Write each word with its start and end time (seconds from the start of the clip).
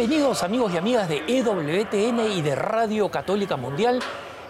Bienvenidos 0.00 0.42
amigos 0.42 0.72
y 0.72 0.78
amigas 0.78 1.10
de 1.10 1.22
EWTN 1.28 2.32
y 2.32 2.40
de 2.40 2.54
Radio 2.54 3.10
Católica 3.10 3.58
Mundial. 3.58 4.00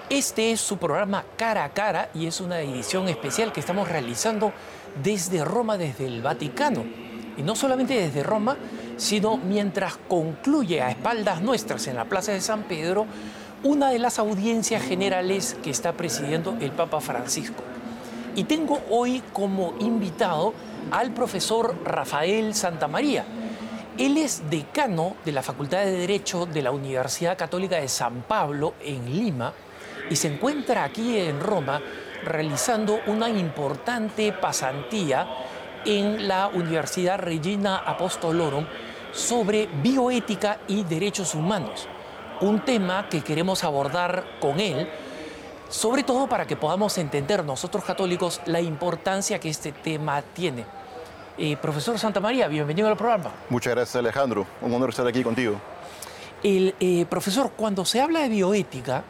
Este 0.08 0.52
es 0.52 0.60
su 0.60 0.78
programa 0.78 1.24
Cara 1.36 1.64
a 1.64 1.70
Cara 1.70 2.08
y 2.14 2.26
es 2.26 2.40
una 2.40 2.60
edición 2.60 3.08
especial 3.08 3.50
que 3.50 3.58
estamos 3.58 3.88
realizando 3.88 4.52
desde 5.02 5.44
Roma, 5.44 5.76
desde 5.76 6.06
el 6.06 6.22
Vaticano. 6.22 6.84
Y 7.36 7.42
no 7.42 7.56
solamente 7.56 7.94
desde 7.94 8.22
Roma, 8.22 8.56
sino 8.96 9.38
mientras 9.38 9.96
concluye 9.96 10.82
a 10.82 10.90
espaldas 10.92 11.42
nuestras 11.42 11.88
en 11.88 11.96
la 11.96 12.04
Plaza 12.04 12.30
de 12.30 12.42
San 12.42 12.62
Pedro 12.62 13.06
una 13.64 13.90
de 13.90 13.98
las 13.98 14.20
audiencias 14.20 14.84
generales 14.84 15.56
que 15.64 15.70
está 15.70 15.94
presidiendo 15.94 16.56
el 16.60 16.70
Papa 16.70 17.00
Francisco. 17.00 17.64
Y 18.36 18.44
tengo 18.44 18.82
hoy 18.88 19.20
como 19.32 19.74
invitado 19.80 20.54
al 20.92 21.12
profesor 21.12 21.74
Rafael 21.84 22.54
Santamaría. 22.54 23.24
Él 24.00 24.16
es 24.16 24.48
decano 24.48 25.16
de 25.26 25.32
la 25.32 25.42
Facultad 25.42 25.80
de 25.80 25.92
Derecho 25.92 26.46
de 26.46 26.62
la 26.62 26.70
Universidad 26.70 27.36
Católica 27.36 27.76
de 27.76 27.86
San 27.86 28.22
Pablo 28.22 28.72
en 28.82 29.04
Lima 29.14 29.52
y 30.08 30.16
se 30.16 30.28
encuentra 30.28 30.84
aquí 30.84 31.18
en 31.18 31.38
Roma 31.38 31.82
realizando 32.24 33.00
una 33.08 33.28
importante 33.28 34.32
pasantía 34.32 35.28
en 35.84 36.26
la 36.26 36.48
Universidad 36.48 37.18
Regina 37.18 37.76
Apostolorum 37.76 38.64
sobre 39.12 39.66
bioética 39.66 40.60
y 40.66 40.82
derechos 40.84 41.34
humanos. 41.34 41.86
Un 42.40 42.64
tema 42.64 43.06
que 43.06 43.20
queremos 43.20 43.64
abordar 43.64 44.24
con 44.40 44.60
él, 44.60 44.88
sobre 45.68 46.04
todo 46.04 46.26
para 46.26 46.46
que 46.46 46.56
podamos 46.56 46.96
entender 46.96 47.44
nosotros 47.44 47.84
católicos 47.84 48.40
la 48.46 48.62
importancia 48.62 49.38
que 49.38 49.50
este 49.50 49.72
tema 49.72 50.22
tiene. 50.22 50.79
Eh, 51.42 51.56
profesor 51.56 51.98
Santa 51.98 52.20
María, 52.20 52.48
bienvenido 52.48 52.86
al 52.86 52.98
programa. 52.98 53.30
Muchas 53.48 53.74
gracias 53.74 53.96
Alejandro, 53.96 54.46
un 54.60 54.74
honor 54.74 54.90
estar 54.90 55.06
aquí 55.06 55.22
contigo. 55.22 55.58
El, 56.42 56.74
eh, 56.80 57.06
profesor, 57.08 57.52
cuando 57.56 57.86
se 57.86 58.02
habla 58.02 58.20
de 58.20 58.28
bioética, 58.28 59.04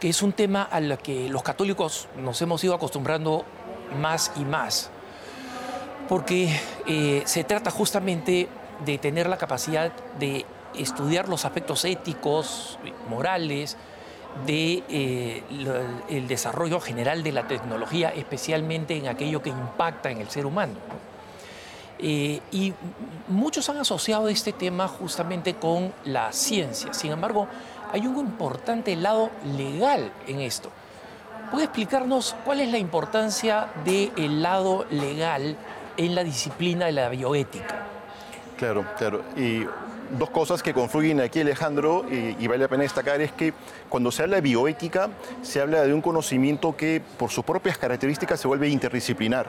que 0.00 0.08
es 0.08 0.22
un 0.22 0.32
tema 0.32 0.62
al 0.62 0.96
que 0.96 1.28
los 1.28 1.42
católicos 1.42 2.08
nos 2.16 2.40
hemos 2.40 2.64
ido 2.64 2.72
acostumbrando 2.72 3.44
más 4.00 4.32
y 4.36 4.46
más, 4.46 4.88
porque 6.08 6.58
eh, 6.86 7.20
se 7.26 7.44
trata 7.44 7.70
justamente 7.70 8.48
de 8.86 8.96
tener 8.96 9.28
la 9.28 9.36
capacidad 9.36 9.92
de 10.18 10.46
estudiar 10.74 11.28
los 11.28 11.44
aspectos 11.44 11.84
éticos, 11.84 12.78
morales, 13.10 13.76
del 14.46 14.84
de, 14.88 15.42
el 16.08 16.28
desarrollo 16.28 16.80
general 16.80 17.22
de 17.22 17.32
la 17.32 17.46
tecnología, 17.46 18.08
especialmente 18.08 18.96
en 18.96 19.08
aquello 19.08 19.42
que 19.42 19.50
impacta 19.50 20.10
en 20.10 20.22
el 20.22 20.30
ser 20.30 20.46
humano. 20.46 20.72
Eh, 21.98 22.40
y 22.52 22.74
muchos 23.26 23.68
han 23.68 23.78
asociado 23.78 24.28
este 24.28 24.52
tema 24.52 24.86
justamente 24.88 25.54
con 25.54 25.92
la 26.04 26.32
ciencia. 26.32 26.94
Sin 26.94 27.10
embargo, 27.10 27.48
hay 27.92 28.06
un 28.06 28.18
importante 28.18 28.94
lado 28.96 29.30
legal 29.56 30.12
en 30.26 30.40
esto. 30.40 30.70
¿Puede 31.50 31.64
explicarnos 31.64 32.36
cuál 32.44 32.60
es 32.60 32.70
la 32.70 32.78
importancia 32.78 33.68
del 33.84 34.42
lado 34.42 34.84
legal 34.90 35.56
en 35.96 36.14
la 36.14 36.22
disciplina 36.22 36.86
de 36.86 36.92
la 36.92 37.08
bioética? 37.08 37.86
Claro, 38.58 38.84
claro. 38.96 39.22
Y 39.36 39.64
dos 40.18 40.30
cosas 40.30 40.62
que 40.62 40.72
confluyen 40.72 41.20
aquí, 41.20 41.40
Alejandro, 41.40 42.04
y, 42.10 42.36
y, 42.38 42.46
vale 42.46 42.62
la 42.62 42.68
pena 42.68 42.82
destacar, 42.82 43.20
es 43.20 43.32
que 43.32 43.52
cuando 43.88 44.10
se 44.10 44.22
habla 44.22 44.36
de 44.36 44.42
bioética, 44.42 45.10
se 45.42 45.60
habla 45.60 45.82
de 45.82 45.92
un 45.92 46.00
conocimiento 46.00 46.76
que 46.76 47.02
por 47.18 47.30
sus 47.30 47.44
propias 47.44 47.78
características 47.78 48.40
se 48.40 48.48
vuelve 48.48 48.68
interdisciplinar. 48.68 49.46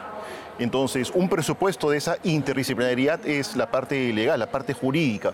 Entonces, 0.60 1.12
un 1.14 1.30
presupuesto 1.30 1.90
de 1.90 1.98
esa 1.98 2.18
interdisciplinaridad 2.24 3.26
es 3.26 3.56
la 3.56 3.72
parte 3.72 4.12
legal, 4.14 4.40
la 4.40 4.52
parte 4.52 4.74
jurídica. 4.74 5.34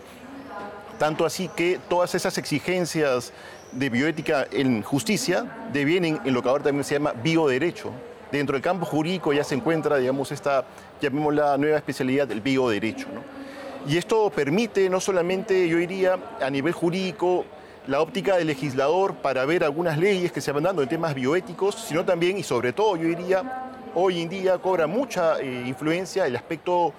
Tanto 1.00 1.26
así 1.26 1.50
que 1.50 1.80
todas 1.90 2.16
esas 2.16 2.38
exigencias 2.38 3.34
de 3.72 3.90
bioética 3.90 4.48
en 4.52 4.82
justicia 4.82 5.68
devienen 5.74 6.20
en 6.24 6.34
lo 6.34 6.42
que 6.42 6.50
ahora 6.50 6.64
también 6.64 6.84
se 6.84 6.96
llama 6.96 7.12
bioderecho. 7.12 7.92
Dentro 8.32 8.54
del 8.54 8.62
campo 8.62 8.86
jurídico 8.86 9.34
ya 9.34 9.44
se 9.44 9.56
encuentra, 9.56 9.98
digamos, 9.98 10.32
esta, 10.32 10.66
llamémosla 11.02 11.58
nueva 11.58 11.78
especialidad 11.78 12.28
del 12.28 12.42
bioderecho. 12.42 13.08
¿no? 13.14 13.45
Y 13.88 13.98
esto 13.98 14.30
permite 14.32 14.90
no 14.90 15.00
solamente, 15.00 15.68
yo 15.68 15.78
diría, 15.78 16.18
a 16.42 16.50
nivel 16.50 16.74
jurídico, 16.74 17.46
la 17.88 18.02
óptica 18.02 18.36
del 18.38 18.48
legislador 18.48 19.16
para 19.16 19.46
ver 19.46 19.64
algunas 19.64 19.98
leyes 19.98 20.32
que 20.32 20.42
se 20.42 20.52
van 20.52 20.64
dando 20.64 20.82
en 20.82 20.90
temas 20.90 21.14
bioéticos, 21.14 21.76
sino 21.76 22.04
también 22.04 22.38
y 22.38 22.44
sobre 22.44 22.74
todo, 22.74 22.96
yo 22.96 23.08
diría, 23.08 23.72
hoy 23.94 24.22
en 24.22 24.30
día 24.30 24.58
cobra 24.58 24.88
mucha 24.88 25.40
eh, 25.40 25.66
influencia 25.68 26.26
el 26.26 26.36
aspecto 26.36 26.94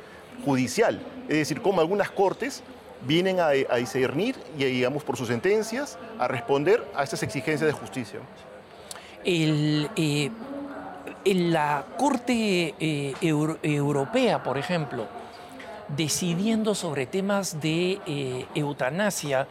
judicial, 0.44 1.00
es 1.28 1.38
decir, 1.38 1.60
como 1.60 1.80
algunas 1.80 2.10
cortes 2.10 2.62
vienen 3.02 3.40
a, 3.40 3.50
discernir 3.50 4.36
y, 4.56 4.64
digamos, 4.64 5.02
por 5.02 5.16
sus 5.16 5.28
sentencias, 5.28 5.98
a 6.18 6.28
responder 6.28 6.86
a 6.94 7.02
estas 7.02 7.22
exigencias 7.22 7.66
de 7.66 7.72
justicia. 7.72 8.20
Eh, 9.24 10.30
en 11.24 11.52
la 11.52 11.84
Corte 11.98 12.74
eh, 12.78 13.14
Euro 13.20 13.58
Europea, 13.62 14.42
por 14.42 14.56
ejemplo, 14.56 15.06
decidiendo 15.88 16.74
sobre 16.74 17.06
temas 17.06 17.60
de 17.60 18.00
eh, 18.06 18.46
eutanasia, 18.54 19.46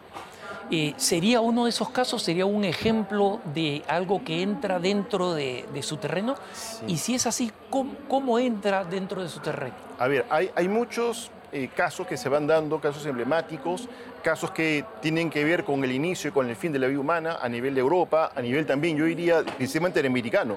eh, 0.70 0.94
¿sería 0.96 1.40
uno 1.40 1.64
de 1.64 1.70
esos 1.70 1.90
casos, 1.90 2.22
sería 2.22 2.44
un 2.44 2.64
ejemplo 2.64 3.40
de 3.54 3.82
algo 3.86 4.24
que 4.24 4.42
entra 4.42 4.80
dentro 4.80 5.32
de, 5.32 5.64
de 5.72 5.82
su 5.82 5.96
terreno? 5.96 6.34
Sí. 6.52 6.84
Y 6.88 6.96
si 6.98 7.14
es 7.14 7.26
así, 7.26 7.52
¿cómo, 7.70 7.94
¿cómo, 8.08 8.38
entra 8.38 8.84
dentro 8.84 9.22
de 9.22 9.28
su 9.28 9.40
terreno? 9.40 9.74
A 9.98 10.08
ver, 10.08 10.26
hay, 10.28 10.50
hay 10.56 10.68
muchos 10.68 11.30
eh, 11.52 11.70
casos 11.74 12.06
que 12.06 12.16
se 12.16 12.28
van 12.28 12.48
dando, 12.48 12.80
casos 12.80 13.06
emblemáticos, 13.06 13.88
casos 14.22 14.50
que 14.50 14.84
tienen 15.00 15.30
que 15.30 15.44
ver 15.44 15.62
con 15.62 15.84
el 15.84 15.92
inicio 15.92 16.30
y 16.30 16.32
con 16.32 16.50
el 16.50 16.56
fin 16.56 16.72
de 16.72 16.80
la 16.80 16.88
vida 16.88 16.98
humana 16.98 17.38
a 17.40 17.48
nivel 17.48 17.74
de 17.74 17.80
Europa, 17.80 18.32
a 18.34 18.42
nivel 18.42 18.66
también, 18.66 18.96
yo 18.96 19.04
diría, 19.04 19.42
del 19.42 19.56
sistema 19.58 19.86
interamericano. 19.86 20.56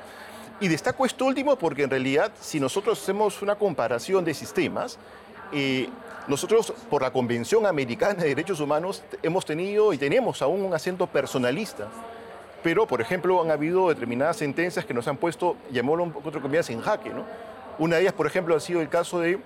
Y 0.60 0.68
destaco 0.68 1.06
esto 1.06 1.26
último 1.26 1.56
porque 1.56 1.84
en 1.84 1.90
realidad, 1.90 2.32
si 2.42 2.60
nosotros 2.60 3.02
hacemos 3.02 3.42
una 3.42 3.56
comparación 3.56 4.26
de 4.26 4.34
sistemas, 4.34 4.98
eh, 5.52 5.90
nosotros, 6.28 6.74
por 6.90 7.02
la 7.02 7.12
Convención 7.12 7.66
Americana 7.66 8.22
de 8.22 8.30
Derechos 8.30 8.60
Humanos, 8.60 9.04
hemos 9.24 9.46
tenido 9.46 9.94
y 9.94 9.98
tenemos 9.98 10.42
aún 10.42 10.62
un 10.62 10.74
acento 10.74 11.08
personalista. 11.08 11.88
Pero, 12.62 12.86
por 12.86 13.02
ejemplo, 13.02 13.42
han 13.42 13.52
habido 13.52 13.90
determinadas 13.90 14.38
sentencias 14.38 14.86
que 14.86 14.94
nos 14.94 15.08
han 15.08 15.18
puesto, 15.18 15.56
llamémoslo 15.72 16.14
otro 16.24 16.42
comillas, 16.42 16.70
en 16.70 16.82
jaque. 16.82 17.10
¿no? 17.10 17.24
Una 17.80 17.96
de 17.96 18.04
ellas, 18.04 18.14
por 18.14 18.28
ejemplo, 18.28 18.56
ha 18.56 18.60
sido 18.60 18.82
el 18.82 18.90
caso 18.90 19.20
de 19.20 19.40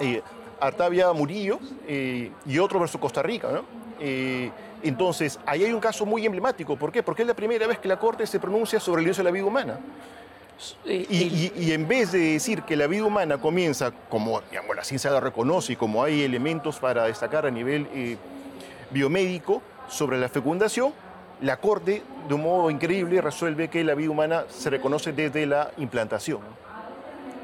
eh, 0.00 0.22
Artavia 0.60 1.12
Murillo 1.12 1.58
eh, 1.86 2.30
y 2.44 2.58
otro 2.58 2.80
versus 2.80 3.00
Costa 3.00 3.22
Rica. 3.22 3.62
Eh, 4.00 4.50
entonces, 4.82 5.38
ahí 5.46 5.64
hay 5.64 5.72
un 5.72 5.80
caso 5.80 6.04
muy 6.04 6.26
emblemático. 6.26 6.76
¿Por 6.76 6.92
qué? 6.92 7.02
Porque 7.02 7.22
es 7.22 7.28
la 7.28 7.34
primera 7.34 7.66
vez 7.66 7.78
que 7.78 7.88
la 7.88 7.98
Corte 7.98 8.26
se 8.26 8.40
pronuncia 8.40 8.80
sobre 8.80 9.00
el 9.00 9.06
inicio 9.06 9.22
de 9.22 9.30
la 9.30 9.32
vida 9.32 9.46
humana. 9.46 9.78
Y, 10.84 10.92
y, 10.92 11.52
y, 11.56 11.72
en 11.72 11.88
vez 11.88 12.12
de 12.12 12.18
decir 12.34 12.62
que 12.62 12.76
la 12.76 12.86
vida 12.86 13.04
humana 13.04 13.38
comienza, 13.38 13.92
como 14.08 14.40
digamos, 14.42 14.76
la 14.76 14.84
ciencia 14.84 15.10
la 15.10 15.20
reconoce 15.20 15.72
y 15.72 15.76
como 15.76 16.02
hay 16.04 16.22
elementos 16.22 16.78
para 16.78 17.04
destacar 17.04 17.44
a 17.44 17.50
nivel 17.50 17.88
eh, 17.92 18.16
biomédico 18.90 19.62
sobre 19.88 20.18
la 20.18 20.28
fecundación, 20.28 20.92
la 21.40 21.56
Corte, 21.58 22.02
de 22.28 22.34
un 22.34 22.42
modo 22.42 22.70
increíble, 22.70 23.20
resuelve 23.20 23.68
que 23.68 23.82
la 23.84 23.94
vida 23.94 24.10
humana 24.10 24.44
se 24.48 24.70
reconoce 24.70 25.12
desde 25.12 25.44
la 25.46 25.72
implantación. 25.76 26.40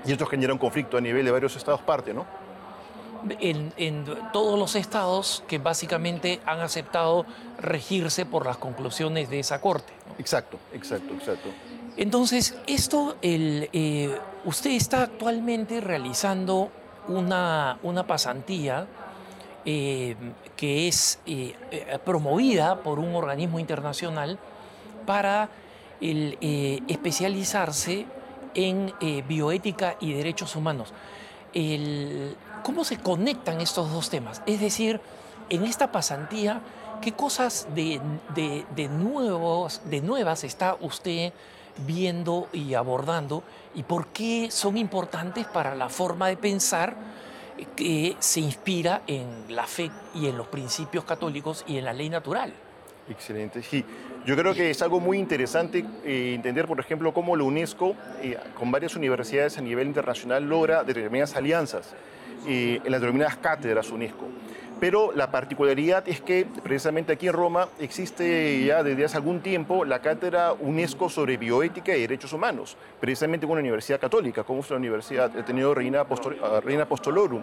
Y 0.07 0.13
esto 0.13 0.25
genera 0.27 0.53
un 0.53 0.59
conflicto 0.59 0.97
a 0.97 1.01
nivel 1.01 1.25
de 1.25 1.31
varios 1.31 1.57
estados 1.57 1.83
parte, 1.83 2.15
¿no? 2.15 2.25
En, 3.41 3.73
en, 3.77 4.05
todos 4.33 4.59
los 4.59 4.77
estados 4.77 5.43
que 5.47 5.59
básicamente 5.59 6.41
han 6.47 6.61
aceptado 6.61 7.27
regirse 7.59 8.25
por 8.27 8.47
las 8.47 8.57
conclusiones 8.57 9.29
de 9.31 9.41
esa 9.41 9.61
corte. 9.61 9.93
¿no? 10.09 10.15
Exacto, 10.19 10.59
exacto, 10.73 11.15
exacto. 11.15 11.49
Entonces, 11.97 12.57
esto, 12.67 13.17
el, 13.21 13.69
eh, 13.73 14.17
usted 14.45 14.71
está 14.71 15.03
actualmente 15.03 15.81
realizando 15.81 16.71
una, 17.09 17.79
una 17.83 18.07
pasantía 18.07 18.87
eh, 19.65 20.17
que 20.57 20.89
es 20.89 21.19
eh, 21.27 21.55
promovida 22.05 22.83
por 22.83 22.99
un 22.99 23.15
organismo 23.15 23.59
internacional 23.59 24.39
para 25.05 25.51
el, 26.01 26.39
especializarse 26.89 28.07
en 28.55 28.93
bioética 29.29 29.97
y 30.01 30.13
derechos 30.13 30.57
humanos. 30.57 30.93
El, 31.53 32.37
¿Cómo 32.63 32.85
se 32.85 32.99
conectan 32.99 33.61
estos 33.61 33.91
dos 33.91 34.11
temas? 34.11 34.43
Es 34.47 34.61
decir, 34.61 35.01
en 35.49 35.65
esta 35.65 35.93
pasantía, 35.93 36.61
¿qué 37.01 37.13
cosas 37.13 37.69
de, 37.75 38.01
de, 38.35 38.89
nuevos, 38.89 39.83
de 39.85 40.01
nuevas 40.01 40.45
está 40.45 40.77
usted 40.81 41.33
viendo 41.87 42.49
y 42.53 42.75
abordando 42.75 43.43
y 43.75 43.83
por 43.83 44.09
qué 44.09 44.51
son 44.51 44.77
importantes 44.77 45.47
para 45.47 45.75
la 45.75 45.89
forma 45.89 46.29
de 46.29 46.37
pensar 46.37 46.97
que 47.77 48.17
se 48.19 48.41
inspira 48.41 49.03
en 49.07 49.55
la 49.55 49.67
fe 49.67 49.91
y 50.15 50.29
en 50.29 50.37
los 50.37 50.49
principios 50.49 51.05
católicos 51.05 51.65
y 51.67 51.79
en 51.79 51.85
la 51.85 51.93
ley 51.93 52.09
natural. 52.09 52.53
Excelente, 53.09 53.63
sí. 53.63 53.85
Yo 54.25 54.37
creo 54.37 54.55
que 54.55 54.71
es 54.71 54.83
algo 54.83 55.01
muy 55.01 55.19
interesante 55.19 55.85
eh, 56.05 56.35
entender, 56.35 56.67
por 56.67 56.79
ejemplo, 56.79 57.13
cómo 57.13 57.35
la 57.37 57.43
UNESCO, 57.43 57.97
eh, 58.23 58.39
con 58.55 58.71
varias 58.71 58.95
universidades 58.95 59.59
a 59.59 59.63
nivel 59.63 59.89
internacional, 59.89 60.45
logra 60.45 60.85
determinadas 60.85 61.35
alianzas 61.35 61.95
en 62.47 62.91
las 62.91 63.01
denominadas 63.01 63.37
cátedras 63.37 63.91
UNESCO. 63.91 64.27
pero 64.81 65.13
la 65.15 65.31
particularidad 65.31 66.09
es 66.09 66.23
que 66.23 66.47
precisamente 66.63 67.13
aquí 67.13 67.29
en 67.29 67.35
Roma 67.35 67.69
existe 67.79 68.65
ya 68.65 68.83
desde 68.83 69.05
hace 69.05 69.19
algún 69.19 69.41
tiempo 69.41 69.85
la 69.85 70.01
cátedra 70.01 70.55
UNESCO 70.55 71.11
sobre 71.11 71.37
bioética 71.37 71.95
y 71.95 72.01
derechos 72.01 72.33
humanos, 72.33 72.79
precisamente 72.99 73.47
con 73.47 73.53
una 73.53 73.61
universidad 73.61 74.01
católica, 74.01 74.43
como 74.43 74.61
es 74.61 74.71
la 74.71 74.77
Universidad 74.77 75.37
he 75.37 75.43
tenido 75.43 75.75
Reina, 75.75 76.07
Reina 76.65 76.85
Apostolorum. 76.85 77.43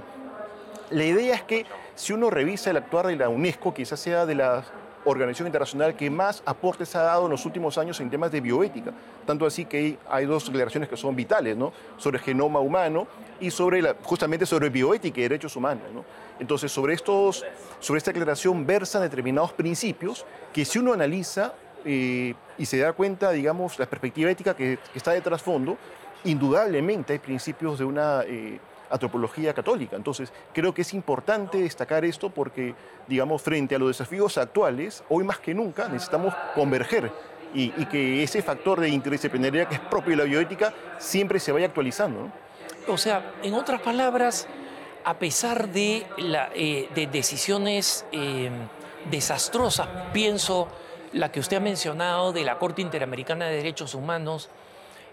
La 0.89 1.03
idea 1.03 1.35
es 1.35 1.43
que 1.43 1.65
si 1.95 2.13
uno 2.13 2.29
revisa 2.29 2.71
el 2.71 2.77
actuar 2.77 3.07
de 3.07 3.15
la 3.15 3.29
UNESCO, 3.29 3.73
quizás 3.73 3.99
sea 3.99 4.25
de 4.25 4.35
la 4.35 4.63
organización 5.09 5.47
internacional 5.47 5.95
que 5.95 6.09
más 6.09 6.43
aportes 6.45 6.95
ha 6.95 7.03
dado 7.03 7.25
en 7.25 7.31
los 7.31 7.45
últimos 7.45 7.77
años 7.77 7.99
en 7.99 8.09
temas 8.09 8.31
de 8.31 8.41
bioética. 8.41 8.91
Tanto 9.25 9.45
así 9.45 9.65
que 9.65 9.97
hay 10.09 10.25
dos 10.25 10.45
declaraciones 10.45 10.89
que 10.89 10.97
son 10.97 11.15
vitales. 11.15 11.57
Sobre 11.97 12.19
genoma 12.19 12.59
humano 12.59 13.07
y 13.39 13.51
sobre 13.51 13.81
justamente 14.03 14.45
sobre 14.45 14.69
bioética 14.69 15.19
y 15.19 15.23
derechos 15.23 15.55
humanos, 15.55 15.83
¿no? 15.93 16.03
Entonces, 16.39 16.71
sobre, 16.71 16.93
estos, 16.93 17.45
sobre 17.79 17.97
esta 17.97 18.11
declaración 18.11 18.65
versan 18.65 19.01
determinados 19.01 19.53
principios 19.53 20.25
que 20.53 20.65
si 20.65 20.79
uno 20.79 20.93
analiza 20.93 21.53
eh, 21.85 22.33
y 22.57 22.65
se 22.65 22.77
da 22.79 22.93
cuenta, 22.93 23.31
digamos, 23.31 23.79
la 23.79 23.85
perspectiva 23.85 24.29
ética 24.29 24.55
que, 24.55 24.77
está 24.93 25.11
de 25.11 25.21
trasfondo, 25.21 25.77
indudablemente 26.25 27.13
hay 27.13 27.19
principios 27.19 27.79
de 27.79 27.85
una... 27.85 28.23
Eh, 28.25 28.59
antropología 28.89 29.53
católica. 29.53 29.95
Entonces, 29.95 30.31
creo 30.53 30.73
que 30.73 30.81
es 30.81 30.93
importante 30.93 31.59
destacar 31.59 32.05
esto 32.05 32.29
porque, 32.29 32.75
digamos, 33.07 33.41
frente 33.41 33.75
a 33.75 33.79
los 33.79 33.89
desafíos 33.89 34.37
actuales, 34.37 35.03
hoy 35.09 35.23
más 35.23 35.39
que 35.39 35.53
nunca 35.53 35.87
necesitamos 35.87 36.33
converger 36.55 37.11
y, 37.53 37.69
que 37.85 38.23
ese 38.23 38.41
factor 38.41 38.79
de 38.79 38.89
interdisciplinaridad 38.89 39.67
que 39.67 39.75
es 39.75 39.81
propio 39.81 40.11
de 40.11 40.17
la 40.17 40.23
bioética 40.25 40.73
siempre 40.97 41.39
se 41.39 41.51
vaya 41.51 41.67
actualizando. 41.67 42.29
O 42.87 42.97
sea, 42.97 43.33
en 43.43 43.53
otras 43.53 43.81
palabras, 43.81 44.47
a 45.03 45.15
pesar 45.15 45.69
de, 45.69 46.05
eh, 46.53 46.89
de 46.93 47.07
decisiones 47.07 48.05
eh, 48.11 48.49
desastrosas, 49.09 49.87
pienso 50.13 50.67
la 51.13 51.31
que 51.31 51.39
usted 51.39 51.57
ha 51.57 51.61
mencionado 51.61 52.33
de 52.33 52.43
la 52.43 52.57
Corte 52.57 52.81
Interamericana 52.81 53.45
de 53.45 53.57
Derechos 53.57 53.95
Humanos, 53.95 54.49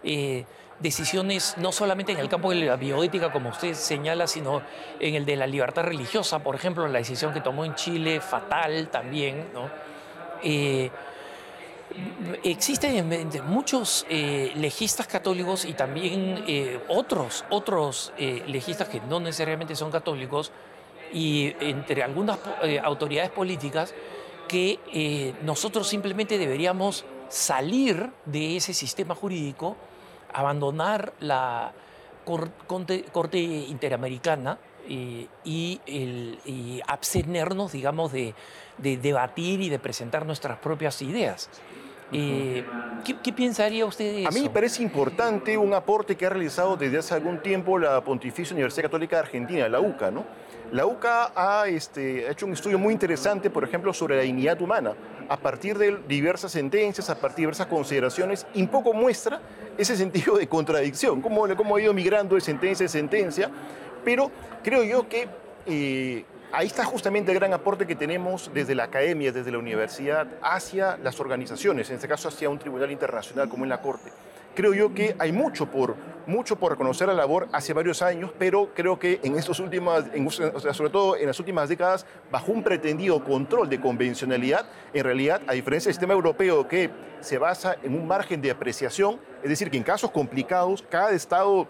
eh, 0.03 0.44
decisiones 0.81 1.55
no 1.59 1.73
solamente 1.73 2.12
en 2.12 2.19
el 2.19 2.29
campo 2.29 2.50
de 2.50 2.56
la 2.56 2.76
bioética, 2.76 3.32
como 3.32 3.50
usted 3.50 3.75
señala, 3.75 4.26
sino 4.26 4.62
en 5.00 5.15
el 5.15 5.25
de 5.25 5.37
la 5.37 5.47
libertad 5.47 5.85
religiosa, 5.85 6.41
por 6.41 6.55
ejemplo, 6.55 6.87
la 6.88 6.99
decisión 6.99 7.32
que 7.32 7.41
tomó 7.41 7.65
en 7.65 7.75
Chile, 7.75 8.21
fatal 8.21 8.88
también, 8.88 9.47
¿no? 9.53 9.71
Eh, 10.43 10.91
existen 12.43 13.09
muchos 13.47 14.05
eh, 14.09 14.53
legistas 14.56 15.06
católicos 15.06 15.65
y 15.65 15.75
también 15.75 16.44
eh, 16.47 16.81
otros, 16.88 17.44
otros 17.50 18.12
legistas 18.19 18.88
que 18.88 19.00
no 19.00 19.21
necesariamente 19.21 19.76
son 19.76 19.93
católicos 19.93 20.50
y 21.12 21.55
entre 21.61 22.03
algunas 22.03 22.38
autoridades 22.82 23.31
políticas 23.31 23.94
que 24.49 25.35
nosotros 25.43 25.87
simplemente 25.87 26.37
deberíamos 26.37 27.05
salir 27.29 28.11
de 28.25 28.56
ese 28.56 28.75
sistema 28.75 29.15
jurídico 29.15 29.76
abandonar 30.34 31.14
la 31.20 31.72
Corte, 32.25 33.44
Interamericana 33.69 34.58
eh, 34.88 35.26
y, 35.44 36.81
abstenernos, 36.86 37.72
digamos, 37.72 38.12
de, 38.12 38.34
debatir 38.78 39.60
y 39.60 39.69
de 39.69 39.78
presentar 39.78 40.26
nuestras 40.26 40.58
propias 40.58 41.00
ideas. 41.02 41.48
Eh, 42.12 42.64
¿qué, 43.22 43.32
pensaría 43.32 43.86
usted 43.86 44.04
de 44.04 44.20
eso? 44.20 44.28
A 44.28 44.32
mí 44.32 44.42
me 44.42 44.50
parece 44.50 44.82
importante 44.82 45.56
un 45.56 45.72
aporte 45.75 46.16
que 46.16 46.26
ha 46.26 46.31
realizado 46.31 46.76
desde 46.76 46.98
hace 46.98 47.14
algún 47.14 47.42
tiempo 47.42 47.78
la 47.78 48.02
Pontificia 48.02 48.54
Universidad 48.54 48.84
Católica 48.84 49.16
de 49.16 49.22
Argentina, 49.22 49.69
la 49.69 49.80
UCA, 49.80 50.10
¿no? 50.10 50.25
La 50.75 50.87
UCA 50.87 51.31
ha, 51.37 51.69
este, 51.69 52.29
hecho 52.29 52.47
un 52.47 52.53
estudio 52.53 52.81
muy 52.81 52.93
interesante, 52.93 53.49
por 53.49 53.62
ejemplo, 53.62 53.94
sobre 53.94 54.17
la 54.17 54.23
dignidad 54.23 54.61
humana, 54.61 54.94
a 55.29 55.37
partir 55.37 55.79
de 55.79 55.99
diversas 56.09 56.50
sentencias, 56.50 57.09
a 57.11 57.15
partir 57.15 57.37
de 57.37 57.43
diversas 57.43 57.69
consideraciones, 57.69 58.44
y 58.55 58.62
un 58.62 58.67
poco 58.67 58.93
muestra 58.93 59.41
ese 59.79 59.97
sentido 59.97 60.37
de 60.37 60.49
contradicción, 60.49 61.23
cómo, 61.23 61.47
cómo 61.56 61.76
ha 61.76 61.81
ido 61.81 61.94
migrando 61.94 62.35
de 62.35 62.41
sentencia 62.41 62.82
en 62.82 62.88
sentencia, 62.88 63.53
pero 64.05 64.32
creo 64.65 64.82
yo 64.82 65.09
que 65.09 65.29
eh, 65.67 66.25
ahí 66.50 66.67
está 66.67 66.85
justamente 66.85 67.31
el 67.31 67.38
gran 67.38 67.53
aporte 67.53 67.87
que 67.87 67.94
tenemos 67.94 68.50
desde 68.53 68.75
la 68.75 68.82
academia, 68.82 69.31
desde 69.31 69.53
la 69.53 69.59
universidad, 69.59 70.26
hacia 70.43 70.97
las 70.97 71.21
organizaciones, 71.21 71.88
en 71.91 71.94
este 71.94 72.09
caso 72.09 72.26
hacia 72.26 72.50
un 72.50 72.59
tribunal 72.59 72.91
internacional 72.91 73.49
como 73.49 73.62
en 73.62 73.69
la 73.69 73.81
Corte 73.81 74.11
creo 74.54 74.74
yo 74.74 74.94
que 74.94 75.14
hay 75.18 75.32
mucho 75.32 75.70
por, 75.70 75.96
mucho 76.26 76.56
por 76.56 76.72
reconocer 76.72 77.08
la 77.08 77.14
labor 77.14 77.48
hace 77.52 77.72
varios 77.72 78.02
años, 78.02 78.30
pero 78.38 78.70
creo 78.74 78.98
que 78.98 79.20
en 79.22 79.36
estos 79.36 79.60
últimas, 79.60 80.04
sobre 80.72 80.90
todo 80.90 81.16
en 81.16 81.26
las 81.26 81.38
últimas 81.38 81.68
décadas, 81.68 82.06
bajo 82.30 82.52
un 82.52 82.62
pretendido 82.62 83.22
control 83.22 83.68
de 83.68 83.80
convencionalidad, 83.80 84.66
en 84.92 85.04
realidad, 85.04 85.42
a 85.46 85.52
diferencia 85.52 85.88
del 85.88 85.94
sistema 85.94 86.14
europeo 86.14 86.66
que 86.66 86.90
se 87.20 87.38
basa 87.38 87.76
en 87.82 87.94
un 87.94 88.06
margen 88.06 88.40
de 88.40 88.50
apreciación, 88.50 89.18
es 89.42 89.50
decir, 89.50 89.70
que 89.70 89.76
en 89.76 89.82
casos 89.82 90.10
complicados, 90.10 90.84
cada 90.88 91.12
Estado 91.12 91.66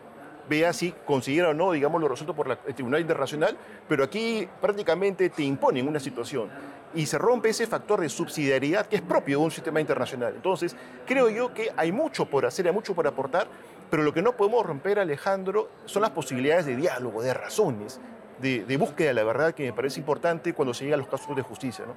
vea 0.49 0.73
si 0.73 0.93
consiguiera 1.07 1.51
o 1.51 1.55
no, 1.55 1.73
digamos, 1.73 2.01
lo 2.01 2.09
resuelto 2.09 2.35
por 2.35 2.59
el 2.67 2.75
Tribunal 2.75 3.01
Internacional, 3.01 3.57
pero 3.89 4.05
aquí 4.05 4.47
prácticamente 4.61 5.31
te 5.31 5.43
imponen 5.43 5.89
una 5.89 6.01
situación 6.01 6.51
y 6.95 7.07
se 7.07 7.19
rompe 7.19 7.51
ese 7.51 7.67
factor 7.67 8.01
de 8.01 8.09
subsidiariedad 8.09 8.87
que 8.87 8.97
es 8.97 9.03
propio 9.03 9.39
de 9.39 9.45
un 9.45 9.51
sistema 9.51 9.81
internacional. 9.81 10.33
Entonces, 10.37 10.77
creo 11.07 11.29
yo 11.29 11.53
que 11.53 11.71
hay 11.77 11.93
mucho 11.93 12.27
por 12.27 12.47
hacer, 12.47 12.67
hay 12.67 12.73
mucho 12.73 12.95
por 12.95 13.07
aportar, 13.07 13.49
pero 13.91 14.03
lo 14.03 14.13
que 14.13 14.23
no 14.23 14.37
podemos 14.37 14.65
romper, 14.65 14.99
Alejandro, 14.99 15.69
son 15.85 16.03
las 16.03 16.11
posibilidades 16.13 16.67
de 16.67 16.77
diálogo, 16.77 17.23
de 17.23 17.35
razones, 17.35 18.01
de, 18.41 18.77
búsqueda 18.77 19.09
de 19.09 19.15
la 19.15 19.25
verdad, 19.25 19.55
que 19.55 19.65
me 19.65 19.73
parece 19.73 20.01
importante 20.01 20.53
cuando 20.53 20.75
se 20.75 20.85
llega 20.85 20.95
a 20.95 20.99
los 20.99 21.09
casos 21.09 21.35
de 21.35 21.43
justicia. 21.43 21.85
¿no? 21.87 21.95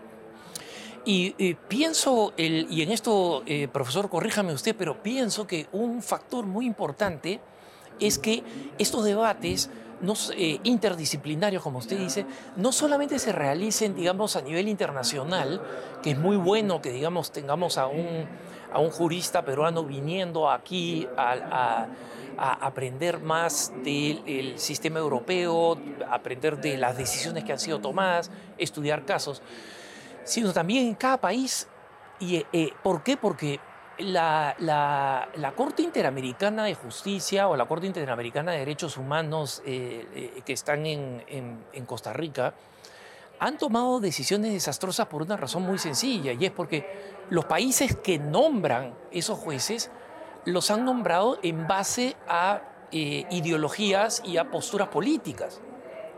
Y 1.05 1.55
pienso, 1.67 2.33
el, 2.37 2.67
y 2.69 2.81
en 2.81 2.91
esto, 2.91 3.43
eh, 3.45 3.67
profesor, 3.67 4.09
corríjame 4.09 4.53
usted, 4.53 4.75
pero 4.77 5.01
pienso 5.01 5.47
que 5.47 5.67
un 5.71 6.01
factor 6.01 6.45
muy 6.45 6.65
importante 6.65 7.39
es 7.99 8.17
que 8.19 8.43
estos 8.77 9.05
debates 9.05 9.69
no, 10.01 10.13
eh, 10.35 10.59
interdisciplinarios, 10.63 11.63
como 11.63 11.79
usted 11.79 11.97
dice, 11.97 12.25
no 12.55 12.71
solamente 12.71 13.19
se 13.19 13.31
realicen, 13.31 13.95
digamos, 13.95 14.35
a 14.35 14.41
nivel 14.41 14.67
internacional, 14.67 15.61
que 16.03 16.11
es 16.11 16.17
muy 16.17 16.37
bueno 16.37 16.81
que, 16.81 16.91
digamos, 16.91 17.31
tengamos 17.31 17.77
a 17.77 17.87
un, 17.87 18.27
a 18.71 18.79
un 18.79 18.91
jurista 18.91 19.43
peruano 19.43 19.83
viniendo 19.83 20.49
aquí 20.49 21.07
a, 21.17 21.87
aprender 22.37 23.19
más 23.19 23.73
del 23.83 24.59
sistema 24.59 24.99
europeo, 24.99 25.75
aprender 26.07 26.61
de 26.61 26.77
las 26.77 26.95
decisiones 26.95 27.43
que 27.43 27.51
han 27.51 27.57
sido 27.57 27.79
tomadas, 27.79 28.29
estudiar 28.59 29.05
casos, 29.05 29.41
sino 30.23 30.53
también 30.53 30.85
en 30.85 30.93
cada 30.93 31.17
país. 31.17 31.67
¿Y 32.19 32.45
eh, 32.53 32.73
por 32.83 33.01
qué? 33.01 33.17
Porque 33.17 33.59
la, 33.99 35.53
Corte 35.55 35.81
Interamericana 35.81 36.65
de 36.65 36.75
Justicia 36.75 37.47
o 37.47 37.55
la 37.55 37.65
Corte 37.65 37.87
Interamericana 37.87 38.51
de 38.51 38.59
Derechos 38.59 38.97
Humanos 38.97 39.61
eh, 39.65 40.07
eh, 40.13 40.41
que 40.45 40.53
están 40.53 40.85
en, 40.85 41.23
en, 41.27 41.85
Costa 41.85 42.13
Rica 42.13 42.53
han 43.39 43.57
tomado 43.57 43.99
decisiones 43.99 44.51
desastrosas 44.51 45.07
por 45.07 45.21
una 45.21 45.37
razón 45.37 45.63
muy 45.63 45.77
sencilla 45.77 46.33
y 46.33 46.45
es 46.45 46.51
porque 46.51 47.15
los 47.29 47.45
países 47.45 47.95
que 47.95 48.17
nombran 48.17 48.95
esos 49.11 49.37
jueces 49.37 49.91
los 50.45 50.71
han 50.71 50.85
nombrado 50.85 51.37
en 51.43 51.67
base 51.67 52.15
a 52.27 52.61
eh, 52.91 53.25
ideologías 53.29 54.21
y 54.25 54.37
a 54.37 54.49
posturas 54.49 54.87
políticas. 54.87 55.61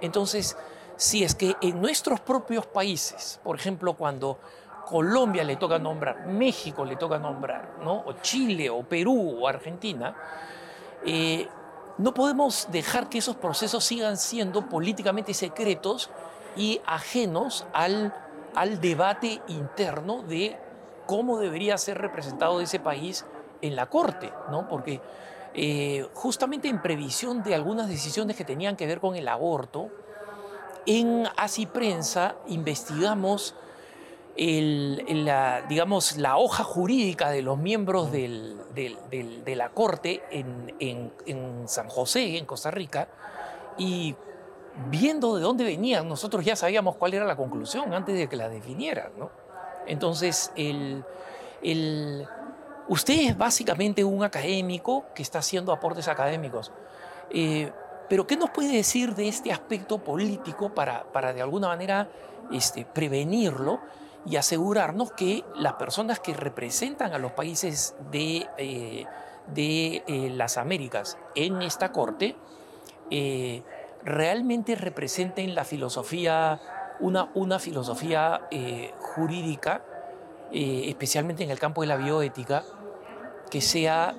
Entonces, 0.02 0.56
si 0.96 1.24
es 1.24 1.34
que 1.34 1.56
en 1.62 1.82
nuestros 1.82 2.20
propios 2.20 2.68
países, 2.68 3.40
por 3.44 3.56
ejemplo, 3.56 3.94
cuando 3.96 4.40
Colombia 4.90 5.44
le 5.44 5.56
toca 5.56 5.78
nombrar, 5.78 6.26
México 6.26 6.84
le 6.84 6.96
toca 6.96 7.20
nombrar, 7.20 7.76
¿no? 7.84 8.04
o 8.06 8.14
Chile, 8.22 8.70
o 8.70 8.82
Perú, 8.84 9.38
o 9.40 9.48
Argentina, 9.48 10.16
eh, 11.06 11.48
no 12.00 12.14
podemos 12.14 12.68
dejar 12.72 13.08
que 13.08 13.20
esos 13.20 13.36
procesos 13.36 13.84
sigan 13.84 14.18
siendo 14.18 14.68
políticamente 14.68 15.34
secretos 15.34 16.10
y 16.56 16.82
ajenos 16.86 17.68
al, 17.74 18.14
al 18.56 18.82
debate 18.82 19.42
interno 19.48 20.24
de 20.24 20.58
cómo 21.06 21.38
debería 21.38 21.78
ser 21.78 22.00
representado 22.00 22.60
ese 22.60 22.80
país 22.80 23.26
en 23.62 23.76
la 23.76 23.88
Corte, 23.88 24.34
¿no? 24.50 24.68
porque 24.68 25.02
eh, 25.54 26.08
justamente 26.14 26.68
en 26.68 26.82
previsión 26.82 27.44
de 27.44 27.54
algunas 27.54 27.88
decisiones 27.88 28.36
que 28.36 28.46
tenían 28.46 28.76
que 28.76 28.88
ver 28.88 29.00
con 29.00 29.16
el 29.16 29.28
aborto, 29.28 29.90
en 30.86 31.28
Así 31.38 31.66
Prensa 31.66 32.36
investigamos 32.48 33.56
la, 34.40 35.64
digamos, 35.68 36.16
la 36.16 36.38
hoja 36.38 36.64
jurídica 36.64 37.30
de 37.30 37.42
los 37.42 37.58
miembros 37.58 38.10
de 38.12 39.54
la 39.56 39.70
Corte 39.70 40.24
en, 40.32 41.68
San 41.68 41.90
José, 41.90 42.38
en 42.38 42.46
Costa 42.46 42.72
Rica, 42.72 43.10
y 43.78 44.16
viendo 44.90 45.36
de 45.36 45.42
dónde 45.42 45.66
venían, 45.66 46.08
nosotros 46.08 46.46
ya 46.46 46.56
sabíamos 46.56 46.96
cuál 46.96 47.14
era 47.14 47.26
la 47.26 47.36
conclusión 47.36 47.94
antes 47.94 48.18
de 48.18 48.30
que 48.30 48.38
la 48.38 48.48
definieran. 48.48 49.12
Entonces, 49.88 50.54
el, 50.56 51.04
usted 52.88 53.30
es 53.30 53.38
básicamente 53.38 54.06
un 54.06 54.24
académico 54.24 55.06
que 55.14 55.22
está 55.22 55.40
haciendo 55.40 55.74
aportes 55.74 56.08
académicos. 56.08 56.72
Eh, 57.30 57.72
Pero 58.08 58.26
¿qué 58.26 58.38
nos 58.38 58.52
puede 58.52 58.72
decir 58.72 59.16
de 59.16 59.28
este 59.28 59.52
aspecto 59.52 59.98
político 59.98 60.74
para, 60.74 61.04
para 61.12 61.34
de 61.34 61.42
alguna 61.42 61.68
manera 61.68 62.08
este, 62.52 62.86
prevenirlo 62.86 63.82
y 64.26 64.36
asegurarnos 64.36 65.12
que 65.12 65.44
las 65.56 65.74
personas 65.74 66.20
que 66.20 66.34
representan 66.34 67.14
a 67.14 67.18
los 67.18 67.32
países 67.32 67.96
de, 68.12 68.48
eh, 68.58 69.06
de 69.54 70.04
eh, 70.08 70.30
las 70.32 70.58
Américas 70.58 71.18
en 71.36 71.62
esta 71.62 71.92
corte 71.92 72.36
eh, 73.10 73.64
realmente 74.04 74.76
representen 74.76 75.56
la 75.56 75.64
filosofía, 75.64 76.60
una, 77.00 77.32
una 77.34 77.60
filosofía 77.60 78.48
jurídica, 79.00 79.84
especialmente 80.52 81.44
en 81.44 81.52
el 81.52 81.60
campo 81.60 81.82
de 81.82 81.88
la 81.88 81.96
bioética, 81.96 82.64
que 83.52 83.62
sea 83.62 84.16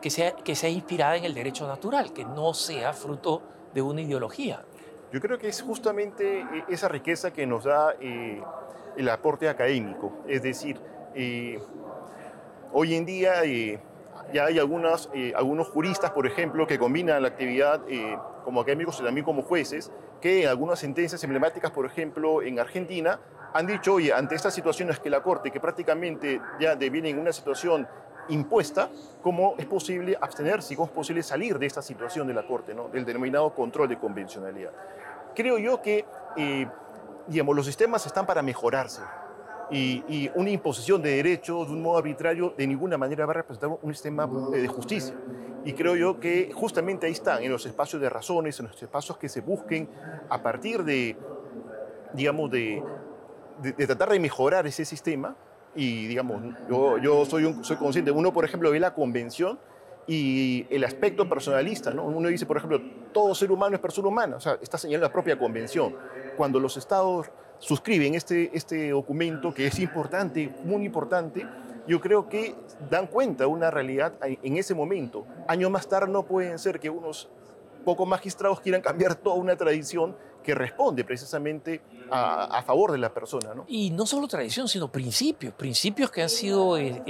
que 0.00 0.10
sea, 0.10 0.32
que 0.32 0.54
sea 0.54 0.70
inspirada 0.70 1.16
en 1.16 1.24
el 1.24 1.34
derecho 1.34 1.66
natural, 1.66 2.12
que 2.12 2.24
no 2.24 2.54
sea 2.54 2.92
fruto 2.92 3.42
de 3.74 3.82
una 3.82 4.00
ideología. 4.00 4.64
Yo 5.12 5.20
creo 5.20 5.38
que 5.38 5.48
es 5.48 5.62
justamente 5.62 6.40
eh, 6.40 6.64
esa 6.68 6.88
riqueza 6.88 7.32
que 7.32 7.46
nos 7.46 7.64
da 7.64 7.94
eh, 8.00 8.42
el 8.96 9.08
aporte 9.08 9.48
académico. 9.48 10.12
Es 10.26 10.42
decir, 10.42 10.78
eh, 11.14 11.58
hoy 12.72 12.94
en 12.94 13.06
día 13.06 13.42
ya 14.32 14.44
hay 14.44 14.58
algunas, 14.58 15.08
algunos 15.34 15.68
juristas, 15.68 16.10
por 16.10 16.26
ejemplo, 16.26 16.66
que 16.66 16.78
combinan 16.78 17.22
la 17.22 17.28
actividad 17.28 17.80
como 18.44 18.60
académicos 18.60 19.00
y 19.00 19.04
también 19.04 19.24
como 19.24 19.42
jueces, 19.42 19.90
que 20.20 20.42
en 20.42 20.48
algunas 20.48 20.78
sentencias 20.78 21.22
emblemáticas, 21.24 21.70
por 21.70 21.86
ejemplo, 21.86 22.42
en 22.42 22.58
Argentina, 22.58 23.20
han 23.54 23.66
dicho, 23.66 23.94
oye, 23.94 24.12
ante 24.12 24.34
estas 24.34 24.52
situaciones 24.52 24.98
que 24.98 25.08
la 25.08 25.22
Corte, 25.22 25.50
que 25.50 25.60
prácticamente 25.60 26.42
ya 26.60 26.76
deviene 26.76 27.08
en 27.08 27.18
una 27.18 27.32
situación 27.32 27.88
impuesta, 28.28 28.90
cómo 29.22 29.54
es 29.58 29.66
posible 29.66 30.16
abstenerse 30.20 30.74
y 30.74 30.76
cómo 30.76 30.86
es 30.86 30.92
posible 30.92 31.22
salir 31.22 31.58
de 31.58 31.66
esta 31.66 31.82
situación 31.82 32.26
de 32.26 32.34
la 32.34 32.46
Corte, 32.46 32.74
¿no? 32.74 32.88
del 32.88 33.04
denominado 33.04 33.54
control 33.54 33.88
de 33.88 33.98
convencionalidad. 33.98 34.72
Creo 35.34 35.58
yo 35.58 35.80
que 35.82 36.04
eh, 36.36 36.66
digamos, 37.28 37.54
los 37.54 37.66
sistemas 37.66 38.04
están 38.06 38.26
para 38.26 38.42
mejorarse 38.42 39.02
y, 39.70 40.30
una 40.34 40.50
imposición 40.50 41.02
de 41.02 41.16
derechos 41.16 41.68
de 41.68 41.74
un 41.74 41.82
modo 41.82 41.98
arbitrario 41.98 42.54
de 42.56 42.66
ninguna 42.66 42.96
manera 42.96 43.26
va 43.26 43.32
a 43.32 43.36
representar 43.36 43.78
un 43.82 43.92
sistema 43.92 44.26
de 44.26 44.66
justicia. 44.66 45.14
Y 45.64 45.74
creo 45.74 45.96
yo 45.96 46.18
que 46.18 46.50
justamente 46.54 47.06
ahí 47.06 47.12
están, 47.12 47.42
en 47.42 47.52
los 47.52 47.66
espacios 47.66 48.00
de 48.00 48.08
razones, 48.08 48.58
en 48.60 48.66
los 48.68 48.82
espacios 48.82 49.18
que 49.18 49.28
se 49.28 49.42
busquen 49.42 49.88
a 50.30 50.42
partir 50.42 50.84
de, 50.84 51.16
digamos, 52.14 52.50
de, 52.50 52.82
de 53.60 53.86
tratar 53.86 54.08
de 54.08 54.20
mejorar 54.20 54.66
ese 54.66 54.86
sistema, 54.86 55.36
y 55.74 56.06
digamos, 56.06 56.42
yo, 56.68 56.98
yo 56.98 57.24
soy, 57.24 57.44
un, 57.44 57.64
soy 57.64 57.76
consciente, 57.76 58.10
uno 58.10 58.32
por 58.32 58.44
ejemplo 58.44 58.70
ve 58.70 58.80
la 58.80 58.94
convención 58.94 59.58
y 60.06 60.66
el 60.70 60.84
aspecto 60.84 61.28
personalista, 61.28 61.92
¿no? 61.92 62.04
Uno 62.04 62.28
dice, 62.28 62.46
por 62.46 62.56
ejemplo, 62.56 62.80
todo 63.12 63.34
ser 63.34 63.52
humano 63.52 63.76
es 63.76 63.80
persona 63.80 64.08
humana, 64.08 64.36
o 64.36 64.40
sea, 64.40 64.58
está 64.62 64.78
señalando 64.78 65.06
la 65.06 65.12
propia 65.12 65.38
convención. 65.38 65.94
Cuando 66.36 66.58
los 66.58 66.78
estados 66.78 67.30
suscriben 67.58 68.14
este, 68.14 68.50
este 68.56 68.90
documento, 68.90 69.52
que 69.52 69.66
es 69.66 69.78
importante, 69.78 70.50
muy 70.64 70.84
importante, 70.84 71.46
yo 71.86 72.00
creo 72.00 72.28
que 72.28 72.54
dan 72.90 73.06
cuenta 73.06 73.44
de 73.44 73.50
una 73.50 73.70
realidad 73.70 74.14
en 74.22 74.56
ese 74.56 74.74
momento. 74.74 75.26
Años 75.46 75.70
más 75.70 75.88
tarde 75.88 76.10
no 76.10 76.22
pueden 76.22 76.58
ser 76.58 76.80
que 76.80 76.88
unos 76.88 77.28
pocos 77.84 78.08
magistrados 78.08 78.60
quieran 78.60 78.80
cambiar 78.80 79.14
toda 79.14 79.36
una 79.36 79.56
tradición 79.56 80.16
que 80.48 80.54
responde 80.54 81.04
precisamente 81.04 81.82
a, 82.10 82.62
favor 82.62 82.92
de 82.92 82.96
la 82.96 83.12
persona. 83.12 83.52
¿no? 83.52 83.66
Y 83.68 83.90
no 83.90 84.06
solo 84.06 84.26
tradición, 84.26 84.66
sino 84.66 84.90
principios, 84.90 85.52
principios 85.52 86.10
que 86.10 86.22
han 86.22 86.30
sido 86.30 86.78
eh, 86.78 87.02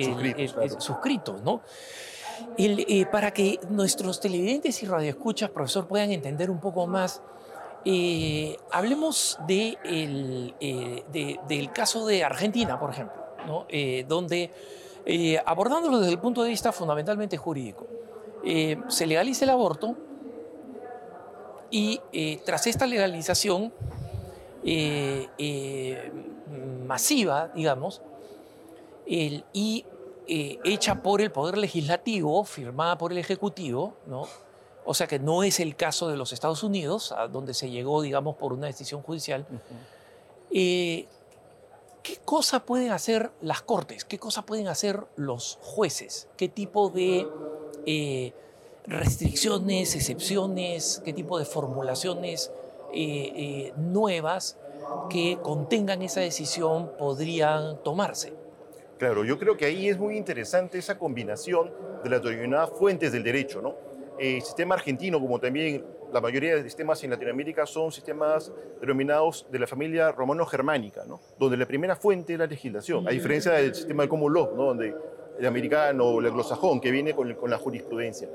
suscritos. 0.81 1.41
¿no? 1.43 1.61
Eh, 2.57 3.07
para 3.13 3.31
que 3.31 3.61
nuestros 3.71 4.19
televidentes 4.19 4.83
y 4.83 4.87
radioescuchas, 4.87 5.51
profesor, 5.51 5.87
puedan 5.87 6.11
entender 6.11 6.51
un 6.51 6.59
poco 6.59 6.89
más, 6.89 7.23
eh, 7.85 8.57
hablemos 8.73 9.39
de 9.47 9.79
del 11.49 11.73
caso 11.73 12.07
de 12.07 12.25
Argentina, 12.25 12.81
por 12.81 12.91
ejemplo, 12.91 13.23
¿no? 13.47 13.69
donde, 14.09 14.51
abordándolo 15.47 16.01
desde 16.01 16.11
el 16.11 16.19
punto 16.19 16.43
de 16.43 16.49
vista 16.49 16.73
fundamentalmente 16.73 17.37
jurídico, 17.37 17.87
se 18.89 19.07
legaliza 19.07 19.45
el 19.45 19.51
aborto, 19.51 20.08
y 21.71 22.01
eh, 22.13 22.41
tras 22.45 22.67
esta 22.67 22.87
legalización 22.87 23.73
eh, 24.65 25.29
eh, 25.39 26.13
masiva, 26.87 27.49
digamos, 27.55 28.03
y 29.07 29.85
hecha 30.27 31.03
por 31.03 31.23
el 31.23 31.33
Poder 31.33 31.57
Legislativo, 31.57 32.45
firmada 32.45 32.99
por 32.99 33.13
el 33.13 33.19
Ejecutivo, 33.19 33.95
¿no? 34.07 34.27
o 34.85 34.93
sea 34.93 35.07
que 35.07 35.19
no 35.19 35.43
es 35.43 35.61
el 35.61 35.77
caso 35.77 36.09
de 36.09 36.17
los 36.17 36.33
Estados 36.33 36.63
Unidos, 36.63 37.13
a 37.13 37.29
donde 37.29 37.55
se 37.55 37.71
llegó, 37.71 38.03
digamos, 38.03 38.37
por 38.37 38.53
una 38.53 38.67
decisión 38.67 39.03
judicial, 39.03 39.47
¿qué 40.51 41.07
cosa 42.25 42.61
pueden 42.61 42.93
hacer 42.93 43.31
las 43.41 43.63
cortes? 43.63 44.05
¿Qué 44.05 44.19
cosa 44.19 44.45
pueden 44.45 44.69
hacer 44.69 45.07
los 45.17 45.59
jueces? 45.63 46.29
¿Qué 46.37 46.49
tipo 46.49 46.91
de 46.91 47.27
restricciones, 48.89 49.95
excepciones, 49.95 51.03
qué 51.05 51.13
tipo 51.13 51.39
de 51.39 51.45
formulaciones 51.45 52.51
eh, 52.93 53.33
eh, 53.37 53.73
nuevas 53.77 54.59
que 55.11 55.39
contengan 55.43 56.03
esa 56.03 56.21
decisión 56.21 56.93
podrían 56.99 57.83
tomarse. 57.83 58.33
Claro, 58.99 59.25
yo 59.25 59.39
creo 59.39 59.57
que 59.57 59.67
ahí 59.67 59.89
es 59.89 59.99
muy 59.99 60.17
interesante 60.17 60.79
esa 60.79 60.99
combinación 60.99 61.71
de 62.03 62.11
las 62.11 62.23
denominadas 62.23 62.71
fuentes 62.71 63.13
del 63.13 63.23
derecho, 63.23 63.61
¿no? 63.61 63.77
El 64.19 64.43
sistema 64.43 64.75
argentino, 64.75 65.21
como 65.21 65.39
también 65.39 65.85
la 66.13 66.21
mayoría 66.21 66.57
de 66.57 66.65
sistemas 66.65 67.03
en 67.05 67.11
Latinoamérica, 67.11 67.67
son 67.67 67.93
sistemas 67.93 68.51
denominados 68.81 69.47
de 69.51 69.59
la 69.59 69.67
familia 69.67 70.11
romano-germánica, 70.11 71.05
¿no? 71.07 71.21
donde 71.39 71.57
la 71.57 71.67
primera 71.67 71.95
fuente 71.95 72.33
es 72.33 72.39
la 72.39 72.47
legislación, 72.47 73.07
a 73.07 73.11
diferencia 73.11 73.53
del 73.53 73.75
sistema 73.75 74.03
de 74.03 74.09
common 74.09 74.33
law, 74.33 74.51
¿no? 74.57 74.65
donde 74.65 74.95
el 75.39 75.47
americano 75.47 76.05
o 76.05 76.21
el 76.21 76.27
anglosajón, 76.27 76.81
que 76.81 76.91
viene 76.91 77.15
con, 77.15 77.33
con 77.35 77.51
la 77.51 77.59
jurisprudencia. 77.59 78.29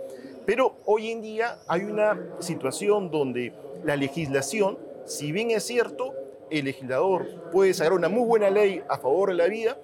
Pero 0.46 0.78
hoy 0.86 1.12
en 1.12 1.22
día 1.22 1.60
hay 1.68 1.84
una 1.84 2.20
situación 2.40 3.10
donde 3.10 3.54
la 3.84 3.96
legislación, 3.96 4.78
si 5.06 5.32
bien 5.32 5.52
es 5.52 5.64
cierto, 5.64 6.14
el 6.50 6.66
legislador 6.66 7.26
puede 7.52 7.74
sacar 7.74 7.94
una 7.94 8.10
muy 8.10 8.26
buena 8.26 8.50
ley 8.50 8.84
a 8.90 8.98
favor 8.98 9.30
de 9.30 9.36
la 9.36 9.48
vida, 9.48 9.78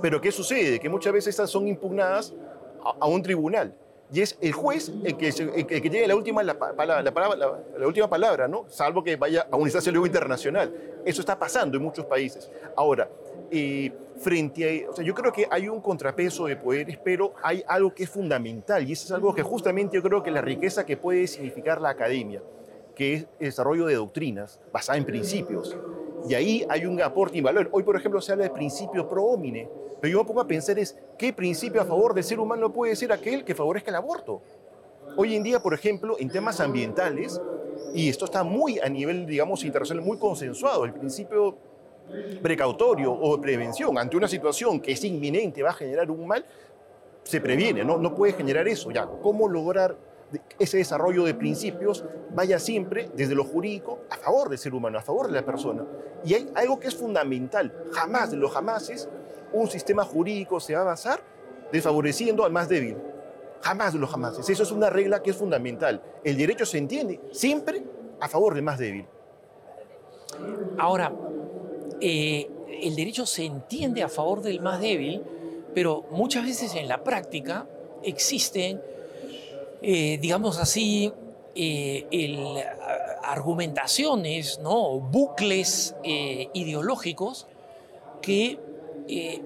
pero 0.00 0.20
¿qué 0.20 0.32
sucede? 0.32 0.78
Que 0.80 0.88
muchas 0.88 1.12
veces 1.12 1.30
estas 1.30 1.50
son 1.50 1.66
impugnadas 1.66 2.32
a, 3.00 3.06
un 3.06 3.22
tribunal. 3.22 3.74
Y 4.12 4.20
es 4.20 4.36
el 4.40 4.52
juez 4.52 4.92
el 5.02 5.16
que, 5.16 5.28
el 5.28 5.66
tiene 5.66 6.06
la 6.06 6.14
última, 6.14 6.42
la, 6.42 6.54
la, 6.54 7.86
última 7.86 8.08
palabra, 8.08 8.46
¿no? 8.46 8.66
salvo 8.68 9.02
que 9.02 9.16
vaya 9.16 9.46
a 9.50 9.56
una 9.56 9.64
instancia 9.64 9.90
luego 9.90 10.06
internacional. 10.06 10.72
Eso 11.04 11.20
está 11.20 11.38
pasando 11.38 11.76
en 11.76 11.82
muchos 11.82 12.04
países. 12.04 12.50
Ahora, 12.76 13.08
frente 14.18 14.86
a, 14.86 14.90
o 14.90 14.94
sea, 14.94 15.04
yo 15.04 15.14
creo 15.14 15.32
que 15.32 15.46
hay 15.50 15.68
un 15.68 15.80
contrapeso 15.80 16.46
de 16.46 16.56
poderes, 16.56 16.98
pero 17.02 17.34
hay 17.42 17.64
algo 17.66 17.94
que 17.94 18.04
es 18.04 18.10
fundamental 18.10 18.88
y 18.88 18.92
eso 18.92 19.06
es 19.06 19.12
algo 19.12 19.34
que 19.34 19.42
justamente 19.42 19.96
yo 19.96 20.02
creo 20.02 20.22
que 20.22 20.30
la 20.30 20.40
riqueza 20.40 20.86
que 20.86 20.96
puede 20.96 21.26
significar 21.26 21.80
la 21.80 21.90
academia, 21.90 22.42
que 22.94 23.14
es 23.14 23.22
el 23.38 23.46
desarrollo 23.46 23.86
de 23.86 23.94
doctrinas 23.94 24.60
basadas 24.72 24.98
en 24.98 25.04
principios. 25.04 25.76
Y 26.28 26.34
ahí 26.34 26.64
hay 26.68 26.86
un 26.86 27.00
aporte 27.02 27.40
valor. 27.42 27.68
Hoy, 27.72 27.82
por 27.82 27.96
ejemplo, 27.96 28.20
se 28.20 28.32
habla 28.32 28.44
de 28.44 28.50
principio 28.50 29.08
pro 29.08 29.24
homine, 29.24 29.68
pero 30.00 30.12
yo 30.12 30.18
me 30.20 30.24
pongo 30.24 30.40
a 30.40 30.46
pensar 30.46 30.78
es, 30.78 30.96
¿qué 31.18 31.32
principio 31.32 31.80
a 31.82 31.84
favor 31.84 32.14
del 32.14 32.24
ser 32.24 32.40
humano 32.40 32.72
puede 32.72 32.96
ser 32.96 33.12
aquel 33.12 33.44
que 33.44 33.54
favorezca 33.54 33.90
el 33.90 33.96
aborto? 33.96 34.40
Hoy 35.16 35.36
en 35.36 35.42
día, 35.42 35.60
por 35.60 35.74
ejemplo, 35.74 36.16
en 36.18 36.30
temas 36.30 36.60
ambientales, 36.60 37.40
y 37.94 38.08
esto 38.08 38.24
está 38.24 38.42
muy 38.42 38.78
a 38.78 38.88
nivel, 38.88 39.26
digamos, 39.26 39.64
internacional, 39.64 40.04
muy 40.04 40.18
consensuado, 40.18 40.84
el 40.84 40.92
principio 40.92 41.56
precautorio 42.42 43.12
o 43.12 43.40
prevención 43.40 43.96
ante 43.98 44.16
una 44.16 44.28
situación 44.28 44.80
que 44.80 44.92
es 44.92 45.04
inminente, 45.04 45.62
va 45.62 45.70
a 45.70 45.74
generar 45.74 46.10
un 46.10 46.26
mal, 46.26 46.44
se 47.22 47.40
previene, 47.40 47.84
no, 47.84 47.98
no 47.98 48.14
puede 48.14 48.34
generar 48.34 48.68
eso. 48.68 48.90
Ya, 48.90 49.06
¿cómo 49.06 49.48
lograr 49.48 49.96
ese 50.58 50.78
desarrollo 50.78 51.24
de 51.24 51.34
principios 51.34 52.04
vaya 52.34 52.58
siempre 52.58 53.10
desde 53.14 53.34
lo 53.34 53.44
jurídico 53.44 54.00
a 54.10 54.16
favor 54.16 54.48
del 54.48 54.58
ser 54.58 54.74
humano, 54.74 54.98
a 54.98 55.02
favor 55.02 55.26
de 55.26 55.32
la 55.32 55.44
persona? 55.44 55.84
Y 56.24 56.34
hay 56.34 56.50
algo 56.54 56.78
que 56.78 56.88
es 56.88 56.94
fundamental, 56.94 57.72
jamás 57.92 58.30
de 58.30 58.36
los 58.36 58.52
jamases 58.52 59.08
un 59.54 59.68
sistema 59.68 60.04
jurídico 60.04 60.60
se 60.60 60.74
va 60.74 60.82
a 60.82 60.84
basar 60.84 61.20
desfavoreciendo 61.72 62.44
al 62.44 62.52
más 62.52 62.68
débil. 62.68 62.96
Jamás 63.62 63.94
de 63.94 63.98
los 63.98 64.10
jamases. 64.10 64.48
Eso 64.50 64.62
es 64.62 64.72
una 64.72 64.90
regla 64.90 65.22
que 65.22 65.30
es 65.30 65.36
fundamental. 65.36 66.02
El 66.22 66.36
derecho 66.36 66.66
se 66.66 66.76
entiende 66.76 67.20
siempre 67.32 67.82
a 68.20 68.28
favor 68.28 68.54
del 68.54 68.62
más 68.62 68.78
débil. 68.78 69.06
Ahora, 70.76 71.12
eh, 72.00 72.48
el 72.82 72.96
derecho 72.96 73.26
se 73.26 73.44
entiende 73.44 74.02
a 74.02 74.08
favor 74.08 74.42
del 74.42 74.60
más 74.60 74.80
débil, 74.80 75.22
pero 75.74 76.04
muchas 76.10 76.44
veces 76.44 76.74
en 76.74 76.88
la 76.88 77.02
práctica 77.02 77.66
existen, 78.02 78.80
eh, 79.82 80.18
digamos 80.20 80.58
así, 80.58 81.12
eh, 81.54 82.64
argumentaciones, 83.22 84.58
¿no? 84.58 84.98
bucles 85.00 85.94
ideológicos 86.02 87.46
que 88.20 88.58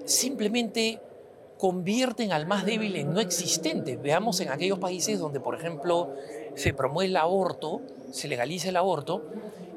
simplemente 0.05 0.99
convierten 1.57 2.31
al 2.31 2.47
más 2.47 2.65
débil 2.65 2.95
en 2.95 3.13
no 3.13 3.19
existente. 3.19 3.97
Veamos 3.97 4.39
en 4.39 4.49
aquellos 4.49 4.79
países 4.79 5.19
donde, 5.19 5.39
por 5.39 5.55
ejemplo, 5.55 6.13
se 6.55 6.73
promueve 6.73 7.09
el 7.09 7.17
aborto, 7.17 7.81
se 8.11 8.27
legaliza 8.27 8.69
el 8.69 8.77
aborto, 8.77 9.23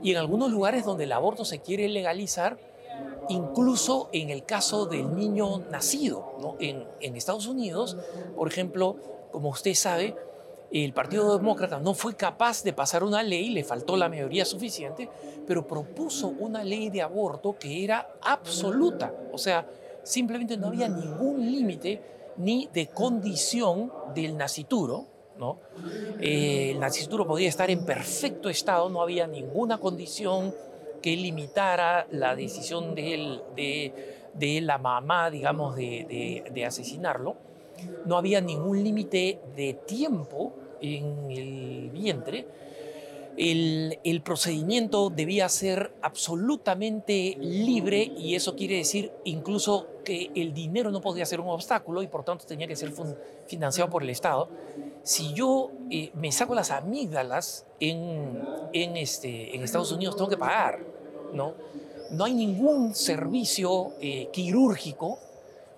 y 0.02 0.12
en 0.12 0.16
algunos 0.16 0.50
lugares 0.50 0.84
donde 0.84 1.04
el 1.04 1.12
aborto 1.12 1.44
se 1.44 1.60
quiere 1.60 1.88
legalizar, 1.88 2.58
incluso 3.28 4.08
en 4.12 4.30
el 4.30 4.44
caso 4.44 4.86
del 4.86 5.14
niño 5.14 5.58
nacido. 5.70 6.56
En, 6.58 6.84
en 7.00 7.16
Estados 7.16 7.46
Unidos, 7.46 7.96
por 8.36 8.48
ejemplo, 8.48 8.96
como 9.30 9.48
usted 9.50 9.74
sabe, 9.74 10.16
el 10.72 10.92
Partido 10.94 11.36
Demócrata 11.36 11.78
no 11.80 11.92
fue 11.92 12.14
capaz 12.14 12.62
de 12.64 12.72
pasar 12.72 13.04
una 13.04 13.22
ley, 13.22 13.50
le 13.50 13.62
faltó 13.62 13.96
la 13.96 14.08
mayoría 14.08 14.44
suficiente, 14.44 15.08
pero 15.46 15.66
propuso 15.66 16.28
una 16.28 16.64
ley 16.64 16.88
de 16.88 17.02
aborto 17.02 17.56
que 17.58 17.84
era 17.84 18.14
absoluta. 18.22 19.12
O 19.32 19.38
sea, 19.38 19.66
simplemente 20.02 20.56
no 20.56 20.68
había 20.68 20.88
ningún 20.88 21.40
límite 21.52 22.00
ni 22.38 22.68
de 22.72 22.88
condición 22.88 23.92
del 24.14 24.36
nacituro. 24.36 25.06
¿No? 25.38 25.58
Eh, 26.20 26.70
el 26.72 26.80
nacituro 26.80 27.26
podía 27.26 27.48
estar 27.48 27.70
en 27.70 27.84
perfecto 27.84 28.48
estado, 28.48 28.88
no 28.88 29.02
había 29.02 29.26
ninguna 29.26 29.78
condición 29.78 30.54
que 31.00 31.16
limitara 31.16 32.06
la 32.10 32.36
decisión 32.36 32.94
de, 32.94 33.92
la 34.62 34.78
mamá, 34.78 35.30
digamos, 35.30 35.74
de, 35.76 36.64
asesinarlo. 36.66 37.36
No 38.06 38.16
había 38.16 38.40
ningún 38.40 38.82
límite 38.84 39.40
de 39.56 39.74
tiempo 39.74 40.54
en 40.80 41.30
el 41.30 41.90
vientre, 41.90 42.46
el, 43.36 44.22
procedimiento 44.24 45.10
debía 45.10 45.48
ser 45.48 45.92
absolutamente 46.02 47.36
libre 47.40 48.12
y 48.16 48.34
eso 48.34 48.54
quiere 48.54 48.76
decir 48.76 49.10
incluso 49.24 49.86
que 50.04 50.30
el 50.34 50.52
dinero 50.52 50.90
no 50.90 51.00
podía 51.00 51.24
ser 51.24 51.40
un 51.40 51.48
obstáculo 51.48 52.02
y 52.02 52.08
por 52.08 52.24
tanto 52.24 52.44
tenía 52.44 52.66
que 52.66 52.76
ser 52.76 52.92
financiado 53.46 53.90
por 53.90 54.02
el 54.02 54.10
Estado. 54.10 54.48
Si 55.02 55.34
yo 55.34 55.70
eh, 55.90 56.10
me 56.14 56.30
saco 56.30 56.54
las 56.54 56.70
amígdalas 56.70 57.66
este, 57.80 59.56
en 59.56 59.62
Estados 59.62 59.90
Unidos, 59.90 60.16
tengo 60.16 60.30
que 60.30 60.36
pagar, 60.36 60.78
¿no? 61.32 61.54
No 62.10 62.24
hay 62.24 62.34
ningún 62.34 62.94
servicio 62.94 63.92
eh, 64.00 64.28
quirúrgico, 64.32 65.18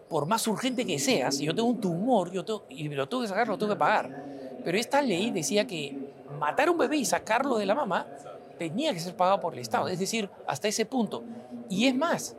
por 0.08 0.26
más 0.26 0.46
urgente 0.46 0.84
que 0.84 0.98
sea, 0.98 1.32
si 1.32 1.44
yo 1.44 1.54
tengo 1.54 1.68
un 1.68 1.80
tumor 1.80 2.30
yo 2.30 2.44
tengo, 2.44 2.64
y 2.68 2.88
lo 2.88 3.08
tengo 3.08 3.22
que 3.22 3.28
sacar, 3.28 3.48
lo 3.48 3.56
tengo 3.56 3.72
que 3.72 3.78
pagar. 3.78 4.24
Pero 4.62 4.78
esta 4.78 5.00
ley 5.00 5.30
decía 5.30 5.66
que 5.66 5.96
matar 6.38 6.68
un 6.68 6.78
bebé 6.78 6.98
y 6.98 7.04
sacarlo 7.04 7.56
de 7.56 7.66
la 7.66 7.74
mamá 7.74 8.06
tenía 8.58 8.92
que 8.92 9.00
ser 9.00 9.16
pagado 9.16 9.40
por 9.40 9.54
el 9.54 9.60
Estado, 9.60 9.88
es 9.88 9.98
decir, 9.98 10.28
hasta 10.46 10.68
ese 10.68 10.86
punto. 10.86 11.24
Y 11.68 11.86
es 11.86 11.94
más, 11.94 12.36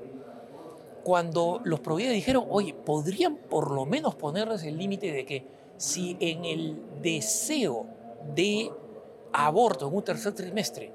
cuando 1.04 1.62
los 1.64 1.80
proveedores 1.80 2.16
dijeron, 2.16 2.46
oye, 2.50 2.74
podrían 2.74 3.36
por 3.36 3.72
lo 3.72 3.86
menos 3.86 4.16
ponerles 4.16 4.64
el 4.64 4.78
límite 4.78 5.12
de 5.12 5.26
que 5.26 5.44
si 5.78 6.18
en 6.20 6.46
el 6.46 6.82
deseo 7.02 7.86
de 8.36 8.72
aborto 9.34 9.88
en 9.88 9.96
un 9.96 10.04
tercer 10.04 10.34
trimestre, 10.34 10.92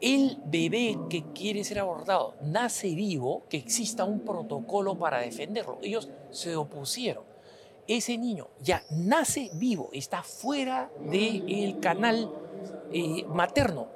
el 0.00 0.38
bebé 0.44 0.98
que 1.08 1.32
quiere 1.32 1.64
ser 1.64 1.78
abortado 1.78 2.34
nace 2.42 2.94
vivo, 2.94 3.44
que 3.48 3.56
exista 3.56 4.04
un 4.04 4.20
protocolo 4.20 4.98
para 4.98 5.20
defenderlo. 5.20 5.78
Ellos 5.82 6.10
se 6.30 6.54
opusieron 6.54 7.24
ese 7.86 8.18
niño 8.18 8.48
ya 8.60 8.82
nace 8.90 9.50
vivo, 9.54 9.90
está 9.92 10.22
fuera 10.22 10.90
del 11.00 11.78
canal 11.80 12.30
eh, 12.92 13.24
materno. 13.28 13.88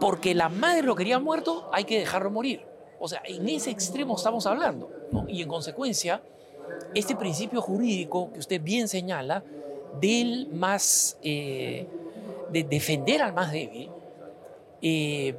Porque 0.00 0.34
la 0.34 0.48
madre 0.48 0.82
lo 0.82 0.96
quería 0.96 1.18
muerto, 1.18 1.68
hay 1.72 1.84
que 1.84 1.98
dejarlo 1.98 2.30
morir. 2.30 2.64
O 2.98 3.08
sea, 3.08 3.22
en 3.24 3.48
ese 3.48 3.70
extremo 3.70 4.16
estamos 4.16 4.46
hablando. 4.46 4.90
Y 5.28 5.42
en 5.42 5.48
consecuencia, 5.48 6.22
este 6.94 7.16
principio 7.16 7.60
jurídico 7.60 8.32
que 8.32 8.38
usted 8.38 8.60
bien 8.60 8.88
señala, 8.88 9.42
del 10.00 10.48
más, 10.52 11.18
eh, 11.22 11.86
de 12.50 12.64
defender 12.64 13.22
al 13.22 13.32
más 13.32 13.52
débil, 13.52 13.90
eh, 14.80 15.34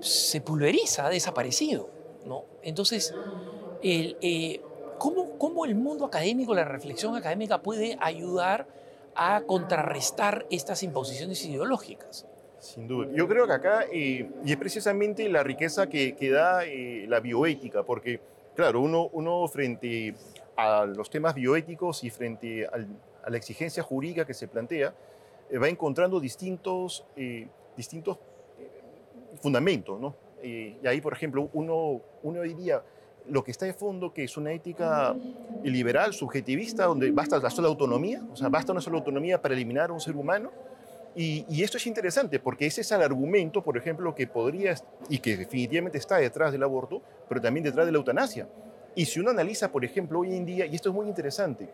se 0.00 0.40
pulveriza, 0.40 1.06
ha 1.06 1.10
desaparecido. 1.10 1.88
¿no? 2.26 2.44
Entonces, 2.62 3.14
el, 3.82 4.16
¿Cómo, 4.98 5.64
el 5.66 5.74
mundo 5.74 6.06
académico, 6.06 6.54
la 6.54 6.64
reflexión 6.64 7.16
académica 7.16 7.58
puede 7.60 7.98
ayudar 8.00 8.66
a 9.14 9.42
contrarrestar 9.42 10.46
estas 10.50 10.82
imposiciones 10.82 11.44
ideológicas? 11.44 12.26
Sin 12.58 12.88
duda. 12.88 13.08
Yo 13.14 13.28
creo 13.28 13.46
que 13.46 13.52
acá, 13.52 13.84
y 13.92 14.26
es 14.46 14.56
precisamente 14.56 15.28
la 15.28 15.42
riqueza 15.42 15.88
que, 15.88 16.16
da 16.30 16.64
eh, 16.64 17.04
la 17.08 17.20
bioética, 17.20 17.82
porque, 17.82 18.20
claro, 18.54 18.80
uno, 18.80 19.10
uno 19.12 19.46
frente 19.48 20.14
a 20.56 20.86
los 20.86 21.10
temas 21.10 21.34
bioéticos 21.34 22.04
y 22.04 22.10
frente 22.10 22.66
a 22.66 23.30
la 23.30 23.36
exigencia 23.36 23.82
jurídica 23.82 24.24
que 24.24 24.34
se 24.34 24.48
plantea, 24.48 24.94
eh, 25.50 25.58
va 25.58 25.68
encontrando 25.68 26.20
distintos, 26.20 27.04
eh, 27.16 27.48
distintos 27.76 28.18
fundamentos, 29.40 30.00
¿no? 30.00 30.14
y 30.42 30.86
ahí, 30.86 31.00
por 31.00 31.14
ejemplo, 31.14 31.48
uno, 31.54 32.02
uno 32.22 32.42
diría, 32.42 32.82
lo 33.28 33.42
que 33.42 33.50
está 33.50 33.66
de 33.66 33.72
fondo, 33.72 34.12
que 34.12 34.24
es 34.24 34.36
una 34.36 34.52
ética 34.52 35.16
liberal, 35.62 36.12
subjetivista, 36.12 36.84
donde 36.84 37.10
basta 37.10 37.38
la 37.38 37.50
sola 37.50 37.68
autonomía, 37.68 38.22
o 38.30 38.36
sea, 38.36 38.48
basta 38.48 38.72
una 38.72 38.80
sola 38.80 38.98
autonomía 38.98 39.40
para 39.40 39.54
eliminar 39.54 39.90
a 39.90 39.92
un 39.92 40.00
ser 40.00 40.16
humano. 40.16 40.50
Y, 41.16 41.62
esto 41.62 41.76
es 41.76 41.86
interesante 41.86 42.40
porque 42.40 42.66
ese 42.66 42.80
es 42.80 42.90
el 42.90 43.00
argumento, 43.00 43.62
por 43.62 43.76
ejemplo, 43.76 44.14
que 44.14 44.26
podría, 44.26 44.74
y 45.08 45.18
que 45.18 45.36
definitivamente 45.36 45.96
está 45.96 46.16
detrás 46.16 46.50
del 46.50 46.62
aborto, 46.64 47.02
pero 47.28 47.40
también 47.40 47.62
detrás 47.62 47.86
de 47.86 47.92
la 47.92 47.98
eutanasia. 47.98 48.48
Y 48.94 49.06
si 49.06 49.20
uno 49.20 49.30
analiza, 49.30 49.70
por 49.70 49.84
ejemplo, 49.84 50.20
hoy 50.20 50.36
en 50.36 50.44
día, 50.44 50.66
y 50.66 50.74
esto 50.74 50.90
es 50.90 50.94
muy 50.94 51.06
interesante, 51.08 51.68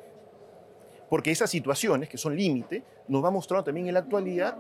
porque 1.09 1.30
esas 1.30 1.50
situaciones 1.50 2.09
que 2.09 2.16
son 2.16 2.37
límite 2.37 2.83
nos 3.09 3.22
va 3.22 3.30
mostrando 3.30 3.64
también 3.64 3.88
en 3.88 3.94
la 3.94 4.00
actualidad 4.00 4.56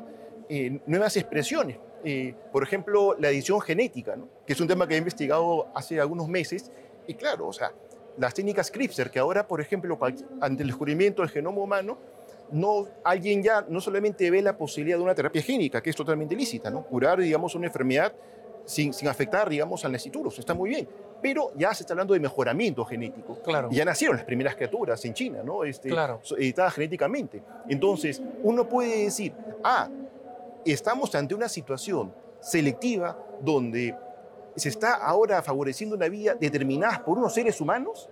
eh, 0.48 0.80
nuevas 0.86 1.16
expresiones. 1.16 1.78
Eh, 2.02 2.34
por 2.50 2.62
ejemplo, 2.62 3.14
la 3.18 3.30
edición 3.30 3.60
genética, 3.60 4.16
que 4.46 4.52
es 4.52 4.60
un 4.60 4.66
tema 4.66 4.88
que 4.88 4.94
he 4.94 4.98
investigado 4.98 5.68
hace 5.74 6.00
algunos 6.00 6.28
meses. 6.28 6.70
Y 7.06 7.14
claro, 7.14 7.46
o 7.46 7.52
sea, 7.52 7.72
las 8.18 8.34
técnicas 8.34 8.70
CRISPR, 8.70 9.10
que 9.10 9.18
ahora, 9.18 9.46
por 9.46 9.60
ejemplo, 9.60 9.98
ante 10.40 10.62
el 10.62 10.68
descubrimiento 10.68 11.22
del 11.22 11.30
genoma 11.30 11.60
humano, 11.60 11.98
no, 12.50 12.88
alguien 13.04 13.42
ya 13.42 13.64
no 13.68 13.80
solamente 13.80 14.28
ve 14.30 14.42
la 14.42 14.56
posibilidad 14.56 14.98
de 14.98 15.04
una 15.04 15.14
terapia 15.14 15.42
génica, 15.42 15.80
que 15.80 15.90
es 15.90 15.96
totalmente 15.96 16.34
lícita, 16.34 16.68
¿no? 16.70 16.82
curar, 16.82 17.20
digamos, 17.20 17.54
una 17.54 17.66
enfermedad 17.66 18.12
sin, 18.64 18.92
sin 18.92 19.08
afectar, 19.08 19.48
digamos, 19.48 19.84
al 19.84 19.92
nasciturus, 19.92 20.38
está 20.38 20.54
muy 20.54 20.70
bien, 20.70 20.88
pero 21.20 21.52
ya 21.56 21.74
se 21.74 21.82
está 21.82 21.92
hablando 21.92 22.14
de 22.14 22.20
mejoramiento 22.20 22.84
genético. 22.84 23.40
Claro. 23.42 23.68
Y 23.70 23.76
ya 23.76 23.84
nacieron 23.84 24.16
las 24.16 24.24
primeras 24.24 24.54
criaturas 24.54 25.04
en 25.04 25.14
China, 25.14 25.42
¿no? 25.44 25.64
Este, 25.64 25.88
claro. 25.88 26.20
editadas 26.38 26.74
genéticamente. 26.74 27.42
Entonces, 27.68 28.22
uno 28.42 28.68
puede 28.68 29.04
decir, 29.04 29.32
ah, 29.62 29.88
estamos 30.64 31.14
ante 31.14 31.34
una 31.34 31.48
situación 31.48 32.12
selectiva 32.40 33.18
donde 33.40 33.94
se 34.56 34.68
está 34.68 34.94
ahora 34.94 35.42
favoreciendo 35.42 35.96
una 35.96 36.08
vía 36.08 36.34
determinada 36.34 37.04
por 37.04 37.18
unos 37.18 37.34
seres 37.34 37.60
humanos, 37.60 38.08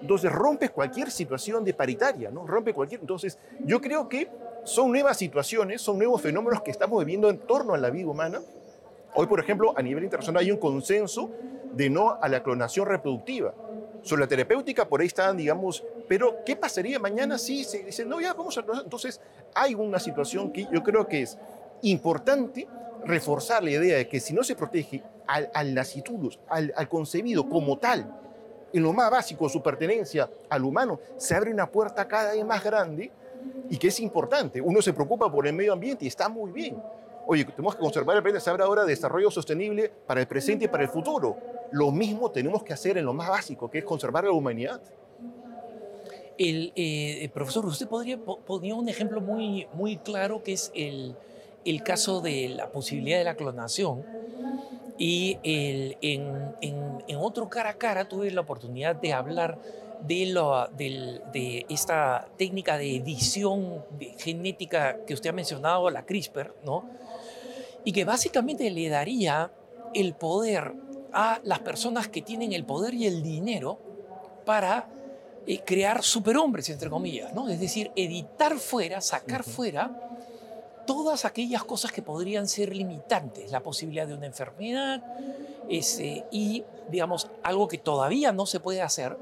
entonces 0.00 0.30
rompes 0.30 0.70
cualquier 0.70 1.10
situación 1.10 1.64
de 1.64 1.74
paritaria, 1.74 2.30
¿no? 2.30 2.46
Rompe 2.46 2.72
cualquier... 2.72 3.00
Entonces, 3.00 3.38
yo 3.64 3.80
creo 3.80 4.08
que 4.08 4.28
son 4.64 4.90
nuevas 4.90 5.16
situaciones, 5.16 5.82
son 5.82 5.98
nuevos 5.98 6.20
fenómenos 6.22 6.62
que 6.62 6.70
estamos 6.70 6.98
viviendo 7.04 7.28
en 7.28 7.38
torno 7.38 7.74
a 7.74 7.78
la 7.78 7.90
vida 7.90 8.08
humana. 8.08 8.40
Hoy, 9.16 9.26
por 9.26 9.38
ejemplo, 9.38 9.72
a 9.76 9.82
nivel 9.82 10.04
internacional 10.04 10.42
hay 10.42 10.50
un 10.50 10.58
consenso 10.58 11.30
de 11.72 11.88
no 11.88 12.18
a 12.20 12.28
la 12.28 12.42
clonación 12.42 12.86
reproductiva. 12.86 13.54
Sobre 14.02 14.22
la 14.22 14.28
terapéutica, 14.28 14.86
por 14.86 15.00
ahí 15.00 15.06
están, 15.06 15.36
digamos, 15.36 15.84
pero 16.08 16.44
¿qué 16.44 16.56
pasaría 16.56 16.98
mañana 16.98 17.38
si 17.38 17.64
se 17.64 17.84
dice, 17.84 18.04
no, 18.04 18.20
ya 18.20 18.34
vamos 18.34 18.58
a... 18.58 18.64
Entonces, 18.82 19.20
hay 19.54 19.74
una 19.74 19.98
situación 19.98 20.52
que 20.52 20.66
yo 20.70 20.82
creo 20.82 21.06
que 21.06 21.22
es 21.22 21.38
importante 21.82 22.66
reforzar 23.04 23.62
la 23.62 23.70
idea 23.70 23.98
de 23.98 24.08
que 24.08 24.20
si 24.20 24.34
no 24.34 24.42
se 24.42 24.56
protege 24.56 25.02
al, 25.26 25.50
al 25.54 25.78
al, 25.78 26.88
concebido 26.88 27.48
como 27.48 27.78
tal, 27.78 28.20
en 28.72 28.82
lo 28.82 28.92
más 28.92 29.10
básico, 29.10 29.48
su 29.48 29.62
pertenencia 29.62 30.28
al 30.50 30.64
humano, 30.64 30.98
se 31.16 31.34
abre 31.34 31.52
una 31.52 31.70
puerta 31.70 32.08
cada 32.08 32.32
vez 32.32 32.44
más 32.44 32.62
grande 32.64 33.12
y 33.70 33.78
que 33.78 33.88
es 33.88 34.00
importante. 34.00 34.60
Uno 34.60 34.82
se 34.82 34.92
preocupa 34.92 35.30
por 35.30 35.46
el 35.46 35.54
medio 35.54 35.72
ambiente 35.72 36.04
y 36.04 36.08
está 36.08 36.28
muy 36.28 36.50
bien. 36.50 36.76
Oye, 37.26 37.44
tenemos 37.44 37.74
que 37.74 37.80
conservar 37.80 38.16
el 38.16 38.48
habla 38.48 38.64
ahora 38.64 38.82
de 38.82 38.88
desarrollo 38.88 39.30
sostenible 39.30 39.90
para 40.06 40.20
el 40.20 40.26
presente 40.26 40.66
y 40.66 40.68
para 40.68 40.82
el 40.82 40.90
futuro. 40.90 41.38
Lo 41.72 41.90
mismo 41.90 42.30
tenemos 42.30 42.62
que 42.62 42.72
hacer 42.72 42.98
en 42.98 43.06
lo 43.06 43.14
más 43.14 43.28
básico, 43.28 43.70
que 43.70 43.78
es 43.78 43.84
conservar 43.84 44.24
la 44.24 44.32
humanidad. 44.32 44.80
El, 46.36 46.72
eh, 46.76 47.28
profesor, 47.32 47.64
usted 47.64 47.88
podría 47.88 48.18
poner 48.18 48.74
un 48.74 48.88
ejemplo 48.88 49.20
muy, 49.20 49.68
muy 49.72 49.96
claro 49.98 50.42
que 50.42 50.52
es 50.52 50.72
el, 50.74 51.16
el 51.64 51.82
caso 51.82 52.20
de 52.20 52.50
la 52.50 52.70
posibilidad 52.70 53.18
de 53.18 53.24
la 53.24 53.36
clonación 53.36 54.04
y 54.98 55.38
el, 55.42 55.96
en, 56.02 56.54
en, 56.60 57.16
otro 57.16 57.48
cara 57.48 57.70
a 57.70 57.74
cara 57.74 58.08
tuve 58.08 58.30
la 58.30 58.42
oportunidad 58.42 58.96
de 58.96 59.12
hablar 59.12 59.58
de, 60.06 60.26
lo, 60.26 60.68
de, 60.68 61.20
de 61.32 61.66
esta 61.68 62.28
técnica 62.36 62.78
de 62.78 62.96
edición 62.96 63.84
genética 64.18 64.98
que 65.06 65.14
usted 65.14 65.30
ha 65.30 65.32
mencionado, 65.32 65.88
la 65.90 66.04
CRISPR, 66.04 66.54
¿no? 66.64 66.84
Y 67.84 67.92
que 67.92 68.04
básicamente 68.04 68.70
le 68.70 68.88
daría 68.88 69.52
el 69.92 70.14
poder 70.14 70.74
a 71.12 71.40
las 71.44 71.60
personas 71.60 72.08
que 72.08 72.22
tienen 72.22 72.52
el 72.52 72.64
poder 72.64 72.94
y 72.94 73.06
el 73.06 73.22
dinero 73.22 73.78
para 74.44 74.88
eh, 75.46 75.60
crear 75.64 76.02
superhombres, 76.02 76.68
entre 76.70 76.90
comillas, 76.90 77.34
¿no? 77.34 77.48
Es 77.48 77.60
decir, 77.60 77.92
editar 77.94 78.58
fuera, 78.58 79.00
sacar 79.00 79.44
fuera 79.44 80.00
todas 80.86 81.24
aquellas 81.24 81.64
cosas 81.64 81.92
que 81.92 82.02
podrían 82.02 82.48
ser 82.48 82.74
limitantes, 82.74 83.50
la 83.50 83.60
posibilidad 83.60 84.06
de 84.06 84.14
una 84.14 84.26
enfermedad 84.26 85.02
ese, 85.68 86.24
y, 86.30 86.64
digamos, 86.90 87.30
algo 87.42 87.68
que 87.68 87.78
todavía 87.78 88.32
no 88.32 88.46
se 88.46 88.60
puede 88.60 88.82
hacer, 88.82 89.16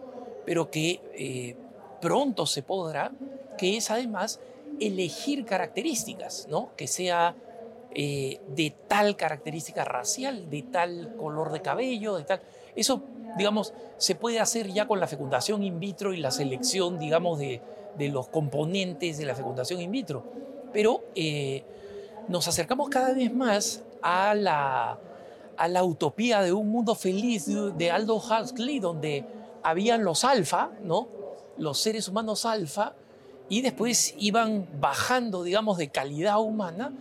pero 0.44 0.70
que 0.70 1.00
eh, 1.14 1.56
pronto 2.00 2.46
se 2.46 2.62
podrá, 2.62 3.12
que 3.58 3.76
es 3.76 3.90
además 3.90 4.40
elegir 4.80 5.44
características, 5.44 6.48
¿no? 6.48 6.70
Que 6.76 6.86
sea 6.86 7.36
eh, 7.94 8.40
de 8.48 8.74
tal 8.88 9.16
característica 9.16 9.84
racial, 9.84 10.50
de 10.50 10.62
tal 10.62 11.16
color 11.16 11.52
de 11.52 11.62
cabello, 11.62 12.16
de 12.16 12.24
tal... 12.24 12.40
Eso, 12.74 13.02
digamos, 13.36 13.74
se 13.98 14.14
puede 14.14 14.40
hacer 14.40 14.72
ya 14.72 14.86
con 14.86 15.00
la 15.00 15.06
fecundación 15.06 15.62
in 15.62 15.78
vitro 15.80 16.12
y 16.12 16.18
la 16.18 16.30
selección, 16.30 16.98
digamos, 16.98 17.38
de, 17.38 17.60
de 17.98 18.08
los 18.08 18.28
componentes 18.28 19.18
de 19.18 19.26
la 19.26 19.34
fecundación 19.34 19.80
in 19.80 19.90
vitro 19.90 20.24
pero 20.72 21.04
eh, 21.14 21.62
nos 22.28 22.48
acercamos 22.48 22.88
cada 22.88 23.12
vez 23.12 23.32
más 23.32 23.82
a 24.00 24.34
la, 24.34 24.98
a 25.56 25.68
la 25.68 25.84
utopía 25.84 26.42
de 26.42 26.52
un 26.52 26.70
mundo 26.70 26.94
feliz 26.94 27.46
de 27.46 27.90
Aldo 27.90 28.16
Huxley, 28.16 28.80
donde 28.80 29.24
habían 29.62 30.02
los 30.02 30.24
alfa, 30.24 30.70
¿no? 30.82 31.08
los 31.58 31.78
seres 31.78 32.08
humanos 32.08 32.46
alfa, 32.46 32.94
y 33.48 33.60
después 33.60 34.14
iban 34.18 34.66
bajando, 34.80 35.42
digamos, 35.42 35.76
de 35.76 35.88
calidad 35.88 36.40
humana, 36.40 36.92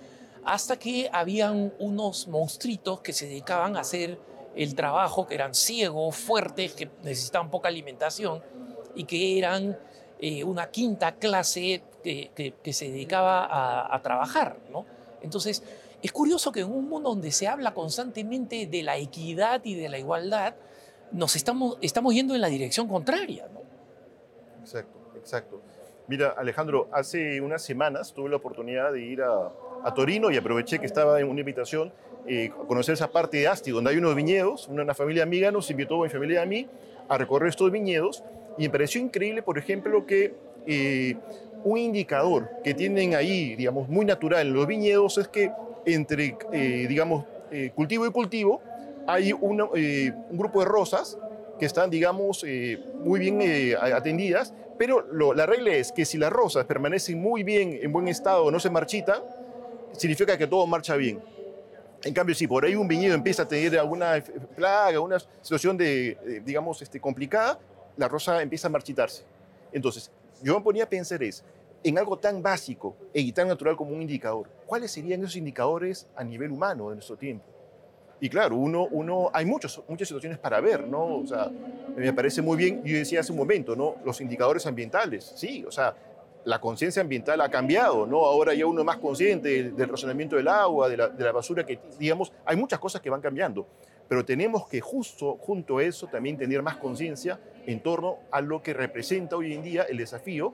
hasta 0.45 0.77
que 0.77 1.09
habían 1.11 1.73
unos 1.79 2.27
monstruitos 2.27 3.01
que 3.01 3.13
se 3.13 3.27
dedicaban 3.27 3.77
a 3.77 3.81
hacer 3.81 4.17
el 4.55 4.75
trabajo, 4.75 5.27
que 5.27 5.35
eran 5.35 5.53
ciegos, 5.53 6.15
fuertes, 6.15 6.73
que 6.73 6.89
necesitaban 7.03 7.49
poca 7.49 7.69
alimentación 7.69 8.41
y 8.95 9.05
que 9.05 9.37
eran 9.37 9.77
eh, 10.19 10.43
una 10.43 10.69
quinta 10.69 11.13
clase 11.13 11.83
que, 12.03 12.53
se 12.73 12.85
dedicaba 12.85 13.93
a, 13.93 14.01
trabajar. 14.01 14.57
¿no? 14.71 14.85
Entonces, 15.21 15.63
es 16.01 16.11
curioso 16.11 16.51
que 16.51 16.61
en 16.61 16.71
un 16.71 16.89
mundo 16.89 17.09
donde 17.09 17.31
se 17.31 17.47
habla 17.47 17.73
constantemente 17.73 18.65
de 18.65 18.83
la 18.83 18.97
equidad 18.97 19.61
y 19.63 19.75
de 19.75 19.89
la 19.89 19.99
igualdad, 19.99 20.55
nos 21.11 21.35
estamos, 21.35 21.77
estamos 21.81 22.13
yendo 22.13 22.35
en 22.35 22.41
la 22.41 22.47
dirección 22.47 22.87
contraria. 22.87 23.47
¿no? 23.53 23.61
Exacto, 24.61 24.99
exacto. 25.15 25.61
Mira, 26.07 26.33
Alejandro, 26.37 26.89
hace 26.91 27.39
unas 27.39 27.61
semanas 27.61 28.13
tuve 28.13 28.29
la 28.29 28.35
oportunidad 28.35 28.91
de 28.91 29.01
ir 29.01 29.21
a, 29.21 29.51
Torino 29.93 30.31
y 30.31 30.37
aproveché 30.37 30.79
que 30.79 30.85
estaba 30.85 31.19
en 31.19 31.27
una 31.27 31.39
invitación 31.39 31.91
eh, 32.27 32.51
a 32.53 32.67
conocer 32.67 32.93
esa 32.93 33.11
parte 33.11 33.37
de 33.37 33.47
Asti, 33.47 33.71
donde 33.71 33.91
hay 33.91 33.97
unos 33.97 34.15
viñedos. 34.15 34.67
Una, 34.67 34.93
familia 34.93 35.23
amiga 35.23 35.51
nos 35.51 35.69
invitó 35.71 35.99
a 35.99 36.03
mi 36.03 36.09
familia 36.09 36.43
a 36.43 36.45
mí 36.45 36.67
a 37.09 37.17
recorrer 37.17 37.49
estos 37.49 37.71
viñedos 37.71 38.23
y 38.57 38.63
me 38.63 38.69
pareció 38.69 39.01
increíble, 39.01 39.41
por 39.41 39.57
ejemplo, 39.57 40.05
que 40.05 40.33
eh, 40.65 41.15
un 41.63 41.77
indicador 41.77 42.49
que 42.63 42.73
tienen 42.73 43.15
ahí, 43.15 43.55
digamos, 43.55 43.87
muy 43.87 44.05
natural 44.05 44.47
en 44.47 44.53
los 44.53 44.67
viñedos 44.67 45.17
es 45.17 45.27
que 45.27 45.51
entre, 45.85 46.37
eh, 46.51 46.85
digamos, 46.87 47.25
eh, 47.51 47.71
cultivo 47.73 48.05
y 48.05 48.11
cultivo 48.11 48.61
hay 49.07 49.33
un 49.33 49.57
grupo 50.31 50.59
de 50.59 50.65
rosas 50.65 51.17
que 51.59 51.65
están, 51.65 51.89
digamos, 51.89 52.45
muy 53.03 53.19
bien 53.19 53.41
atendidas, 53.81 54.53
pero 54.77 55.05
la 55.33 55.45
regla 55.45 55.71
es 55.71 55.91
que 55.91 56.05
si 56.05 56.17
las 56.17 56.31
rosas 56.31 56.65
permanecen 56.65 57.19
muy 57.19 57.43
bien, 57.43 57.79
en 57.81 57.91
buen 57.91 58.07
estado, 58.07 58.49
no 58.51 58.59
se 58.59 58.69
marchitan, 58.69 59.21
significa 59.93 60.37
que 60.37 60.47
todo 60.47 60.65
marcha 60.67 60.95
bien. 60.95 61.21
En 62.03 62.13
cambio, 62.13 62.33
si 62.33 62.47
por 62.47 62.65
ahí 62.65 62.75
un 62.75 62.87
viñedo 62.87 63.13
empieza 63.13 63.43
a 63.43 63.47
tener 63.47 63.77
alguna 63.77 64.23
plaga, 64.55 64.87
alguna 64.87 65.19
situación 65.41 65.77
de, 65.77 66.41
digamos, 66.43 66.81
este, 66.81 66.99
complicada, 66.99 67.59
la 67.97 68.07
rosa 68.07 68.41
empieza 68.41 68.67
a 68.67 68.71
marchitarse. 68.71 69.23
Entonces, 69.71 70.11
yo 70.41 70.57
me 70.57 70.63
ponía 70.63 70.85
a 70.85 70.89
pensar 70.89 71.21
es, 71.21 71.43
en 71.83 71.97
algo 71.97 72.17
tan 72.17 72.41
básico 72.41 72.95
y 73.13 73.31
tan 73.31 73.47
natural 73.47 73.75
como 73.75 73.91
un 73.91 74.01
indicador, 74.01 74.47
¿cuáles 74.65 74.91
serían 74.91 75.21
esos 75.21 75.35
indicadores 75.35 76.07
a 76.15 76.23
nivel 76.23 76.51
humano 76.51 76.89
de 76.89 76.95
nuestro 76.95 77.15
tiempo? 77.17 77.45
Y 78.19 78.29
claro, 78.29 78.55
uno, 78.55 78.87
uno, 78.91 79.31
hay 79.33 79.45
muchos, 79.45 79.81
muchas 79.87 80.07
situaciones 80.07 80.37
para 80.37 80.61
ver, 80.61 80.87
¿no? 80.87 81.17
O 81.17 81.25
sea, 81.25 81.49
me 81.95 82.13
parece 82.13 82.41
muy 82.43 82.55
bien, 82.55 82.83
yo 82.83 82.95
decía 82.95 83.19
hace 83.19 83.31
un 83.31 83.39
momento, 83.39 83.75
¿no? 83.75 83.95
Los 84.05 84.21
indicadores 84.21 84.65
ambientales, 84.67 85.33
sí, 85.35 85.65
o 85.67 85.71
sea, 85.71 85.95
la 86.45 86.59
conciencia 86.59 87.01
ambiental 87.01 87.41
ha 87.41 87.49
cambiado, 87.49 88.05
¿no? 88.05 88.25
Ahora 88.25 88.53
ya 88.53 88.65
uno 88.65 88.81
es 88.81 88.85
más 88.85 88.97
consciente 88.97 89.71
del, 89.71 89.89
razonamiento 89.89 90.35
del 90.35 90.47
agua, 90.47 90.89
de 90.89 90.97
la, 90.97 91.09
de 91.09 91.23
la, 91.23 91.31
basura, 91.31 91.65
que 91.65 91.79
digamos, 91.99 92.33
hay 92.45 92.57
muchas 92.57 92.79
cosas 92.79 93.01
que 93.01 93.09
van 93.09 93.21
cambiando, 93.21 93.67
pero 94.07 94.25
tenemos 94.25 94.67
que 94.67 94.81
justo 94.81 95.37
junto 95.37 95.77
a 95.77 95.83
eso 95.83 96.07
también 96.07 96.37
tener 96.37 96.61
más 96.61 96.77
conciencia 96.77 97.39
en 97.65 97.81
torno 97.81 98.17
a 98.31 98.41
lo 98.41 98.61
que 98.61 98.73
representa 98.73 99.35
hoy 99.35 99.53
en 99.53 99.63
día 99.63 99.83
el 99.83 99.97
desafío 99.97 100.53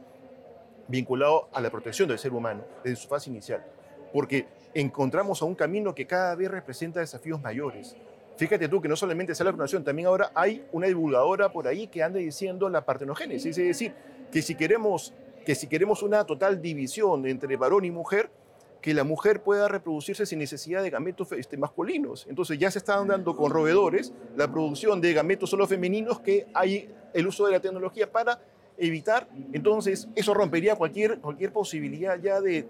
vinculado 0.88 1.50
a 1.54 1.62
la 1.62 1.69
protección 1.69 2.08
del 2.08 2.19
ser 2.19 2.34
humano 2.34 2.63
desde 2.84 2.97
su 2.97 3.08
fase 3.08 3.30
inicial, 3.30 3.63
porque 4.13 4.47
encontramos 4.73 5.41
a 5.41 5.45
un 5.45 5.56
camino 5.56 5.95
que 5.95 6.06
cada 6.06 6.36
vez 6.36 6.50
representa 6.50 7.00
desafíos 7.00 7.41
mayores. 7.41 7.95
Fíjate 8.38 8.69
tú 8.69 8.80
que 8.82 8.88
no 8.88 8.95
solamente 8.95 9.32
es 9.32 9.39
la 9.39 9.45
vacunación, 9.45 9.84
también 9.84 10.08
ahora 10.08 10.32
hay 10.36 10.65
una 10.71 10.88
divulgadora 10.88 11.52
por 11.52 11.67
ahí 11.67 11.88
que 11.88 12.04
anda 12.04 12.19
diciendo 12.19 12.69
la 12.69 12.86
partenogénesis, 12.86 13.58
es 13.58 13.67
decir, 13.67 13.93
que 14.32 14.41
si 14.41 14.56
queremos 14.56 15.13
que 15.47 15.55
si 15.55 15.67
queremos 15.67 16.03
una 16.03 16.25
total 16.25 16.62
división 16.62 17.25
entre 17.25 17.55
varón 17.55 17.86
y 17.86 17.89
mujer, 17.89 18.29
que 18.81 18.93
la 18.93 19.05
mujer 19.05 19.41
pueda 19.41 19.69
reproducirse 19.69 20.25
sin 20.25 20.39
necesidad 20.39 20.83
de 20.83 20.89
gametos 20.89 21.31
este, 21.31 21.55
masculinos. 21.55 22.25
Entonces 22.27 22.60
ya 22.60 22.69
se 22.69 22.79
están 22.79 23.07
dando 23.07 23.33
con 23.33 23.49
roedores 23.49 24.12
la 24.36 24.51
producción 24.51 24.99
de 24.99 25.13
gametos 25.13 25.49
solo 25.49 25.65
femeninos 25.65 26.19
que 26.19 26.47
hay 26.53 26.93
el 27.13 27.27
uso 27.27 27.45
de 27.45 27.53
la 27.53 27.62
tecnología 27.62 28.12
para 28.12 28.41
evitar. 28.77 29.29
Entonces 29.53 30.10
eso 30.15 30.33
rompería 30.33 30.75
cualquier, 30.75 31.19
cualquier 31.19 31.53
posibilidad 31.53 32.19
ya 32.19 32.41
de, 32.41 32.67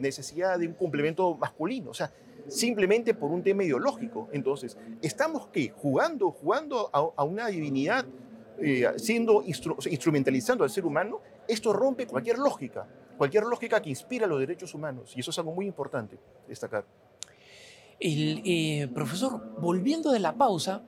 necesidad 0.00 0.58
de 0.58 0.68
un 0.68 0.72
complemento 0.72 1.36
masculino. 1.36 1.90
O 1.90 1.94
sea, 1.94 2.10
simplemente 2.48 3.12
por 3.12 3.32
un 3.32 3.42
tema 3.42 3.64
ideológico. 3.64 4.30
Entonces, 4.32 4.78
¿estamos 5.02 5.48
qué? 5.48 5.74
Jugando, 5.76 6.30
jugando 6.30 6.88
a, 6.90 7.22
una 7.22 7.48
divinidad, 7.48 8.06
eh, 8.60 8.86
siendo 8.96 9.44
instrumentalizando 9.44 10.64
al 10.64 10.70
ser 10.70 10.86
humano 10.86 11.20
esto 11.48 11.72
rompe 11.72 12.06
cualquier 12.06 12.38
lógica, 12.38 12.86
cualquier 13.16 13.44
lógica 13.44 13.80
que 13.80 13.90
inspira 13.90 14.26
los 14.26 14.40
derechos 14.40 14.74
humanos, 14.74 15.12
y 15.16 15.20
eso 15.20 15.30
es 15.30 15.38
algo 15.38 15.52
muy 15.52 15.66
importante 15.66 16.18
destacar. 16.48 16.84
El, 18.00 18.42
eh, 18.44 18.88
profesor, 18.92 19.58
volviendo 19.60 20.12
de 20.12 20.20
la 20.20 20.34
pausa, 20.34 20.82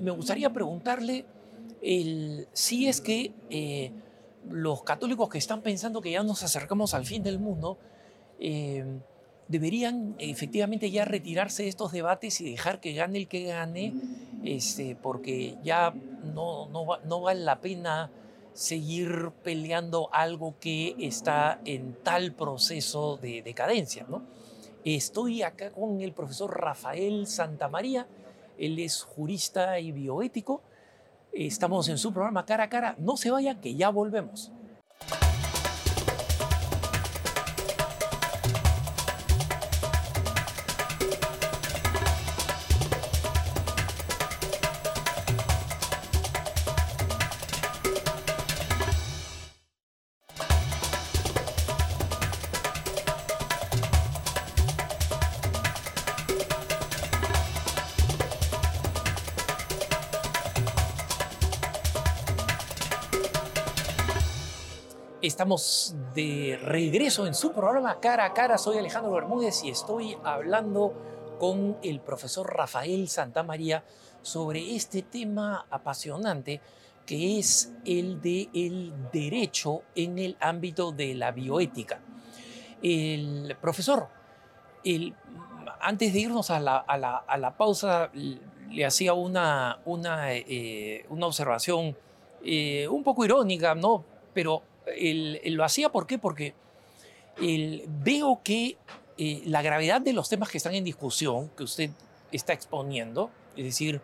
me 0.00 0.10
gustaría 0.10 0.52
preguntarle 0.52 1.24
el, 1.82 2.48
si 2.52 2.88
es 2.88 3.00
que 3.00 3.32
eh, 3.50 3.92
los 4.50 4.82
católicos 4.82 5.28
que 5.28 5.38
están 5.38 5.62
pensando 5.62 6.00
que 6.00 6.10
ya 6.10 6.22
nos 6.22 6.42
acercamos 6.42 6.94
al 6.94 7.06
fin 7.06 7.22
del 7.22 7.38
mundo, 7.38 7.78
eh, 8.40 8.84
deberían 9.48 10.14
efectivamente 10.18 10.90
ya 10.90 11.04
retirarse 11.04 11.64
de 11.64 11.68
estos 11.68 11.92
debates 11.92 12.40
y 12.40 12.50
dejar 12.50 12.80
que 12.80 12.94
gane 12.94 13.18
el 13.18 13.28
que 13.28 13.44
gane, 13.44 13.92
este, 14.42 14.96
porque 14.96 15.58
ya 15.62 15.92
no, 16.34 16.68
no, 16.68 16.86
no 17.04 17.20
vale 17.20 17.40
la 17.40 17.60
pena 17.60 18.10
seguir 18.52 19.30
peleando 19.42 20.08
algo 20.12 20.54
que 20.60 20.94
está 20.98 21.60
en 21.64 21.96
tal 22.02 22.32
proceso 22.32 23.16
de 23.16 23.42
decadencia. 23.42 24.06
¿no? 24.08 24.22
Estoy 24.84 25.42
acá 25.42 25.70
con 25.70 26.00
el 26.00 26.12
profesor 26.12 26.60
Rafael 26.60 27.26
Santamaría, 27.26 28.06
él 28.58 28.78
es 28.78 29.02
jurista 29.02 29.78
y 29.78 29.92
bioético. 29.92 30.62
Estamos 31.32 31.88
en 31.88 31.98
su 31.98 32.12
programa 32.12 32.44
Cara 32.44 32.64
a 32.64 32.68
Cara. 32.68 32.94
No 32.98 33.16
se 33.16 33.30
vayan, 33.30 33.60
que 33.60 33.74
ya 33.74 33.88
volvemos. 33.88 34.52
Estamos 65.32 65.94
de 66.14 66.60
regreso 66.62 67.26
en 67.26 67.34
su 67.34 67.52
programa 67.52 68.00
Cara 68.00 68.26
a 68.26 68.34
Cara. 68.34 68.58
Soy 68.58 68.76
Alejandro 68.76 69.12
Bermúdez 69.12 69.64
y 69.64 69.70
estoy 69.70 70.14
hablando 70.22 70.92
con 71.40 71.78
el 71.82 72.00
profesor 72.00 72.54
Rafael 72.54 73.08
Santamaría 73.08 73.82
sobre 74.20 74.76
este 74.76 75.00
tema 75.00 75.64
apasionante 75.70 76.60
que 77.06 77.38
es 77.38 77.72
el 77.86 78.20
de 78.20 78.50
el 78.52 78.92
derecho 79.10 79.84
en 79.94 80.18
el 80.18 80.36
ámbito 80.38 80.92
de 80.92 81.14
la 81.14 81.30
bioética. 81.30 82.02
El 82.82 83.56
profesor, 83.58 84.08
el, 84.84 85.14
antes 85.80 86.12
de 86.12 86.20
irnos 86.20 86.50
a 86.50 86.60
la, 86.60 86.76
a 86.76 87.38
la, 87.38 87.56
pausa, 87.56 88.10
le 88.12 88.84
hacía 88.84 89.14
una, 89.14 89.78
una, 89.86 90.34
eh, 90.34 91.06
una 91.08 91.26
observación 91.26 91.96
eh, 92.44 92.86
un 92.86 93.02
poco 93.02 93.24
irónica, 93.24 93.74
¿no? 93.74 94.04
Pero 94.34 94.62
él, 94.86 95.40
lo 95.44 95.64
hacía 95.64 95.90
¿por 95.90 96.06
qué? 96.06 96.18
Porque 96.18 96.54
veo 97.38 98.40
que 98.42 98.76
eh, 99.18 99.42
la 99.46 99.62
gravedad 99.62 100.00
de 100.00 100.12
los 100.12 100.28
temas 100.28 100.50
que 100.50 100.58
están 100.58 100.74
en 100.74 100.84
discusión, 100.84 101.50
que 101.56 101.64
usted 101.64 101.90
está 102.30 102.52
exponiendo, 102.52 103.30
es 103.56 103.64
decir, 103.64 104.00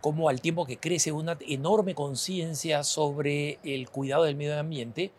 cómo 0.00 0.28
al 0.28 0.40
tiempo 0.40 0.66
que 0.66 0.78
crece 0.78 1.12
una 1.12 1.36
enorme 1.46 1.94
conciencia 1.94 2.82
sobre 2.84 3.58
el 3.62 3.88
cuidado 3.90 4.24
del 4.24 4.36
medio 4.36 4.58
ambiente, 4.58 5.12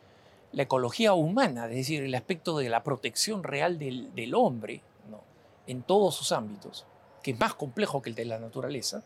la 0.52 0.63
ecología 0.63 1.13
humana, 1.13 1.65
es 1.65 1.76
decir, 1.76 2.04
el 2.04 2.13
aspecto 2.15 2.58
de 2.58 2.69
la 2.69 2.84
protección 2.84 3.43
real 3.43 3.80
del, 3.80 4.34
hombre 4.36 4.82
en 5.67 5.84
todos 5.84 6.15
sus 6.15 6.32
ámbitos, 6.32 6.86
que 7.24 7.32
es 7.32 7.39
más 7.39 7.54
complejo 7.54 8.02
que 8.02 8.10
el 8.10 8.15
de 8.15 8.26
la 8.26 8.39
naturaleza, 8.39 9.04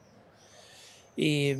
eh, 1.17 1.57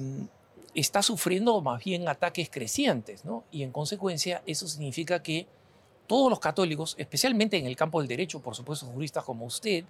está 0.75 1.01
sufriendo 1.01 1.59
más 1.61 1.83
bien 1.83 2.07
ataques 2.07 2.49
crecientes, 2.49 3.23
¿no? 3.25 3.45
Y 3.49 3.63
en 3.63 3.71
consecuencia 3.71 4.43
eso 4.45 4.67
significa 4.67 5.23
que 5.23 5.47
todos 6.05 6.29
los 6.29 6.39
católicos, 6.39 6.95
especialmente 6.97 7.57
en 7.57 7.65
el 7.65 7.75
campo 7.75 7.99
del 7.99 8.07
derecho, 8.07 8.41
por 8.41 8.55
supuesto 8.55 8.85
juristas 8.87 9.23
como 9.23 9.45
usted 9.45 9.85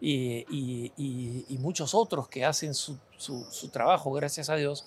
y, 0.00 1.58
muchos 1.58 1.94
otros 1.94 2.28
que 2.28 2.44
hacen 2.44 2.74
su, 2.74 2.98
trabajo, 3.72 4.12
gracias 4.12 4.48
a 4.48 4.56
Dios, 4.56 4.86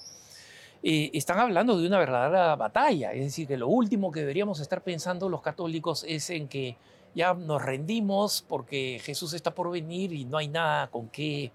eh, 0.82 1.12
están 1.14 1.40
hablando 1.40 1.78
de 1.78 1.88
una 1.88 2.00
verdadera 2.00 2.56
batalla. 2.56 3.14
Es 3.14 3.26
decir, 3.26 3.48
que 3.48 3.58
lo 3.58 3.68
último 3.68 4.12
que 4.12 4.22
deberíamos 4.22 4.60
estar 4.60 4.82
pensando 4.82 5.30
los 5.30 5.42
católicos 5.42 6.06
es 6.08 6.30
en 6.30 6.48
que 6.48 6.78
ya 7.16 7.34
nos 7.34 7.62
rendimos 7.62 8.44
porque 8.48 9.00
Jesús 9.04 9.34
está 9.34 9.54
por 9.54 9.70
venir 9.70 10.14
y 10.14 10.26
no 10.26 10.38
hay 10.38 10.48
nada 10.48 10.88
con 10.90 11.10
qué 11.10 11.52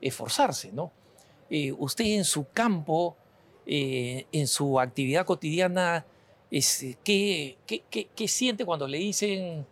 esforzarse, 0.00 0.72
¿no? 0.72 0.92
Eh, 1.50 1.72
usted 1.72 2.04
en 2.04 2.24
su 2.24 2.48
campo 2.50 3.16
eh, 3.66 4.26
en 4.32 4.46
su 4.46 4.80
actividad 4.80 5.24
cotidiana, 5.24 6.04
es, 6.50 6.96
¿qué, 7.04 7.56
qué, 7.66 8.28
siente 8.28 8.64
cuando 8.64 8.88
le 8.88 8.98
dicen, 8.98 9.64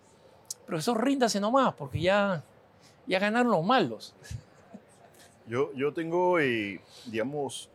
profesor, 0.66 1.02
ríndase 1.04 1.40
nomás, 1.40 1.74
porque 1.74 2.00
ya, 2.00 2.44
ya 3.06 3.18
ganaron 3.18 3.50
los 3.50 3.64
malos? 3.64 4.14
Yo, 5.48 5.72
yo 5.74 5.92
tengo, 5.92 6.38
eh, 6.38 6.80
digamos, 7.06 7.68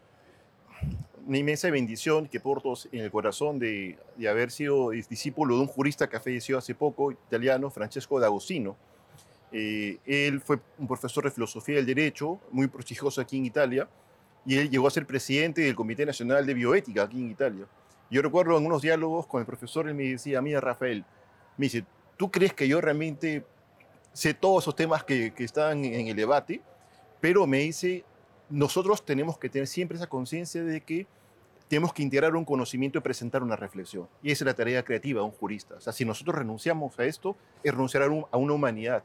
una 1.25 1.37
inmensa 1.37 1.69
bendición 1.69 2.27
que 2.27 2.39
porto 2.39 2.73
en 2.91 3.01
el 3.01 3.11
corazón 3.11 3.59
de, 3.59 3.97
de, 4.15 4.29
haber 4.29 4.51
sido 4.51 4.91
discípulo 4.91 5.55
de 5.55 5.61
un 5.61 5.67
jurista 5.67 6.07
que 6.07 6.19
falleció 6.19 6.57
hace 6.57 6.75
poco, 6.75 7.11
italiano, 7.11 7.69
Francesco 7.69 8.19
D'Agostino. 8.19 8.75
Eh, 9.53 9.99
él 10.07 10.41
fue 10.41 10.59
un 10.79 10.87
profesor 10.87 11.23
de 11.25 11.31
filosofía 11.31 11.75
del 11.75 11.85
derecho, 11.85 12.39
muy 12.51 12.67
prestigioso 12.67 13.21
aquí 13.21 13.37
en 13.37 13.45
Italia, 13.45 13.87
y 14.45 14.57
él 14.57 14.69
llegó 14.69 14.87
a 14.87 14.91
ser 14.91 15.05
presidente 15.05 15.61
del 15.61 15.75
Comité 15.75 16.05
Nacional 16.05 16.45
de 16.45 16.53
Bioética 16.53 17.03
aquí 17.03 17.19
en 17.19 17.31
Italia. 17.31 17.65
Yo 18.09 18.21
recuerdo 18.21 18.57
en 18.57 18.65
unos 18.65 18.81
diálogos 18.81 19.25
con 19.25 19.39
el 19.39 19.45
profesor, 19.45 19.87
él 19.87 19.95
me 19.95 20.03
decía, 20.03 20.41
mira 20.41 20.59
Rafael, 20.61 21.05
me 21.57 21.65
dice, 21.65 21.85
¿tú 22.17 22.29
crees 22.29 22.53
que 22.53 22.67
yo 22.67 22.81
realmente 22.81 23.45
sé 24.11 24.33
todos 24.33 24.63
esos 24.63 24.75
temas 24.75 25.03
que, 25.03 25.33
que 25.33 25.43
están 25.43 25.83
en 25.85 26.07
el 26.07 26.15
debate? 26.15 26.61
Pero 27.21 27.47
me 27.47 27.59
dice, 27.59 28.03
nosotros 28.49 29.05
tenemos 29.05 29.37
que 29.37 29.49
tener 29.49 29.67
siempre 29.67 29.97
esa 29.97 30.07
conciencia 30.07 30.63
de 30.63 30.81
que 30.81 31.07
tenemos 31.67 31.93
que 31.93 32.03
integrar 32.03 32.35
un 32.35 32.45
conocimiento 32.45 32.99
y 32.99 33.01
presentar 33.01 33.41
una 33.41 33.55
reflexión. 33.55 34.07
Y 34.21 34.31
esa 34.31 34.43
es 34.43 34.45
la 34.45 34.53
tarea 34.53 34.83
creativa 34.83 35.21
de 35.21 35.25
un 35.25 35.31
jurista. 35.31 35.75
O 35.75 35.81
sea, 35.81 35.91
si 35.91 36.05
nosotros 36.05 36.35
renunciamos 36.35 36.99
a 36.99 37.05
esto, 37.05 37.35
es 37.63 37.71
renunciar 37.71 38.03
a, 38.03 38.37
una 38.37 38.53
humanidad. 38.53 39.03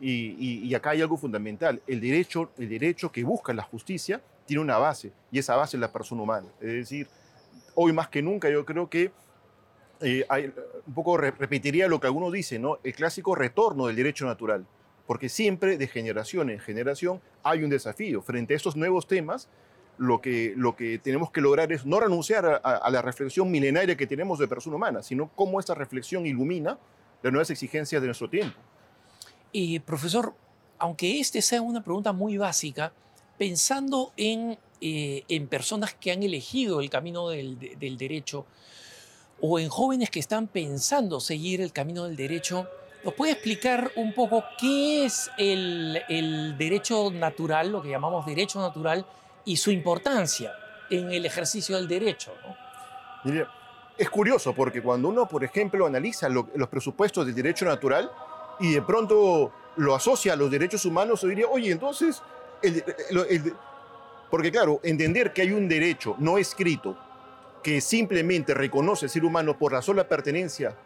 Y, 0.00 0.62
y, 0.64 0.74
acá 0.74 0.90
hay 0.90 1.02
algo 1.02 1.16
fundamental. 1.16 1.82
El 1.86 2.00
derecho, 2.00 2.52
el 2.58 2.68
derecho 2.68 3.10
que 3.10 3.24
busca 3.24 3.52
la 3.52 3.62
justicia 3.62 4.22
tiene 4.46 4.62
una 4.62 4.78
base 4.78 5.12
y 5.30 5.38
esa 5.38 5.56
base 5.56 5.76
es 5.76 5.80
la 5.80 5.92
persona 5.92 6.22
humana. 6.22 6.48
Es 6.60 6.72
decir, 6.72 7.08
hoy 7.74 7.92
más 7.92 8.08
que 8.08 8.22
nunca 8.22 8.48
yo 8.50 8.64
creo 8.64 8.88
que 8.88 9.12
eh, 10.00 10.24
hay, 10.28 10.52
un 10.86 10.94
poco 10.94 11.16
repetiría 11.16 11.88
lo 11.88 12.00
que 12.00 12.06
algunos 12.06 12.32
dicen, 12.32 12.62
¿no? 12.62 12.78
el 12.82 12.94
clásico 12.94 13.34
retorno 13.34 13.86
del 13.86 13.96
derecho 13.96 14.26
natural, 14.26 14.66
porque 15.06 15.28
siempre 15.28 15.78
de 15.78 15.86
generación 15.86 16.50
en 16.50 16.60
generación 16.60 17.20
hay 17.42 17.62
un 17.62 17.70
desafío. 17.70 18.22
Frente 18.22 18.54
a 18.54 18.56
estos 18.56 18.76
nuevos 18.76 19.06
temas, 19.06 19.48
lo 19.96 20.20
que, 20.20 20.54
lo 20.56 20.74
que 20.76 20.98
tenemos 20.98 21.30
que 21.30 21.40
lograr 21.40 21.72
es 21.72 21.86
no 21.86 22.00
renunciar 22.00 22.60
a, 22.64 22.90
la 22.90 23.02
reflexión 23.02 23.50
milenaria 23.50 23.96
que 23.96 24.06
tenemos 24.06 24.38
de 24.38 24.48
persona 24.48 24.76
humana, 24.76 25.02
sino 25.02 25.30
cómo 25.34 25.60
esta 25.60 25.74
reflexión 25.74 26.26
ilumina 26.26 26.78
las 27.22 27.32
nuevas 27.32 27.50
exigencias 27.50 28.02
de 28.02 28.08
nuestro 28.08 28.28
tiempo. 28.28 28.58
Y 29.52 29.78
profesor, 29.80 30.34
aunque 30.78 31.20
este 31.20 31.40
sea 31.40 31.62
una 31.62 31.82
pregunta 31.82 32.12
muy 32.12 32.36
básica, 32.36 32.92
pensando 33.38 34.12
en, 34.16 34.58
eh, 34.80 35.24
en 35.28 35.48
personas 35.48 35.94
que 35.94 36.12
han 36.12 36.22
elegido 36.22 36.80
el 36.80 36.90
camino 36.90 37.28
del, 37.28 37.58
derecho 37.98 38.46
o 39.40 39.58
en 39.58 39.68
jóvenes 39.68 40.10
que 40.10 40.20
están 40.20 40.46
pensando 40.46 41.20
seguir 41.20 41.60
el 41.60 41.72
camino 41.72 42.04
del 42.04 42.16
derecho, 42.16 42.68
¿nos 43.04 43.14
puede 43.14 43.32
explicar 43.32 43.90
un 43.96 44.14
poco 44.14 44.44
qué 44.58 45.04
es 45.04 45.30
el, 45.36 46.00
el 46.08 46.56
derecho 46.56 47.10
natural, 47.10 47.70
lo 47.70 47.82
que 47.82 47.90
llamamos 47.90 48.24
derecho 48.24 48.60
natural, 48.60 49.04
y 49.44 49.56
su 49.56 49.70
importancia 49.70 50.52
en 50.90 51.12
el 51.12 51.26
ejercicio 51.26 51.76
del 51.76 51.88
derecho? 51.88 52.32
es 53.96 54.10
curioso 54.10 54.54
porque 54.54 54.82
cuando 54.82 55.08
uno, 55.08 55.26
por 55.26 55.44
ejemplo, 55.44 55.86
analiza 55.86 56.28
los 56.28 56.68
presupuestos 56.68 57.24
del 57.26 57.34
derecho 57.34 57.64
natural 57.64 58.10
y 58.60 58.74
de 58.74 58.82
pronto 58.82 59.52
lo 59.76 59.94
asocia 59.94 60.34
a 60.34 60.36
los 60.36 60.50
derechos 60.50 60.84
humanos, 60.84 61.20
se 61.20 61.28
diría, 61.28 61.46
oye, 61.48 61.70
entonces 61.70 62.22
porque 64.30 64.50
claro, 64.50 64.80
entender 64.82 65.32
que 65.32 65.42
hay 65.42 65.52
un 65.52 65.68
derecho 65.68 66.16
no 66.18 66.38
escrito 66.38 66.98
que 67.62 67.80
simplemente 67.80 68.52
reconoce 68.52 69.06
al 69.06 69.10
ser 69.10 69.24
humano 69.24 69.58
por 69.58 69.72
la 69.72 69.80
sola 69.80 70.06
pertenencia 70.06 70.76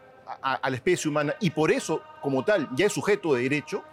a, 0.41 0.69
la 0.69 0.75
especie 0.75 1.09
humana 1.09 1.35
y 1.39 1.49
por 1.49 1.71
eso, 1.71 2.01
como 2.21 2.45
tal, 2.45 2.69
ya 2.75 2.85
es 2.85 2.93
sujeto 2.93 3.33
de 3.33 3.43
derecho, 3.43 3.83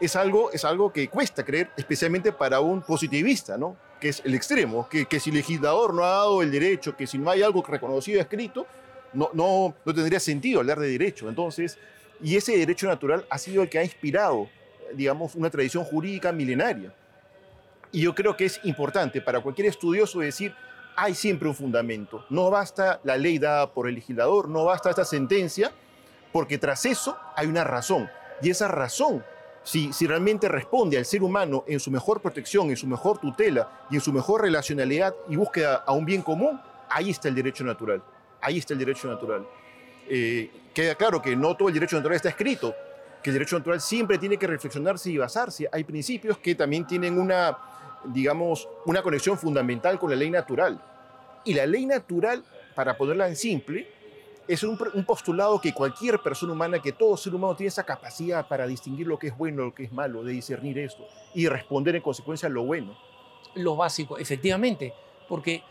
es 0.00 0.16
algo, 0.16 0.50
es 0.50 0.64
algo 0.64 0.92
que 0.92 1.08
cuesta 1.08 1.44
creer, 1.44 1.70
especialmente 1.76 2.32
para 2.32 2.60
un 2.60 2.82
positivista, 2.82 3.58
¿no? 3.58 3.76
que 4.00 4.08
es 4.08 4.22
el 4.24 4.34
extremo, 4.34 4.88
que, 4.88 5.04
que 5.04 5.20
si 5.20 5.30
el 5.30 5.36
legislador 5.36 5.92
no 5.92 6.04
ha 6.04 6.10
dado 6.10 6.42
el 6.42 6.50
derecho, 6.50 6.96
que 6.96 7.06
si 7.06 7.18
no 7.18 7.30
hay 7.30 7.42
algo 7.42 7.62
reconocido 7.62 8.20
escrito, 8.20 8.66
no, 9.12 9.30
no, 9.34 9.74
no 9.84 9.94
tendría 9.94 10.18
sentido 10.18 10.60
hablar 10.60 10.80
de 10.80 10.88
derecho. 10.88 11.28
Entonces, 11.28 11.78
y 12.22 12.36
ese 12.36 12.56
derecho 12.56 12.86
natural 12.86 13.26
ha 13.28 13.38
sido 13.38 13.62
el 13.62 13.68
que 13.68 13.78
ha 13.78 13.84
inspirado, 13.84 14.48
digamos, 14.94 15.34
una 15.34 15.50
tradición 15.50 15.84
jurídica 15.84 16.32
milenaria. 16.32 16.94
Y 17.92 18.02
yo 18.02 18.14
creo 18.14 18.36
que 18.36 18.46
es 18.46 18.60
importante 18.64 19.20
para 19.20 19.40
cualquier 19.40 19.68
estudioso 19.68 20.20
decir, 20.20 20.54
hay 20.96 21.14
siempre 21.14 21.48
un 21.48 21.54
fundamento. 21.54 22.24
No 22.30 22.50
basta 22.50 23.00
la 23.04 23.16
ley 23.16 23.38
dada 23.38 23.72
por 23.72 23.88
el 23.88 23.94
legislador, 23.94 24.48
no 24.48 24.64
basta 24.64 24.90
esta 24.90 25.04
sentencia, 25.04 25.72
porque 26.32 26.58
tras 26.58 26.84
eso 26.86 27.16
hay 27.36 27.46
una 27.46 27.64
razón. 27.64 28.08
Y 28.42 28.50
esa 28.50 28.68
razón, 28.68 29.24
si, 29.62 29.92
si 29.92 30.06
realmente 30.06 30.48
responde 30.48 30.98
al 30.98 31.04
ser 31.04 31.22
humano 31.22 31.64
en 31.66 31.80
su 31.80 31.90
mejor 31.90 32.20
protección, 32.20 32.70
en 32.70 32.76
su 32.76 32.86
mejor 32.86 33.18
tutela 33.18 33.86
y 33.90 33.96
en 33.96 34.00
su 34.00 34.12
mejor 34.12 34.42
relacionalidad 34.42 35.14
y 35.28 35.36
búsqueda 35.36 35.82
a 35.86 35.92
un 35.92 36.04
bien 36.04 36.22
común, 36.22 36.60
ahí 36.88 37.10
está 37.10 37.28
el 37.28 37.34
derecho 37.34 37.64
natural. 37.64 38.02
Ahí 38.40 38.58
está 38.58 38.74
el 38.74 38.78
derecho 38.78 39.08
natural. 39.08 39.46
Eh, 40.08 40.50
queda 40.74 40.94
claro 40.94 41.20
que 41.20 41.36
no 41.36 41.56
todo 41.56 41.68
el 41.68 41.74
derecho 41.74 41.96
natural 41.96 42.16
está 42.16 42.28
escrito, 42.28 42.74
que 43.22 43.30
el 43.30 43.34
derecho 43.34 43.58
natural 43.58 43.80
siempre 43.80 44.18
tiene 44.18 44.36
que 44.36 44.46
reflexionarse 44.46 45.10
y 45.10 45.18
basarse. 45.18 45.68
Hay 45.70 45.84
principios 45.84 46.38
que 46.38 46.54
también 46.54 46.86
tienen 46.86 47.18
una, 47.18 47.56
digamos, 48.04 48.68
una 48.86 49.02
conexión 49.02 49.38
fundamental 49.38 49.98
con 49.98 50.10
la 50.10 50.16
ley 50.16 50.30
natural. 50.30 50.80
Y 51.44 51.54
la 51.54 51.66
ley 51.66 51.86
natural, 51.86 52.44
para 52.74 52.96
ponerla 52.96 53.28
en 53.28 53.36
simple, 53.36 53.86
es 54.48 54.62
un, 54.64 54.76
postulado 55.06 55.60
que 55.60 55.72
cualquier 55.72 56.18
persona 56.18 56.52
humana, 56.52 56.80
que 56.80 56.92
todo 56.92 57.16
ser 57.16 57.34
humano 57.34 57.54
tiene 57.54 57.68
esa 57.68 57.84
capacidad 57.84 58.48
para 58.48 58.66
distinguir 58.66 59.06
lo 59.06 59.18
que 59.18 59.28
es 59.28 59.38
bueno, 59.38 59.64
lo 59.66 59.74
que 59.74 59.84
es 59.84 59.92
malo, 59.92 60.24
de 60.24 60.32
discernir 60.32 60.78
esto 60.78 61.06
y 61.34 61.46
responder 61.46 61.94
en 61.94 62.02
consecuencia 62.02 62.48
a 62.48 62.50
lo 62.50 62.64
bueno. 62.64 62.96
Lo 63.54 63.76
básico, 63.76 64.18
efectivamente, 64.18 64.92
porque 65.28 65.62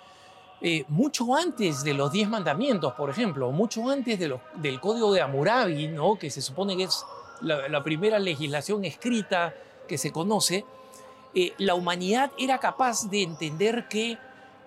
eh, 0.62 0.86
mucho 0.88 1.36
antes 1.36 1.84
de 1.84 1.94
los 1.94 2.12
diez 2.12 2.30
mandamientos, 2.30 2.94
por 2.94 3.10
ejemplo, 3.10 3.52
mucho 3.52 3.90
antes 3.90 4.18
de 4.18 4.40
del 4.56 4.80
código 4.80 5.14
de 5.14 5.22
Hammurabi, 5.22 5.90
¿no? 5.90 6.18
que 6.18 6.30
se 6.30 6.42
supone 6.42 6.78
que 6.78 6.84
es 6.84 7.06
la 7.42 7.84
primera 7.84 8.20
legislación 8.20 8.84
escrita 8.84 9.54
que 9.88 9.98
se 9.98 10.12
conoce, 10.12 10.64
eh, 11.34 11.54
la 11.58 11.76
humanidad 11.76 12.32
era 12.38 12.58
capaz 12.58 13.10
de 13.10 13.24
entender 13.24 13.88
que 13.88 14.18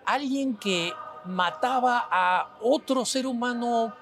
alguien 0.05 0.57
que 0.57 0.93
mataba 1.25 2.09
a 2.11 2.57
otro 2.61 3.05
ser 3.05 3.27
humano 3.27 3.95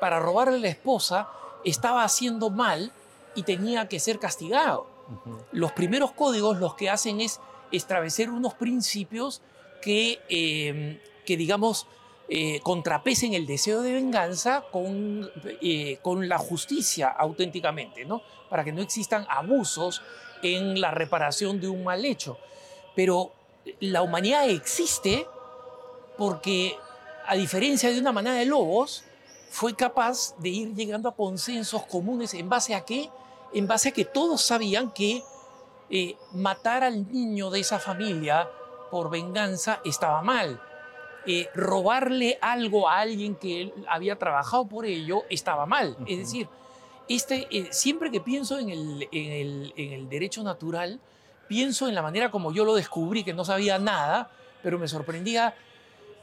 para 0.00 0.20
robarle 0.20 0.58
la 0.58 0.68
esposa 0.68 1.28
estaba 1.64 2.04
haciendo 2.04 2.50
mal 2.50 2.92
y 3.34 3.42
tenía 3.42 3.88
que 3.88 4.00
ser 4.00 4.18
castigado. 4.18 4.86
Los 5.52 5.72
primeros 5.72 6.12
códigos 6.12 6.58
lo 6.58 6.74
que 6.74 6.90
hacen 6.90 7.20
es 7.20 7.40
establecer 7.70 8.30
unos 8.30 8.54
principios 8.54 9.42
que, 9.80 10.20
em, 10.28 10.98
que 11.24 11.36
digamos, 11.36 11.86
eh, 12.28 12.60
contrapesen 12.60 13.34
el 13.34 13.46
deseo 13.46 13.82
de 13.82 13.92
venganza 13.92 14.64
con, 14.72 15.30
eh, 15.60 15.98
con 16.02 16.28
la 16.28 16.38
justicia 16.38 17.08
auténticamente, 17.08 18.04
¿no? 18.04 18.20
Para 18.50 18.64
que 18.64 18.72
no 18.72 18.82
existan 18.82 19.26
abusos 19.28 20.02
en 20.42 20.80
la 20.80 20.90
reparación 20.90 21.60
de 21.60 21.68
un 21.68 21.84
mal 21.84 22.04
hecho. 22.04 22.38
Pero 22.94 23.32
la 23.80 24.02
humanidad 24.02 24.48
existe 24.48 25.26
porque 26.16 26.76
a 27.26 27.34
diferencia 27.34 27.90
de 27.90 28.00
una 28.00 28.12
manada 28.12 28.38
de 28.38 28.46
lobos, 28.46 29.04
fue 29.50 29.74
capaz 29.74 30.36
de 30.38 30.48
ir 30.48 30.74
llegando 30.74 31.08
a 31.08 31.14
consensos 31.14 31.84
comunes 31.86 32.34
en 32.34 32.48
base 32.48 32.74
a 32.74 32.84
qué? 32.84 33.10
En 33.52 33.66
base 33.66 33.88
a 33.88 33.92
que 33.92 34.04
todos 34.04 34.42
sabían 34.42 34.92
que 34.92 35.22
eh, 35.90 36.16
matar 36.32 36.84
al 36.84 37.10
niño 37.10 37.50
de 37.50 37.60
esa 37.60 37.78
familia 37.78 38.48
por 38.90 39.10
venganza 39.10 39.80
estaba 39.84 40.22
mal. 40.22 40.60
Eh, 41.26 41.48
robarle 41.54 42.38
algo 42.40 42.88
a 42.88 42.98
alguien 42.98 43.34
que 43.34 43.72
había 43.88 44.16
trabajado 44.16 44.66
por 44.66 44.86
ello 44.86 45.24
estaba 45.28 45.66
mal. 45.66 45.96
Es 46.06 46.18
decir, 46.18 46.48
este, 47.08 47.46
eh, 47.50 47.68
siempre 47.70 48.10
que 48.10 48.20
pienso 48.20 48.58
en 48.58 48.70
el, 48.70 50.08
derecho 50.08 50.42
natural, 50.42 51.00
pienso 51.48 51.88
en 51.88 51.94
la 51.94 52.02
manera 52.02 52.30
como 52.30 52.52
yo 52.52 52.64
lo 52.64 52.74
descubrí, 52.74 53.24
que 53.24 53.34
no 53.34 53.44
sabía 53.44 53.78
nada, 53.78 54.30
pero 54.62 54.78
me 54.78 54.88
sorprendía 54.88 55.54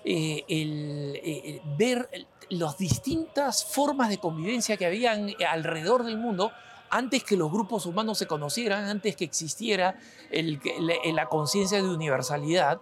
el, 0.04 1.62
ver 1.78 2.10
las 2.50 2.78
distintas 2.78 3.64
formas 3.64 4.10
de 4.10 4.18
convivencia 4.18 4.76
que 4.76 4.86
habían 4.86 5.34
alrededor 5.50 6.04
del 6.04 6.18
mundo 6.18 6.52
antes 6.90 7.24
que 7.24 7.38
los 7.38 7.50
grupos 7.50 7.86
humanos 7.86 8.18
se 8.18 8.28
conocieran, 8.28 8.86
antes 8.86 9.16
que 9.16 9.24
existiera 9.24 9.98
la, 10.32 11.26
conciencia 11.28 11.82
de 11.82 11.90
universalidad, 11.90 12.82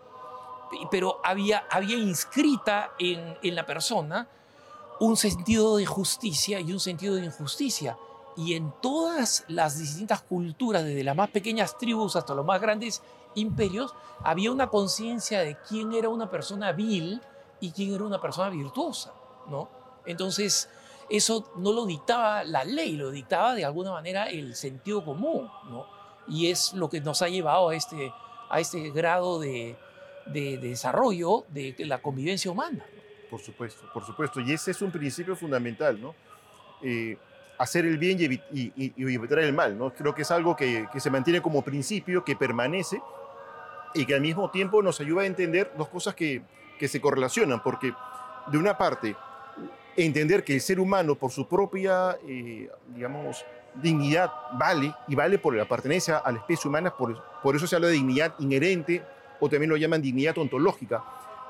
pero 0.89 1.21
había, 1.23 1.65
había 1.69 1.97
inscrita 1.97 2.91
en 2.99 3.55
la 3.55 3.65
persona 3.65 4.27
un 5.01 5.17
sentido 5.17 5.77
de 5.77 5.85
justicia 5.87 6.59
y 6.59 6.71
un 6.71 6.79
sentido 6.79 7.15
de 7.15 7.25
injusticia. 7.25 7.97
Y 8.37 8.53
en 8.53 8.71
todas 8.83 9.43
las 9.47 9.79
distintas 9.79 10.21
culturas, 10.21 10.83
desde 10.83 11.03
las 11.03 11.15
más 11.15 11.31
pequeñas 11.31 11.75
tribus 11.75 12.15
hasta 12.15 12.35
los 12.35 12.45
más 12.45 12.61
grandes 12.61 13.01
imperios, 13.33 13.95
había 14.23 14.51
una 14.51 14.69
conciencia 14.69 15.39
de 15.39 15.57
quién 15.67 15.91
era 15.93 16.07
una 16.07 16.29
persona 16.29 16.71
vil 16.71 17.19
y 17.59 17.71
quién 17.71 17.95
era 17.95 18.03
una 18.03 18.21
persona 18.21 18.51
virtuosa, 18.51 19.11
¿no? 19.49 19.69
Entonces, 20.05 20.69
eso 21.09 21.51
no 21.55 21.73
lo 21.73 21.87
dictaba 21.87 22.43
la 22.43 22.63
ley, 22.63 22.95
lo 22.95 23.09
dictaba 23.09 23.55
de 23.55 23.65
alguna 23.65 23.91
manera 23.91 24.29
el 24.29 24.55
sentido 24.55 25.03
común, 25.03 25.49
¿no? 25.67 25.87
Y 26.27 26.51
es 26.51 26.73
lo 26.73 26.91
que 26.91 27.01
nos 27.01 27.23
ha 27.23 27.27
llevado 27.27 27.69
a 27.69 27.75
este, 27.75 28.13
a 28.51 28.59
este 28.59 28.91
grado 28.91 29.39
de, 29.39 29.75
desarrollo 30.27 31.45
de 31.49 31.75
la 31.79 32.03
convivencia 32.03 32.51
humana. 32.51 32.85
Por 33.31 33.39
supuesto, 33.39 33.89
por 33.93 34.05
supuesto. 34.05 34.41
Y 34.41 34.51
ese 34.51 34.71
es 34.71 34.81
un 34.81 34.91
principio 34.91 35.37
fundamental, 35.37 35.99
¿no? 36.01 36.13
Eh, 36.81 37.17
hacer 37.57 37.85
el 37.85 37.97
bien 37.97 38.17
y, 38.19 38.93
evitar 38.97 39.39
el 39.39 39.53
mal, 39.53 39.77
¿no? 39.77 39.93
Creo 39.93 40.13
que 40.13 40.23
es 40.23 40.31
algo 40.31 40.53
que, 40.53 40.87
que 40.91 40.99
se 40.99 41.09
mantiene 41.09 41.41
como 41.41 41.63
principio, 41.63 42.25
que 42.25 42.35
permanece 42.35 43.01
y 43.93 44.05
que 44.05 44.15
al 44.15 44.21
mismo 44.21 44.51
tiempo 44.51 44.83
nos 44.83 44.99
ayuda 44.99 45.21
a 45.21 45.25
entender 45.25 45.71
dos 45.77 45.87
cosas 45.87 46.13
que, 46.13 46.41
que 46.77 46.89
se 46.89 46.99
correlacionan, 46.99 47.63
porque 47.63 47.93
de 48.47 48.57
una 48.57 48.77
parte, 48.77 49.15
entender 49.95 50.43
que 50.43 50.55
el 50.55 50.61
ser 50.61 50.79
humano 50.79 51.15
por 51.15 51.31
su 51.31 51.47
propia, 51.47 52.17
eh, 52.27 52.69
digamos, 52.93 53.45
dignidad 53.75 54.29
vale 54.53 54.93
y 55.07 55.15
vale 55.15 55.39
por 55.39 55.55
la 55.55 55.65
pertenencia 55.65 56.17
a 56.17 56.31
la 56.33 56.39
especie 56.39 56.67
humana, 56.67 56.91
por, 56.97 57.23
por 57.41 57.55
eso 57.55 57.65
se 57.65 57.75
habla 57.75 57.87
de 57.87 57.93
dignidad 57.93 58.33
inherente 58.39 59.03
o 59.39 59.47
también 59.47 59.69
lo 59.69 59.77
llaman 59.77 60.01
dignidad 60.01 60.37
ontológica, 60.37 61.01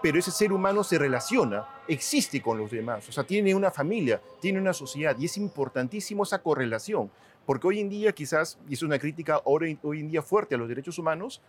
pero 0.02 0.20
ese 0.20 0.32
ser 0.32 0.52
humano 0.52 0.84
se 0.84 0.98
relaciona, 0.98 1.66
existe 1.88 2.42
con 2.42 2.58
los 2.58 2.72
demás, 2.72 3.08
o 3.10 3.12
sea, 3.12 3.24
tiene 3.24 3.54
una 3.54 3.72
familia, 3.72 4.22
tiene 4.40 4.60
una 4.60 4.74
sociedad 4.74 5.16
y 5.18 5.26
es 5.26 5.38
importantísimo 5.38 6.24
esa 6.24 6.42
correlación, 6.42 7.12
porque 7.46 7.68
hoy 7.68 7.80
en 7.80 7.90
día 7.90 8.12
quizás, 8.12 8.58
y 8.68 8.74
es 8.74 8.84
una 8.84 9.00
crítica 9.00 9.42
hoy, 9.46 9.78
hoy 9.84 10.00
en 10.00 10.10
día 10.10 10.22
fuerte 10.22 10.56
a 10.56 10.58
los 10.58 10.68
derechos 10.68 10.98
humanos, 10.98 11.42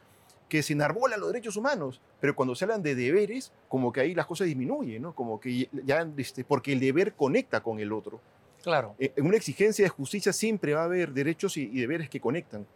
que 0.52 0.62
se 0.62 0.74
enarbolan 0.74 1.18
los 1.18 1.32
derechos 1.32 1.56
humanos, 1.56 2.02
pero 2.20 2.36
cuando 2.36 2.54
se 2.54 2.66
hablan 2.66 2.82
de 2.82 2.94
deberes, 2.94 3.52
como 3.68 3.90
que 3.90 4.00
ahí 4.00 4.14
las 4.14 4.26
cosas 4.26 4.46
disminuyen, 4.46 5.00
¿no? 5.00 5.14
Como 5.14 5.40
que 5.40 5.70
ya, 5.84 6.06
este, 6.18 6.44
porque 6.44 6.74
el 6.74 6.80
deber 6.80 7.14
conecta 7.14 7.62
con 7.62 7.80
el 7.80 7.90
otro. 7.90 8.20
Claro. 8.62 8.94
Eh, 8.98 9.14
en 9.16 9.26
una 9.26 9.38
exigencia 9.38 9.82
de 9.82 9.88
justicia 9.88 10.30
siempre 10.30 10.74
va 10.74 10.82
a 10.82 10.84
haber 10.84 11.12
derechos 11.12 11.56
y, 11.56 11.66
deberes 11.68 12.10
que 12.10 12.20
conectan. 12.20 12.66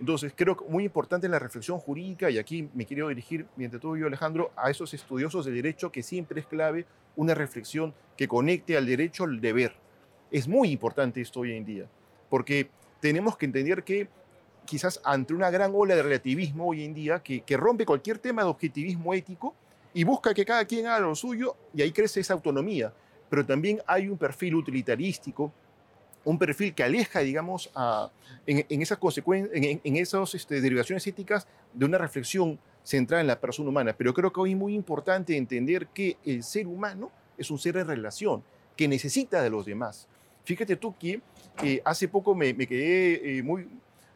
Entonces, 0.00 0.32
creo 0.34 0.56
que 0.56 0.64
muy 0.68 0.84
importante 0.84 1.28
la 1.28 1.38
reflexión 1.38 1.78
jurídica, 1.78 2.30
y 2.30 2.38
aquí 2.38 2.68
me 2.74 2.86
quiero 2.86 3.08
dirigir, 3.08 3.46
mientras 3.56 3.82
todo 3.82 3.96
yo, 3.96 4.06
Alejandro, 4.06 4.52
a 4.56 4.70
esos 4.70 4.94
estudiosos 4.94 5.44
del 5.44 5.54
derecho, 5.54 5.90
que 5.90 6.02
siempre 6.02 6.40
es 6.40 6.46
clave 6.46 6.86
una 7.16 7.34
reflexión 7.34 7.92
que 8.16 8.28
conecte 8.28 8.76
al 8.76 8.86
derecho 8.86 9.24
al 9.24 9.40
deber. 9.40 9.74
Es 10.30 10.46
muy 10.46 10.70
importante 10.70 11.20
esto 11.20 11.40
hoy 11.40 11.52
en 11.52 11.64
día, 11.64 11.86
porque 12.30 12.70
tenemos 13.00 13.36
que 13.36 13.46
entender 13.46 13.82
que 13.82 14.08
quizás 14.68 15.00
ante 15.02 15.32
una 15.32 15.50
gran 15.50 15.72
ola 15.74 15.96
de 15.96 16.02
relativismo 16.02 16.68
hoy 16.68 16.84
en 16.84 16.92
día 16.92 17.22
que, 17.22 17.42
rompe 17.56 17.86
cualquier 17.86 18.18
tema 18.18 18.42
de 18.42 18.48
objetivismo 18.50 19.14
ético 19.14 19.54
y 19.94 20.04
busca 20.04 20.34
que 20.34 20.44
cada 20.44 20.64
quien 20.66 20.86
haga 20.86 21.00
lo 21.00 21.14
suyo 21.14 21.56
y 21.74 21.82
ahí 21.82 21.90
crece 21.90 22.20
esa 22.20 22.34
autonomía. 22.34 22.92
Pero 23.30 23.44
también 23.46 23.80
hay 23.86 24.08
un 24.08 24.18
perfil 24.18 24.56
utilitarístico, 24.56 25.52
un 26.24 26.38
perfil 26.38 26.74
que 26.74 26.82
aleja, 26.82 27.20
digamos, 27.20 27.70
en, 28.46 28.82
esas 28.82 28.98
consecuencias, 28.98 29.52
en, 29.54 29.96
esas 29.96 30.34
este, 30.34 30.60
derivaciones 30.60 31.06
éticas 31.06 31.46
de 31.72 31.84
una 31.84 31.98
reflexión 31.98 32.58
centrada 32.82 33.20
en 33.20 33.26
la 33.26 33.40
persona 33.40 33.68
humana. 33.68 33.94
Pero 33.96 34.14
creo 34.14 34.32
que 34.32 34.40
hoy 34.40 34.52
es 34.52 34.56
muy 34.56 34.74
importante 34.74 35.36
entender 35.36 35.88
que 35.88 36.16
el 36.24 36.42
ser 36.42 36.66
humano 36.66 37.10
es 37.36 37.50
un 37.50 37.58
ser 37.58 37.76
en 37.76 37.86
relación, 37.86 38.42
que 38.76 38.88
necesita 38.88 39.42
de 39.42 39.50
los 39.50 39.66
demás. 39.66 40.08
Fíjate 40.44 40.76
tú 40.76 40.94
que 40.98 41.20
eh, 41.62 41.82
hace 41.84 42.08
poco 42.08 42.34
me, 42.34 42.54
quedé 42.56 43.38
eh, 43.38 43.42
muy, 43.42 43.68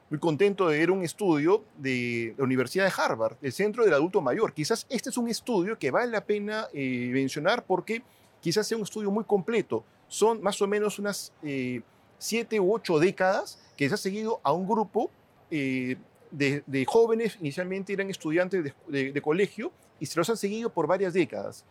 muy 0.08 0.18
contento 0.18 0.68
de 0.68 0.78
ver 0.78 0.90
un 0.90 1.02
estudio 1.02 1.64
de 1.76 2.34
la 2.36 2.44
Universidad 2.44 2.84
de 2.84 2.92
Harvard, 2.96 3.36
el 3.42 3.52
Centro 3.52 3.84
del 3.84 3.94
Adulto 3.94 4.20
Mayor. 4.20 4.52
Quizás 4.52 4.86
este 4.88 5.10
es 5.10 5.16
un 5.16 5.28
estudio 5.28 5.78
que 5.78 5.90
vale 5.90 6.10
la 6.10 6.24
pena 6.24 6.68
eh, 6.72 7.10
mencionar 7.12 7.64
porque 7.64 8.02
quizás 8.40 8.66
sea 8.66 8.76
un 8.76 8.84
estudio 8.84 9.10
muy 9.10 9.24
completo. 9.24 9.84
Son 10.12 10.42
más 10.42 10.60
o 10.60 10.66
menos 10.66 10.98
unas 10.98 11.32
eh, 11.42 11.80
siete 12.18 12.60
u 12.60 12.74
ocho 12.74 12.98
décadas 12.98 13.58
que 13.78 13.88
se 13.88 13.94
ha 13.94 13.96
seguido 13.96 14.40
a 14.42 14.52
un 14.52 14.68
grupo 14.68 15.10
eh, 15.50 15.96
de, 16.30 16.84
jóvenes, 16.86 17.38
inicialmente 17.40 17.94
eran 17.94 18.10
estudiantes 18.10 18.74
de, 18.88 19.22
colegio, 19.22 19.72
y 19.98 20.04
se 20.04 20.18
los 20.18 20.28
han 20.28 20.36
seguido 20.36 20.68
por 20.68 20.86
varias 20.86 21.14
décadas. 21.14 21.64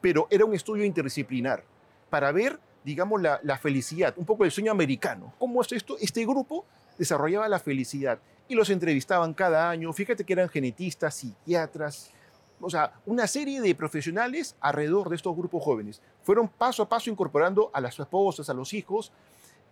Pero 0.00 0.28
era 0.30 0.44
un 0.44 0.54
estudio 0.54 0.84
interdisciplinar 0.84 1.64
para 2.08 2.30
ver, 2.30 2.60
digamos, 2.84 3.20
la, 3.20 3.40
la 3.42 3.58
felicidad, 3.58 4.14
un 4.16 4.26
poco 4.26 4.44
el 4.44 4.52
sueño 4.52 4.70
americano. 4.70 5.34
¿Cómo 5.36 5.60
es 5.60 5.72
esto? 5.72 5.96
Este 6.00 6.24
grupo 6.24 6.64
desarrollaba 6.98 7.48
la 7.48 7.58
felicidad 7.58 8.20
y 8.46 8.54
los 8.54 8.70
entrevistaban 8.70 9.34
cada 9.34 9.68
año. 9.68 9.92
Fíjate 9.92 10.22
que 10.22 10.34
eran 10.34 10.48
genetistas, 10.48 11.16
psiquiatras, 11.16 12.12
o 12.60 12.70
sea, 12.70 12.92
una 13.06 13.26
serie 13.26 13.60
de 13.60 13.74
profesionales 13.74 14.56
alrededor 14.60 15.08
de 15.08 15.16
estos 15.16 15.36
grupos 15.36 15.62
jóvenes. 15.62 16.00
Fueron 16.22 16.48
paso 16.48 16.82
a 16.82 16.88
paso 16.88 17.10
incorporando 17.10 17.70
a 17.72 17.80
las 17.80 17.98
esposas, 17.98 18.48
a 18.50 18.54
los 18.54 18.72
hijos, 18.74 19.12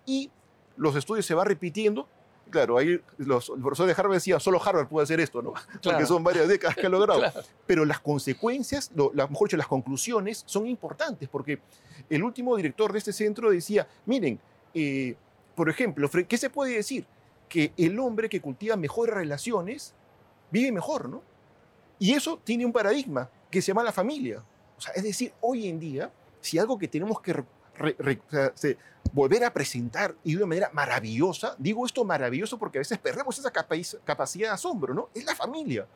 y 0.05 0.31
los 0.77 0.95
estudios 0.97 1.27
se 1.27 1.35
van 1.35 1.47
repitiendo. 1.47 2.09
Claro, 2.51 2.79
ahí 2.79 3.01
los, 3.19 3.49
el 3.49 3.61
profesor 3.61 3.87
de 3.87 3.93
Harvard 3.93 4.15
decía, 4.15 4.39
solo 4.39 4.63
Harvard 4.63 4.87
puede 4.87 5.05
hacer 5.05 5.19
esto, 5.19 5.43
¿no? 5.43 5.55
Porque 5.83 6.07
son 6.07 6.23
varias 6.23 6.47
décadas 6.47 6.77
que 6.77 6.87
ha 6.87 6.89
logrado. 6.89 7.23
Pero 7.67 7.85
las 7.85 8.01
consecuencias, 8.01 8.91
lo, 8.95 9.11
mejor 9.13 9.49
dicho, 9.49 9.57
las 9.57 9.67
conclusiones 9.67 10.45
son 10.47 10.67
importantes, 10.67 11.29
porque 11.29 11.61
el 12.09 12.23
último 12.23 12.57
director 12.57 12.93
de 12.93 12.99
este 12.99 13.13
centro 13.13 13.51
decía, 13.51 13.89
miren, 14.05 14.39
eh, 14.75 15.17
por 15.57 15.69
ejemplo, 15.69 16.09
¿qué 16.29 16.39
se 16.39 16.51
puede 16.51 16.75
decir? 16.75 17.07
que 17.49 17.73
el 17.77 17.99
hombre 17.99 18.29
que 18.29 18.41
cultiva 18.41 18.77
mejores 18.77 19.15
relaciones 19.15 19.95
vive 20.51 20.73
mejor, 20.73 21.09
¿no? 21.09 21.23
Y 21.99 22.13
eso 22.13 22.41
tiene 22.45 22.67
un 22.67 22.73
paradigma 22.73 23.29
que 23.51 23.63
se 23.63 23.69
llama 23.69 23.83
la 23.83 23.93
familia. 23.93 24.43
O 24.77 24.81
sea, 24.81 24.93
es 24.95 25.03
decir, 25.03 25.33
hoy 25.41 25.69
en 25.69 25.81
día, 25.81 26.11
si 26.41 26.59
algo 26.59 26.79
que 26.79 26.89
tenemos 26.89 27.21
que 27.21 27.43
volver 29.13 29.45
a 29.45 29.53
presentar 29.53 30.15
y 30.25 30.33
de 30.33 30.39
una 30.39 30.47
manera 30.47 30.71
maravillosa, 30.73 31.55
digo 31.59 31.87
esto 31.87 32.05
maravilloso 32.05 32.59
porque 32.59 32.79
a 32.79 32.81
veces 32.81 32.99
perdemos 32.99 33.39
esa 33.39 33.51
capacidad 33.51 34.49
de 34.49 34.55
asombro, 34.55 34.95
¿no? 34.95 35.09
Es 35.15 35.25
la 35.25 35.35
familia. 35.35 35.87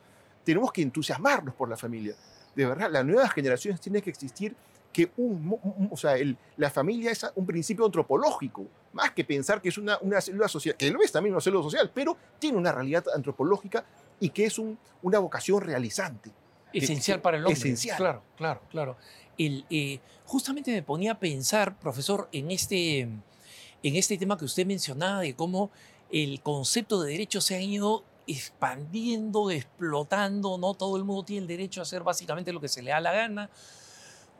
Tenemos 0.45 0.73
que 0.73 0.83
entusiasmarnos 0.83 1.55
por 1.55 1.69
la 1.69 1.77
familia. 1.77 2.15
De 2.55 2.67
verdad, 2.67 2.91
las 2.91 3.05
nuevas 3.05 3.33
generaciones 3.33 3.81
tienen 3.81 4.03
que 4.03 4.11
existir 4.11 4.57
que 4.93 5.13
un, 5.17 5.89
o 5.91 5.97
sea, 5.97 6.17
la 6.57 6.71
familia 6.71 7.13
es 7.13 7.25
un 7.37 7.47
principio 7.47 7.85
antropológico, 7.85 8.67
más 8.93 9.13
que 9.13 9.25
pensar 9.25 9.61
que 9.63 9.69
es 9.69 9.79
una, 9.79 9.99
una 10.01 10.21
célula 10.21 10.49
social, 10.49 10.75
que 10.77 10.91
lo 10.91 11.01
es 11.01 11.13
también 11.13 11.35
una 11.35 11.41
célula 11.41 11.63
social, 11.63 11.91
pero 11.95 12.17
tiene 12.39 12.59
una 12.59 12.73
realidad 12.73 13.05
antropológica 13.15 13.85
y 14.21 14.31
que 14.31 14.45
es 14.47 14.59
un, 14.59 14.79
una 15.03 15.19
vocación 15.19 15.61
realizante. 15.61 16.31
Esencial 16.73 17.21
para 17.21 17.39
el 17.39 17.45
hombre. 17.45 17.59
Esencial. 17.59 17.97
Claro, 17.97 18.23
claro, 18.37 18.63
claro. 18.71 18.97
El, 19.37 19.65
eh, 19.71 19.99
justamente 20.25 20.71
me 20.71 20.83
ponía 20.83 21.13
a 21.13 21.19
pensar, 21.19 21.79
profesor, 21.79 22.29
en 22.31 22.51
este, 22.51 23.01
en 23.01 23.97
este 23.97 24.17
tema 24.19 24.39
que 24.39 24.45
usted 24.45 24.67
mencionaba 24.67 25.21
de 25.21 25.35
cómo 25.35 25.71
el 26.13 26.41
concepto 26.43 27.03
de 27.03 27.13
derecho 27.13 27.41
se 27.41 27.57
ha 27.57 27.61
ido 27.61 28.05
expandiendo, 28.27 29.51
explotando, 29.51 30.59
¿no? 30.59 30.75
Todo 30.75 30.97
el 30.97 31.05
mundo 31.05 31.25
tiene 31.25 31.43
el 31.43 31.49
derecho 31.49 31.81
a 31.81 31.83
hacer 31.83 32.03
básicamente 32.03 32.53
lo 32.53 32.61
que 32.61 32.69
se 32.69 32.83
le 32.83 32.91
da 32.93 33.01
la 33.01 33.13
gana 33.13 33.51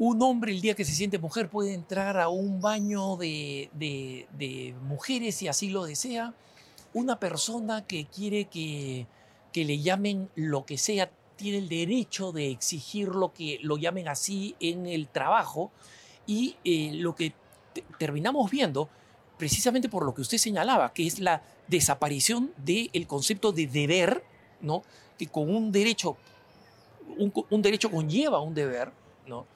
un 0.01 0.23
hombre 0.23 0.51
el 0.51 0.63
día 0.63 0.75
que 0.75 0.87
se 0.87 0.93
siente 0.93 1.19
mujer 1.19 1.51
puede 1.51 1.75
entrar 1.75 2.19
a 2.19 2.31
un 2.31 2.59
baño 2.63 3.17
de, 3.19 3.69
mujeres 4.83 5.35
si 5.35 5.47
así 5.47 5.69
lo 5.69 5.85
desea. 5.85 6.33
Una 6.95 7.21
persona 7.21 7.87
que 7.87 8.07
quiere 8.07 8.47
que, 8.47 9.07
que, 9.53 9.65
le 9.65 9.81
llamen 9.81 10.31
lo 10.35 10.65
que 10.65 10.79
sea 10.79 11.11
tiene 11.37 11.59
el 11.59 11.69
derecho 11.69 12.33
de 12.33 12.51
exigir 12.51 13.09
lo 13.09 13.33
que 13.33 13.59
lo 13.63 13.79
llamen 13.79 14.09
así 14.09 14.55
en 14.61 14.87
el 14.87 15.09
trabajo 15.09 15.71
y 16.27 16.57
eh, 16.65 16.91
lo 16.95 17.15
que 17.15 17.33
terminamos 17.99 18.51
viendo, 18.51 18.89
precisamente 19.39 19.89
por 19.89 20.05
lo 20.05 20.15
que 20.15 20.21
usted 20.21 20.39
señalaba, 20.39 20.93
que 20.93 21.07
es 21.07 21.19
la 21.19 21.43
desaparición 21.67 22.53
del 22.59 23.07
concepto 23.07 23.53
de 23.53 23.67
deber, 23.67 24.23
¿no? 24.61 24.83
que 25.17 25.29
con 25.29 25.55
un 25.55 25.73
derecho, 25.73 26.17
un, 27.17 27.33
un, 27.49 27.63
derecho 27.63 27.91
conlleva 27.91 28.41
un 28.41 28.55
deber, 28.55 28.93
¿no? 29.27 29.47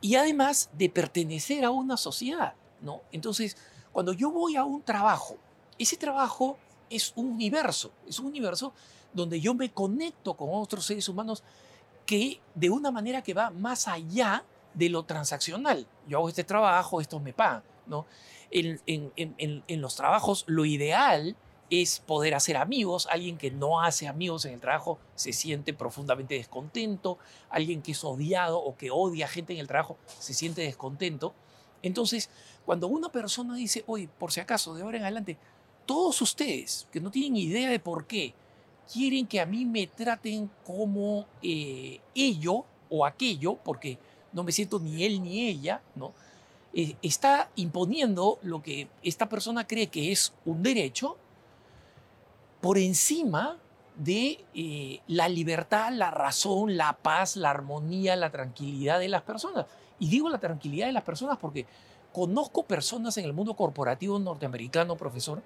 y 0.00 0.16
además 0.16 0.68
de 0.74 0.90
pertenecer 0.90 1.64
a 1.64 1.70
una 1.70 1.96
sociedad. 1.96 2.54
¿no? 2.82 3.00
Entonces, 3.10 3.56
cuando 3.90 4.12
yo 4.12 4.30
voy 4.30 4.56
a 4.56 4.64
un 4.64 4.82
trabajo, 4.82 5.38
ese 5.78 5.96
trabajo 5.96 6.58
es 6.94 7.12
un 7.16 7.26
universo, 7.26 7.92
es 8.06 8.18
un 8.18 8.26
universo 8.26 8.72
donde 9.12 9.40
yo 9.40 9.54
me 9.54 9.70
conecto 9.70 10.34
con 10.34 10.48
otros 10.52 10.86
seres 10.86 11.08
humanos 11.08 11.42
que 12.06 12.40
de 12.54 12.70
una 12.70 12.90
manera 12.90 13.22
que 13.22 13.34
va 13.34 13.50
más 13.50 13.88
allá 13.88 14.44
de 14.74 14.88
lo 14.88 15.04
transaccional. 15.04 15.86
Yo 16.06 16.18
hago 16.18 16.28
este 16.28 16.44
trabajo, 16.44 17.00
estos 17.00 17.22
me 17.22 17.32
pagan. 17.32 17.62
¿no? 17.86 18.06
En, 18.50 19.80
los 19.80 19.96
trabajos 19.96 20.44
lo 20.46 20.64
ideal 20.64 21.36
es 21.70 22.00
poder 22.00 22.34
hacer 22.34 22.56
amigos. 22.56 23.06
Alguien 23.10 23.38
que 23.38 23.50
no 23.50 23.80
hace 23.80 24.08
amigos 24.08 24.44
en 24.44 24.54
el 24.54 24.60
trabajo 24.60 24.98
se 25.14 25.32
siente 25.32 25.72
profundamente 25.72 26.34
descontento. 26.34 27.18
Alguien 27.50 27.82
que 27.82 27.92
es 27.92 28.04
odiado 28.04 28.58
o 28.58 28.76
que 28.76 28.90
odia 28.90 29.28
gente 29.28 29.54
en 29.54 29.60
el 29.60 29.66
trabajo 29.66 29.96
se 30.18 30.34
siente 30.34 30.62
descontento. 30.62 31.34
Entonces, 31.82 32.30
cuando 32.64 32.86
una 32.86 33.10
persona 33.10 33.54
dice, 33.54 33.84
oye, 33.86 34.08
por 34.18 34.32
si 34.32 34.40
acaso, 34.40 34.74
de 34.74 34.82
ahora 34.82 34.96
en 34.96 35.02
adelante, 35.04 35.36
todos 35.86 36.20
ustedes 36.22 36.86
que 36.92 37.00
no 37.00 37.10
tienen 37.10 37.36
idea 37.36 37.70
de 37.70 37.78
por 37.78 38.06
qué, 38.06 38.34
quieren 38.92 39.26
que 39.26 39.40
a 39.40 39.46
mí 39.46 39.64
me 39.64 39.86
traten 39.86 40.50
como 40.64 41.26
eh, 41.42 42.00
ello 42.14 42.64
o 42.90 43.04
aquello, 43.06 43.56
porque 43.56 43.98
no 44.32 44.42
me 44.42 44.52
siento 44.52 44.78
ni 44.78 45.04
él 45.04 45.22
ni 45.22 45.48
ella, 45.48 45.82
¿no? 45.94 46.12
Eh, 46.74 46.96
está 47.02 47.50
imponiendo 47.54 48.38
lo 48.42 48.62
que 48.62 48.88
esta 49.02 49.28
persona 49.28 49.66
cree 49.66 49.86
que 49.86 50.10
es 50.10 50.32
un 50.44 50.62
derecho 50.62 51.16
por 52.60 52.78
encima 52.78 53.58
de 53.96 54.44
eh, 54.54 55.00
la 55.06 55.28
libertad, 55.28 55.92
la 55.92 56.10
razón, 56.10 56.76
la 56.76 56.96
paz, 56.96 57.36
la 57.36 57.50
armonía, 57.50 58.16
la 58.16 58.30
tranquilidad 58.30 58.98
de 58.98 59.08
las 59.08 59.22
personas. 59.22 59.66
Y 60.00 60.08
digo 60.08 60.28
la 60.28 60.38
tranquilidad 60.38 60.86
de 60.86 60.92
las 60.92 61.04
personas 61.04 61.38
porque 61.38 61.66
conozco 62.12 62.64
personas 62.64 63.16
en 63.18 63.24
el 63.24 63.32
mundo 63.32 63.54
corporativo 63.54 64.18
norteamericano, 64.18 64.96
profesor, 64.96 65.42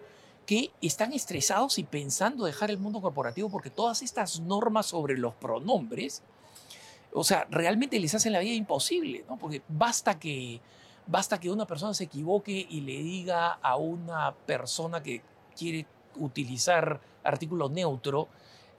que 0.48 0.70
están 0.80 1.12
estresados 1.12 1.78
y 1.78 1.84
pensando 1.84 2.46
dejar 2.46 2.70
el 2.70 2.78
mundo 2.78 3.02
corporativo 3.02 3.50
porque 3.50 3.68
todas 3.68 4.00
estas 4.00 4.40
normas 4.40 4.86
sobre 4.86 5.18
los 5.18 5.34
pronombres, 5.34 6.22
o 7.12 7.22
sea, 7.22 7.46
realmente 7.50 8.00
les 8.00 8.14
hacen 8.14 8.32
la 8.32 8.38
vida 8.38 8.54
imposible, 8.54 9.26
¿no? 9.28 9.36
Porque 9.36 9.60
basta 9.68 10.18
que, 10.18 10.62
basta 11.06 11.38
que 11.38 11.50
una 11.50 11.66
persona 11.66 11.92
se 11.92 12.04
equivoque 12.04 12.66
y 12.66 12.80
le 12.80 12.96
diga 13.02 13.58
a 13.60 13.76
una 13.76 14.34
persona 14.46 15.02
que 15.02 15.20
quiere 15.54 15.84
utilizar 16.16 16.98
artículo 17.24 17.68
neutro, 17.68 18.28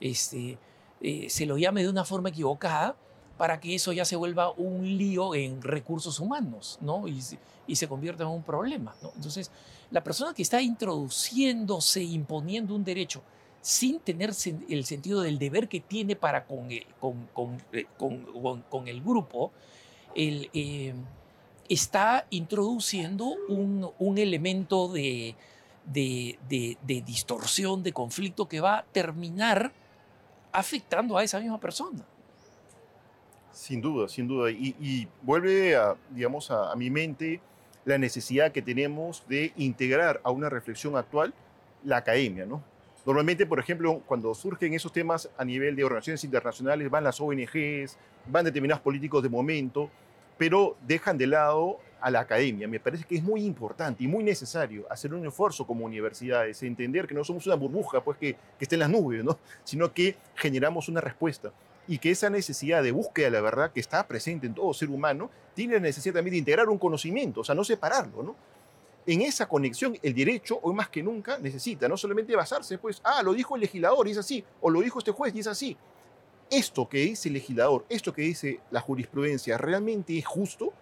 este, 0.00 0.58
eh, 1.00 1.30
se 1.30 1.46
lo 1.46 1.56
llame 1.56 1.84
de 1.84 1.88
una 1.88 2.04
forma 2.04 2.30
equivocada 2.30 2.96
para 3.38 3.60
que 3.60 3.76
eso 3.76 3.92
ya 3.92 4.04
se 4.04 4.16
vuelva 4.16 4.50
un 4.50 4.98
lío 4.98 5.36
en 5.36 5.62
recursos 5.62 6.18
humanos, 6.18 6.78
¿no? 6.80 7.06
Y, 7.06 7.22
y 7.68 7.76
se 7.76 7.86
convierta 7.86 8.24
en 8.24 8.30
un 8.30 8.42
problema, 8.42 8.96
¿no? 9.02 9.12
Entonces, 9.14 9.52
la 9.90 10.02
persona 10.02 10.34
que 10.34 10.42
está 10.42 10.60
introduciéndose, 10.60 12.02
imponiendo 12.02 12.74
un 12.74 12.84
derecho, 12.84 13.22
sin 13.60 14.00
tener 14.00 14.30
el 14.68 14.84
sentido 14.84 15.20
del 15.20 15.38
deber 15.38 15.68
que 15.68 15.80
tiene 15.80 16.16
para 16.16 16.46
con 16.46 16.70
el, 16.70 16.86
eh, 17.72 17.86
grupo, 19.04 19.52
eh, 20.14 20.94
está 21.68 22.26
introduciendo 22.30 23.34
un, 23.48 24.18
elemento 24.18 24.88
de, 24.88 25.36
distorsión, 27.04 27.82
de 27.82 27.92
conflicto 27.92 28.48
que 28.48 28.60
va 28.60 28.78
a 28.78 28.84
terminar 28.84 29.72
afectando 30.52 31.18
a 31.18 31.24
esa 31.24 31.38
misma 31.38 31.60
persona. 31.60 32.04
Sin 33.52 33.80
duda, 33.80 34.08
sin 34.08 34.26
duda. 34.26 34.50
Y, 34.50 35.06
vuelve, 35.22 35.76
a, 35.76 35.96
digamos, 36.10 36.50
a 36.50 36.74
mi 36.76 36.88
mente 36.88 37.40
la 37.90 37.98
necesidad 37.98 38.52
que 38.52 38.62
tenemos 38.62 39.24
de 39.28 39.52
integrar 39.56 40.20
a 40.24 40.30
una 40.30 40.48
reflexión 40.48 40.96
actual 40.96 41.34
la 41.84 41.98
academia, 41.98 42.46
¿no? 42.46 42.62
Normalmente, 43.06 43.46
por 43.46 43.58
ejemplo, 43.58 44.02
cuando 44.06 44.34
surgen 44.34 44.74
esos 44.74 44.92
temas 44.92 45.30
a 45.36 45.44
nivel 45.44 45.74
de 45.74 45.84
organizaciones 45.84 46.22
internacionales, 46.22 46.90
van 46.90 47.02
las 47.02 47.20
ONGs, 47.20 47.96
van 48.26 48.44
determinados 48.44 48.82
políticos 48.82 49.22
de 49.22 49.28
momento, 49.28 49.90
pero 50.36 50.76
dejan 50.86 51.16
de 51.16 51.26
lado 51.26 51.78
a 52.00 52.10
la 52.10 52.20
academia. 52.20 52.68
Me 52.68 52.78
parece 52.78 53.04
que 53.04 53.16
es 53.16 53.22
muy 53.22 53.42
importante 53.42 54.04
y 54.04 54.08
muy 54.08 54.22
necesario 54.22 54.86
hacer 54.90 55.14
un 55.14 55.26
esfuerzo 55.26 55.66
como 55.66 55.86
universidades, 55.86 56.62
entender 56.62 57.06
que 57.06 57.14
no 57.14 57.24
somos 57.24 57.46
una 57.46 57.56
burbuja 57.56 58.02
pues, 58.02 58.18
que, 58.18 58.34
que 58.34 58.64
esté 58.64 58.76
en 58.76 58.80
las 58.80 58.90
nubes, 58.90 59.24
¿no? 59.24 59.38
sino 59.64 59.92
que 59.92 60.16
generamos 60.34 60.88
una 60.88 61.00
respuesta 61.00 61.52
y 61.90 61.98
que 61.98 62.12
esa 62.12 62.30
necesidad 62.30 62.84
de 62.84 62.92
búsqueda 62.92 63.24
de 63.26 63.30
la 63.32 63.40
verdad 63.40 63.72
que 63.72 63.80
está 63.80 64.06
presente 64.06 64.46
en 64.46 64.54
todo 64.54 64.72
ser 64.72 64.90
humano, 64.90 65.28
tiene 65.54 65.74
la 65.74 65.80
necesidad 65.80 66.14
también 66.14 66.34
de 66.34 66.38
integrar 66.38 66.68
un 66.68 66.78
conocimiento, 66.78 67.40
o 67.40 67.44
sea, 67.44 67.56
no 67.56 67.64
separarlo, 67.64 68.22
¿no? 68.22 68.36
En 69.06 69.22
esa 69.22 69.48
conexión, 69.48 69.98
el 70.00 70.14
derecho, 70.14 70.60
hoy 70.62 70.72
más 70.72 70.88
que 70.88 71.02
nunca, 71.02 71.38
necesita 71.38 71.88
no 71.88 71.96
solamente 71.96 72.36
basarse, 72.36 72.78
pues, 72.78 73.00
ah, 73.02 73.24
lo 73.24 73.34
dijo 73.34 73.56
el 73.56 73.62
legislador 73.62 74.06
y 74.06 74.12
es 74.12 74.18
así, 74.18 74.44
o 74.60 74.70
lo 74.70 74.82
dijo 74.82 75.00
este 75.00 75.10
juez 75.10 75.34
y 75.34 75.40
es 75.40 75.48
así. 75.48 75.76
Esto 76.48 76.88
que 76.88 76.98
dice 76.98 77.28
el 77.28 77.32
legislador, 77.32 77.84
esto 77.88 78.12
que 78.12 78.22
dice 78.22 78.60
la 78.70 78.80
jurisprudencia, 78.80 79.58
¿realmente 79.58 80.16
es 80.16 80.24
justo? 80.24 80.72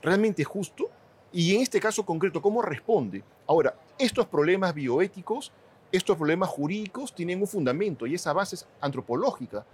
¿Realmente 0.00 0.40
es 0.40 0.48
justo? 0.48 0.88
Y 1.34 1.54
en 1.54 1.60
este 1.60 1.80
caso 1.80 2.06
concreto, 2.06 2.40
¿cómo 2.40 2.62
responde? 2.62 3.22
Ahora, 3.46 3.76
estos 3.98 4.24
problemas 4.24 4.72
bioéticos, 4.72 5.52
estos 5.92 6.16
problemas 6.16 6.48
jurídicos 6.48 7.14
tienen 7.14 7.42
un 7.42 7.46
fundamento 7.46 8.06
y 8.06 8.14
esa 8.14 8.32
base 8.32 8.56
es 8.56 8.66
antropológica 8.80 9.66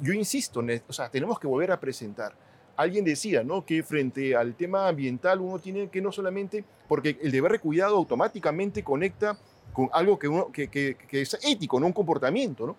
yo 0.00 0.12
insisto, 0.12 0.62
o 0.86 0.92
sea, 0.92 1.10
tenemos 1.10 1.38
que 1.38 1.46
volver 1.46 1.72
a 1.72 1.80
presentar. 1.80 2.34
Alguien 2.76 3.04
decía, 3.04 3.42
¿no? 3.42 3.64
Que 3.64 3.82
frente 3.82 4.36
al 4.36 4.54
tema 4.54 4.88
ambiental 4.88 5.40
uno 5.40 5.58
tiene 5.58 5.88
que 5.88 6.00
no 6.00 6.12
solamente, 6.12 6.64
porque 6.86 7.18
el 7.20 7.32
deber 7.32 7.52
de 7.52 7.58
cuidado 7.58 7.96
automáticamente 7.96 8.84
conecta 8.84 9.36
con 9.72 9.88
algo 9.92 10.18
que, 10.18 10.28
uno, 10.28 10.52
que, 10.52 10.68
que, 10.68 10.96
es 11.10 11.38
ético, 11.42 11.80
no 11.80 11.86
un 11.86 11.92
comportamiento, 11.92 12.66
¿no? 12.66 12.76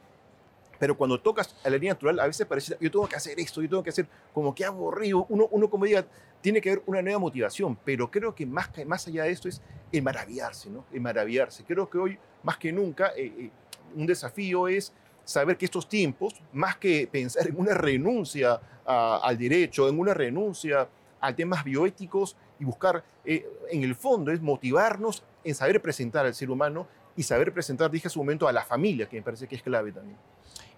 Pero 0.80 0.96
cuando 0.96 1.20
tocas 1.20 1.54
a 1.66 1.70
la 1.70 1.76
línea 1.76 1.94
natural, 1.94 2.18
a 2.22 2.28
veces 2.28 2.48
parece, 2.48 2.78
yo 2.80 2.90
tengo 2.90 3.08
que 3.08 3.18
hacer 3.18 3.38
esto, 3.38 3.62
yo 3.62 3.68
tengo 3.68 3.84
que 3.84 3.90
hacer 3.90 4.08
como 4.34 4.56
que 4.56 4.64
aburrido. 4.64 5.26
Uno, 5.28 5.50
uno 5.52 5.70
como 5.70 5.84
diga, 5.84 6.06
tiene 6.40 6.62
que 6.62 6.72
haber 6.72 6.84
una 6.86 7.02
nueva 7.02 7.20
motivación, 7.20 7.78
pero 7.84 8.10
creo 8.10 8.34
que 8.34 8.46
más, 8.46 8.70
más 8.86 9.06
allá 9.06 9.26
de 9.26 9.32
esto 9.32 9.50
es 9.50 9.62
maravillarse, 10.02 10.70
¿no? 10.70 10.86
Maravillarse. 10.98 11.66
Creo 11.66 11.90
que 11.90 11.98
hoy, 11.98 12.18
más 12.44 12.58
que 12.58 12.72
nunca, 12.72 13.12
eh, 13.18 13.34
eh, 13.38 13.50
un 13.94 14.06
desafío 14.06 14.70
es 14.70 14.94
saber 15.30 15.58
que 15.58 15.66
estos 15.66 15.88
tiempos, 15.88 16.34
más 16.54 16.78
que 16.78 17.08
pensar 17.08 17.48
en 17.48 17.60
una 17.60 17.76
renuncia 17.76 18.60
al 18.84 19.38
derecho, 19.38 19.88
en 19.88 20.00
una 20.00 20.16
renuncia 20.16 20.90
a 21.22 21.36
temas 21.36 21.64
bioéticos 21.64 22.36
y 22.60 22.66
buscar, 22.66 23.04
eh, 23.24 23.46
en 23.70 23.84
el 23.84 23.94
fondo, 23.94 24.32
es 24.32 24.42
motivarnos 24.42 25.22
en 25.44 25.54
saber 25.54 25.82
presentar 25.82 26.26
al 26.26 26.34
ser 26.34 26.50
humano 26.50 26.88
y 27.16 27.22
saber 27.22 27.54
presentar, 27.54 27.92
dije 27.92 28.08
hace 28.08 28.18
un 28.18 28.26
momento, 28.26 28.48
a 28.48 28.52
la 28.52 28.66
familia, 28.66 29.08
que 29.08 29.18
me 29.18 29.22
parece 29.22 29.48
que 29.48 29.56
es 29.56 29.62
clave 29.62 29.92
también. 29.92 30.18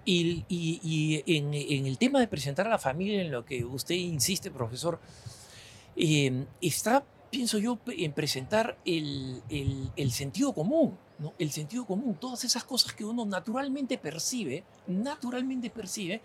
Y, 0.04 0.44
y, 0.50 1.24
en, 1.38 1.86
el 1.86 1.98
tema 1.98 2.20
de 2.20 2.28
presentar 2.28 2.68
a 2.68 2.72
la 2.72 2.80
familia, 2.80 3.22
en 3.22 3.32
lo 3.32 3.46
que 3.46 3.64
usted 3.64 3.96
insiste, 3.96 4.52
profesor, 4.52 5.00
eh, 5.96 6.46
está, 6.60 7.06
pienso 7.32 7.58
yo, 7.58 7.80
en 7.88 8.14
presentar 8.14 8.78
el, 8.86 9.42
el, 9.50 9.90
el 9.96 10.12
sentido 10.12 10.54
común 10.54 10.98
el 11.38 11.52
sentido 11.52 11.86
común, 11.86 12.16
todas 12.20 12.44
esas 12.44 12.64
cosas 12.64 12.94
que 12.94 13.06
uno 13.06 13.26
naturalmente 13.26 13.98
percibe, 13.98 14.64
naturalmente 14.88 15.70
percibe, 15.70 16.22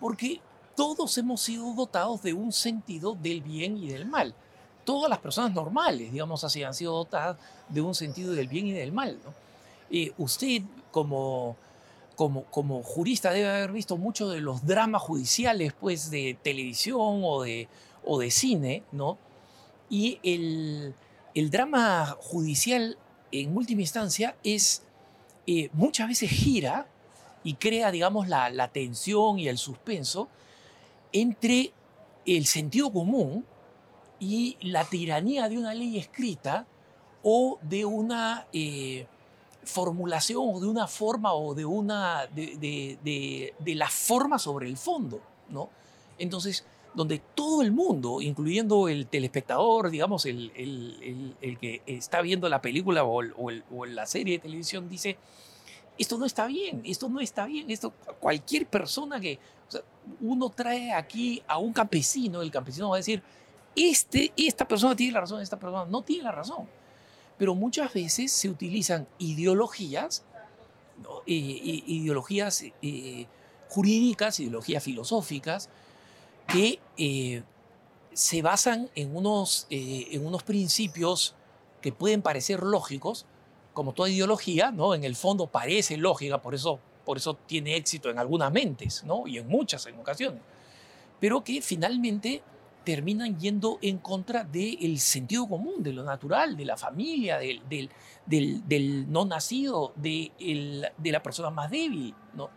porque 0.00 0.40
todos 0.76 1.16
hemos 1.18 1.40
sido 1.40 1.72
dotados 1.74 2.22
de 2.22 2.32
un 2.32 2.52
sentido 2.52 3.14
del 3.14 3.42
bien 3.42 3.76
y 3.76 3.88
del 3.88 4.06
mal. 4.06 4.34
Todas 4.84 5.10
las 5.10 5.18
personas 5.18 5.52
normales, 5.52 6.10
digamos 6.10 6.42
así, 6.42 6.62
han 6.62 6.74
sido 6.74 6.94
dotadas 6.94 7.36
de 7.68 7.80
un 7.80 7.94
sentido 7.94 8.32
del 8.32 8.48
bien 8.48 8.66
y 8.66 8.72
del 8.72 8.92
mal. 8.92 9.18
Eh, 9.90 10.12
usted, 10.18 10.62
como, 10.90 11.56
como, 12.16 12.44
como 12.44 12.82
jurista, 12.82 13.30
debe 13.30 13.48
haber 13.48 13.72
visto 13.72 13.96
muchos 13.96 14.32
de 14.32 14.40
los 14.40 14.64
dramas 14.66 15.02
judiciales 15.02 15.72
pues, 15.78 16.10
de 16.10 16.36
televisión 16.42 17.20
o 17.22 17.42
de, 17.42 17.68
o 18.04 18.18
de 18.18 18.30
cine, 18.30 18.82
¿no? 18.90 19.18
Y 19.90 20.18
el, 20.22 20.94
el 21.34 21.50
drama 21.50 22.16
judicial 22.20 22.96
en 23.32 23.56
última 23.56 23.82
instancia 23.82 24.36
es 24.42 24.82
eh, 25.46 25.68
muchas 25.72 26.08
veces 26.08 26.30
gira 26.30 26.86
y 27.42 27.54
crea, 27.54 27.90
digamos, 27.90 28.28
la, 28.28 28.68
tensión 28.68 29.38
y 29.38 29.48
el 29.48 29.58
suspenso 29.58 30.28
entre 31.12 31.72
el 32.26 32.46
sentido 32.46 32.92
común 32.92 33.44
y 34.18 34.56
la 34.60 34.84
tiranía 34.84 35.48
de 35.48 35.58
una 35.58 35.74
ley 35.74 35.98
escrita 35.98 36.66
o 37.22 37.58
de 37.62 37.84
una, 37.84 38.46
eh, 38.52 39.06
formulación 39.64 40.42
o 40.54 40.60
de 40.60 40.66
una 40.66 40.86
forma 40.86 41.34
o 41.34 41.54
de 41.54 41.64
una 41.64 42.26
de, 42.26 42.56
de, 42.56 43.54
de, 43.58 43.74
la 43.74 43.88
forma 43.88 44.38
sobre 44.38 44.68
el 44.68 44.76
fondo, 44.76 45.20
¿no? 45.48 45.68
Entonces, 46.18 46.64
donde 46.94 47.20
todo 47.34 47.62
el 47.62 47.72
mundo, 47.72 48.20
incluyendo 48.20 48.88
el 48.88 49.06
telespectador, 49.06 49.90
digamos, 49.90 50.26
el, 50.26 50.52
el, 50.54 51.36
el, 51.40 51.58
que 51.58 51.82
está 51.86 52.20
viendo 52.20 52.48
la 52.48 52.60
película 52.60 53.04
o, 53.04 53.22
la 53.86 54.06
serie 54.06 54.38
de 54.38 54.42
televisión, 54.42 54.88
dice, 54.88 55.16
esto 55.98 56.18
no 56.18 56.26
está 56.26 56.46
bien, 56.46 56.82
esto 56.84 57.08
no 57.08 57.20
está 57.20 57.46
bien, 57.46 57.70
esto 57.70 57.92
cualquier 58.18 58.66
persona 58.66 59.20
que 59.20 59.38
uno 60.20 60.50
trae 60.50 60.92
aquí 60.92 61.42
a 61.46 61.58
un 61.58 61.72
campesino, 61.72 62.42
el 62.42 62.50
campesino 62.50 62.88
va 62.88 62.96
a 62.96 62.98
decir, 62.98 63.22
este, 63.76 64.32
esta 64.36 64.66
persona 64.66 64.96
tiene 64.96 65.12
la 65.12 65.20
razón, 65.20 65.40
esta 65.40 65.58
persona 65.58 65.84
no 65.84 66.02
tiene 66.02 66.24
la 66.24 66.32
razón. 66.32 66.66
Pero 67.38 67.54
muchas 67.54 67.92
veces 67.94 68.32
se 68.32 68.48
utilizan 68.48 69.06
ideologías, 69.18 70.24
ideologías 71.26 72.64
eh, 72.82 73.26
jurídicas, 73.68 74.40
ideologías 74.40 74.82
filosóficas, 74.82 75.70
que 76.52 76.80
eh, 76.96 77.42
se 78.12 78.42
basan 78.42 78.90
en 78.94 79.16
unos, 79.16 79.66
eh, 79.70 80.08
en 80.10 80.26
unos 80.26 80.42
principios 80.42 81.34
que 81.80 81.92
pueden 81.92 82.22
parecer 82.22 82.62
lógicos, 82.62 83.26
como 83.72 83.92
toda 83.92 84.10
ideología, 84.10 84.70
¿no? 84.72 84.94
En 84.94 85.04
el 85.04 85.16
fondo 85.16 85.46
parece 85.46 85.96
lógica, 85.96 86.42
por 86.42 86.54
eso, 86.54 86.80
por 87.04 87.16
eso 87.16 87.34
tiene 87.34 87.76
éxito 87.76 88.10
en 88.10 88.18
algunas 88.18 88.52
mentes, 88.52 89.04
¿no? 89.04 89.26
Y 89.26 89.38
en 89.38 89.48
muchas 89.48 89.86
en 89.86 89.98
ocasiones. 89.98 90.42
Pero 91.20 91.44
que 91.44 91.62
finalmente 91.62 92.42
terminan 92.84 93.38
yendo 93.38 93.78
en 93.82 93.98
contra 93.98 94.42
del 94.42 94.98
sentido 94.98 95.48
común, 95.48 95.82
de 95.82 95.92
lo 95.92 96.02
natural, 96.02 96.56
de 96.56 96.64
la 96.64 96.76
familia, 96.76 97.38
del, 97.38 97.62
del, 98.26 98.66
del, 98.66 99.10
no 99.10 99.24
nacido, 99.24 99.92
de, 99.96 100.32
de 100.96 101.12
la 101.12 101.22
persona 101.22 101.50
más 101.50 101.70
débil, 101.70 102.14
¿no? 102.34 102.50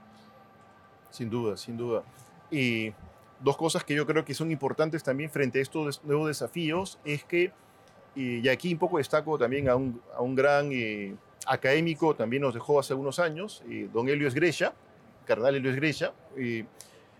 Sin 1.11 1.29
duda, 1.29 1.55
sin 1.57 1.77
duda. 1.77 2.03
Y 2.49 2.91
dos 3.43 3.57
cosas 3.57 3.83
que 3.83 3.93
yo 3.93 4.07
creo 4.07 4.23
que 4.23 4.33
son 4.33 4.51
importantes 4.51 5.03
también 5.03 5.29
frente 5.29 5.59
a 5.59 5.61
estos 5.61 6.03
nuevos 6.03 6.27
desafíos 6.27 6.97
es 7.03 7.23
que, 7.25 7.51
y 8.15 8.47
aquí 8.47 8.71
un 8.71 8.79
poco 8.79 8.97
destaco 8.97 9.37
también 9.37 9.67
a 9.67 9.75
un, 9.75 10.01
a 10.15 10.21
un 10.21 10.33
gran 10.33 10.69
eh, 10.71 11.13
académico, 11.45 12.15
también 12.15 12.41
nos 12.41 12.53
dejó 12.53 12.79
hace 12.79 12.93
unos 12.93 13.19
años, 13.19 13.61
eh, 13.69 13.89
don 13.91 14.07
Helio 14.07 14.27
Esgrecha, 14.27 14.73
carnal 15.25 15.55
Helio 15.55 15.71
Esgrecha, 15.71 16.13
eh, 16.37 16.65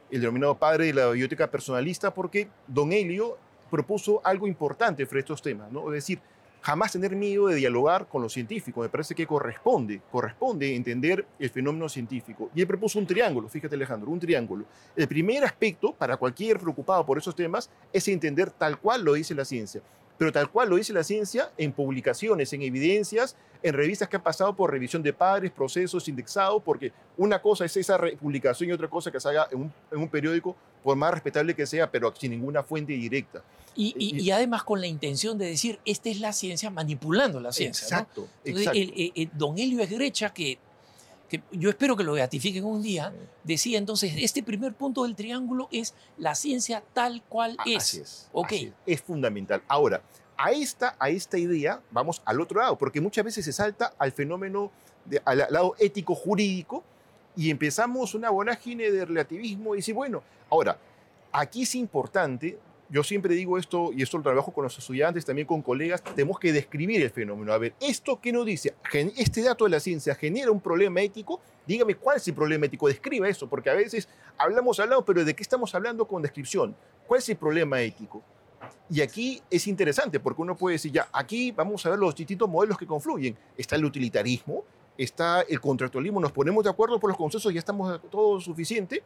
el 0.10 0.22
denominado 0.22 0.56
padre 0.56 0.86
de 0.86 0.94
la 0.94 1.10
biblioteca 1.10 1.52
personalista, 1.52 2.14
porque 2.14 2.48
don 2.68 2.94
Helio 2.94 3.38
propuso 3.70 4.22
algo 4.24 4.48
importante 4.48 5.06
frente 5.06 5.18
a 5.18 5.34
estos 5.34 5.42
temas, 5.42 5.72
¿no? 5.72 5.88
es 5.90 5.94
decir, 5.96 6.20
jamás 6.64 6.94
tener 6.94 7.14
miedo 7.16 7.48
de 7.48 7.56
dialogar 7.56 8.08
con 8.08 8.22
los 8.22 8.32
científicos. 8.34 8.84
Me 8.84 8.90
parece 8.90 9.14
que 9.14 9.28
corresponde, 9.28 10.02
corresponde 10.10 10.74
entender 10.76 11.26
el 11.38 11.50
fenómeno 11.50 11.90
científico. 11.90 12.50
Y 12.56 12.62
él 12.62 12.68
propuso 12.68 12.98
un 12.98 13.06
triángulo, 13.06 13.50
fíjate 13.50 13.76
Alejandro, 13.76 14.10
un 14.10 14.20
triángulo. 14.20 14.66
El 14.96 15.08
primer 15.08 15.44
aspecto 15.44 15.94
para 15.94 16.16
cualquier 16.16 16.58
preocupado 16.58 17.06
por 17.06 17.18
esos 17.18 17.36
temas 17.36 17.70
es 17.92 18.08
entender 18.08 18.50
tal 18.50 18.80
cual 18.80 19.04
lo 19.04 19.14
dice 19.14 19.36
la 19.36 19.44
ciencia 19.44 19.82
pero 20.18 20.32
tal 20.32 20.50
cual 20.50 20.70
lo 20.70 20.76
dice 20.76 20.94
la 20.94 21.04
ciencia 21.04 21.52
en 21.58 21.72
publicaciones, 21.72 22.54
en 22.54 22.62
evidencias, 22.62 23.36
en 23.64 23.74
revistas 23.74 24.10
que 24.10 24.18
han 24.18 24.24
pasado 24.24 24.56
por 24.56 24.72
revisión 24.72 25.02
de 25.02 25.14
padres, 25.14 25.52
procesos 25.52 26.08
indexados, 26.08 26.62
porque 26.64 26.92
una 27.18 27.42
cosa 27.42 27.66
es 27.66 27.76
esa 27.78 27.98
publicación 28.20 28.70
y 28.70 28.74
otra 28.74 28.90
cosa 28.90 29.10
que 29.12 29.20
se 29.20 29.30
haga 29.30 29.48
en 29.52 29.72
un, 29.92 30.10
periódico, 30.10 30.56
por 30.84 30.96
más 30.98 31.14
respetable 31.14 31.56
que 31.56 31.66
sea, 31.66 31.90
pero 31.90 32.14
sin 32.16 32.32
ninguna 32.32 32.62
fuente 32.62 32.94
directa. 32.94 33.42
Y, 33.76 34.30
además 34.30 34.64
con 34.64 34.82
la 34.82 34.88
intención 34.88 35.38
de 35.38 35.48
decir, 35.48 35.80
esta 35.86 36.10
es 36.10 36.20
la 36.20 36.32
ciencia 36.32 36.70
manipulando 36.70 37.40
la 37.40 37.52
ciencia. 37.52 37.86
Exacto. 37.86 38.28
exacto. 38.44 38.80
El, 39.16 39.30
don 39.34 39.58
Helio 39.58 39.82
Esgrecha, 39.82 40.32
que 40.32 40.60
que 41.30 41.42
yo 41.52 41.70
espero 41.70 41.96
que 41.96 42.04
lo 42.04 42.14
beatifiquen 42.14 42.64
un 42.64 42.82
día, 42.82 43.14
decía 43.44 43.78
entonces, 43.78 44.14
este 44.18 44.44
primer 44.44 44.74
punto 44.74 45.04
del 45.04 45.16
triángulo 45.16 45.68
es 45.72 45.94
la 46.18 46.36
ciencia 46.36 46.84
tal 46.94 47.24
cual 47.24 47.58
es. 47.66 47.78
Así 47.78 48.00
es. 48.00 48.30
Ok. 48.32 48.54
es. 48.86 49.02
fundamental. 49.02 49.64
Ahora, 49.68 50.02
a 50.38 50.52
esta, 50.52 50.96
a 51.00 51.10
esta 51.10 51.38
idea 51.38 51.82
vamos 51.92 52.22
al 52.26 52.42
otro 52.42 52.60
lado, 52.60 52.78
porque 52.78 53.02
muchas 53.02 53.26
veces 53.26 53.46
se 53.46 53.54
salta 53.54 53.94
al 53.98 54.12
fenómeno, 54.12 54.72
de, 55.06 55.22
al 55.26 55.48
lado 55.50 55.76
ético-jurídico, 55.80 56.84
y 57.36 57.50
empezamos 57.50 58.14
una 58.14 58.30
vorágine 58.30 58.92
de 58.92 59.06
relativismo 59.06 59.74
y 59.74 59.80
decir, 59.80 59.96
bueno, 59.96 60.22
ahora, 60.50 60.78
aquí 61.32 61.64
es 61.64 61.74
importante 61.76 62.60
yo 62.90 63.04
siempre 63.04 63.34
digo 63.36 63.58
esto, 63.58 63.92
y 63.96 64.04
esto 64.04 64.18
lo 64.18 64.24
trabajo 64.24 64.52
con 64.52 64.64
los 64.64 64.78
estudiantes, 64.78 65.26
también 65.26 65.48
con 65.48 65.62
colegas, 65.62 66.04
tenemos 66.04 66.40
que 66.40 66.52
describir 66.52 67.02
el 67.02 67.10
fenómeno. 67.10 67.52
A 67.54 67.58
ver, 67.58 67.74
¿esto 67.80 68.20
qué 68.22 68.32
nos 68.32 68.46
dice? 68.46 68.76
¿Este 69.18 69.42
dato 69.42 69.66
de 69.66 69.72
la 69.72 69.80
ciencia 69.80 70.16
genera 70.16 70.52
un 70.52 70.60
problema 70.60 71.02
ético? 71.02 71.42
Dígame 71.66 71.96
cuál 71.96 72.18
es 72.18 72.28
el 72.28 72.34
problema 72.34 72.66
ético, 72.66 72.88
describa 72.88 73.28
eso, 73.28 73.50
porque 73.50 73.70
a 73.70 73.74
veces 73.74 74.08
hablamos 74.38 74.80
al 74.80 74.90
lado, 74.90 75.04
pero 75.06 75.26
¿de 75.26 75.34
qué 75.34 75.44
estamos 75.44 75.74
hablando 75.76 76.06
con 76.06 76.22
descripción? 76.22 76.76
¿Cuál 77.08 77.20
es 77.20 77.30
el 77.30 77.38
problema 77.38 77.82
ético? 77.82 78.22
Y 78.90 79.02
aquí 79.02 79.42
es 79.50 79.68
interesante, 79.68 80.20
porque 80.20 80.42
uno 80.42 80.56
puede 80.56 80.76
decir, 80.76 80.92
ya, 80.92 81.08
aquí 81.12 81.52
vamos 81.52 81.86
a 81.86 81.90
ver 81.90 82.00
los 82.00 82.16
distintos 82.16 82.50
modelos 82.50 82.78
que 82.78 82.86
confluyen. 82.86 83.36
Está 83.58 83.76
el 83.76 83.86
utilitarismo, 83.86 84.64
está 84.98 85.42
el 85.42 85.60
contractualismo, 85.60 86.20
nos 86.20 86.32
ponemos 86.32 86.64
de 86.64 86.70
acuerdo 86.70 87.00
por 87.00 87.10
los 87.10 87.18
consensos, 87.18 87.52
ya 87.54 87.60
estamos 87.60 88.00
todo 88.10 88.40
suficiente, 88.40 89.04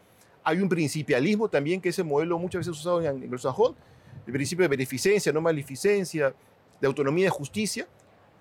hay 0.47 0.61
un 0.61 0.69
principialismo 0.69 1.49
también, 1.49 1.81
que 1.81 1.89
ese 1.89 2.05
modelo 2.05 2.39
muchas 2.39 2.59
veces 2.59 2.79
usado 2.79 3.01
en 3.01 3.07
anglosajón, 3.07 3.75
el 4.25 4.31
principio 4.31 4.63
de 4.63 4.69
beneficencia, 4.69 5.33
no 5.33 5.41
maleficencia, 5.41 6.33
de 6.79 6.87
autonomía 6.87 7.25
y 7.25 7.29
justicia, 7.29 7.85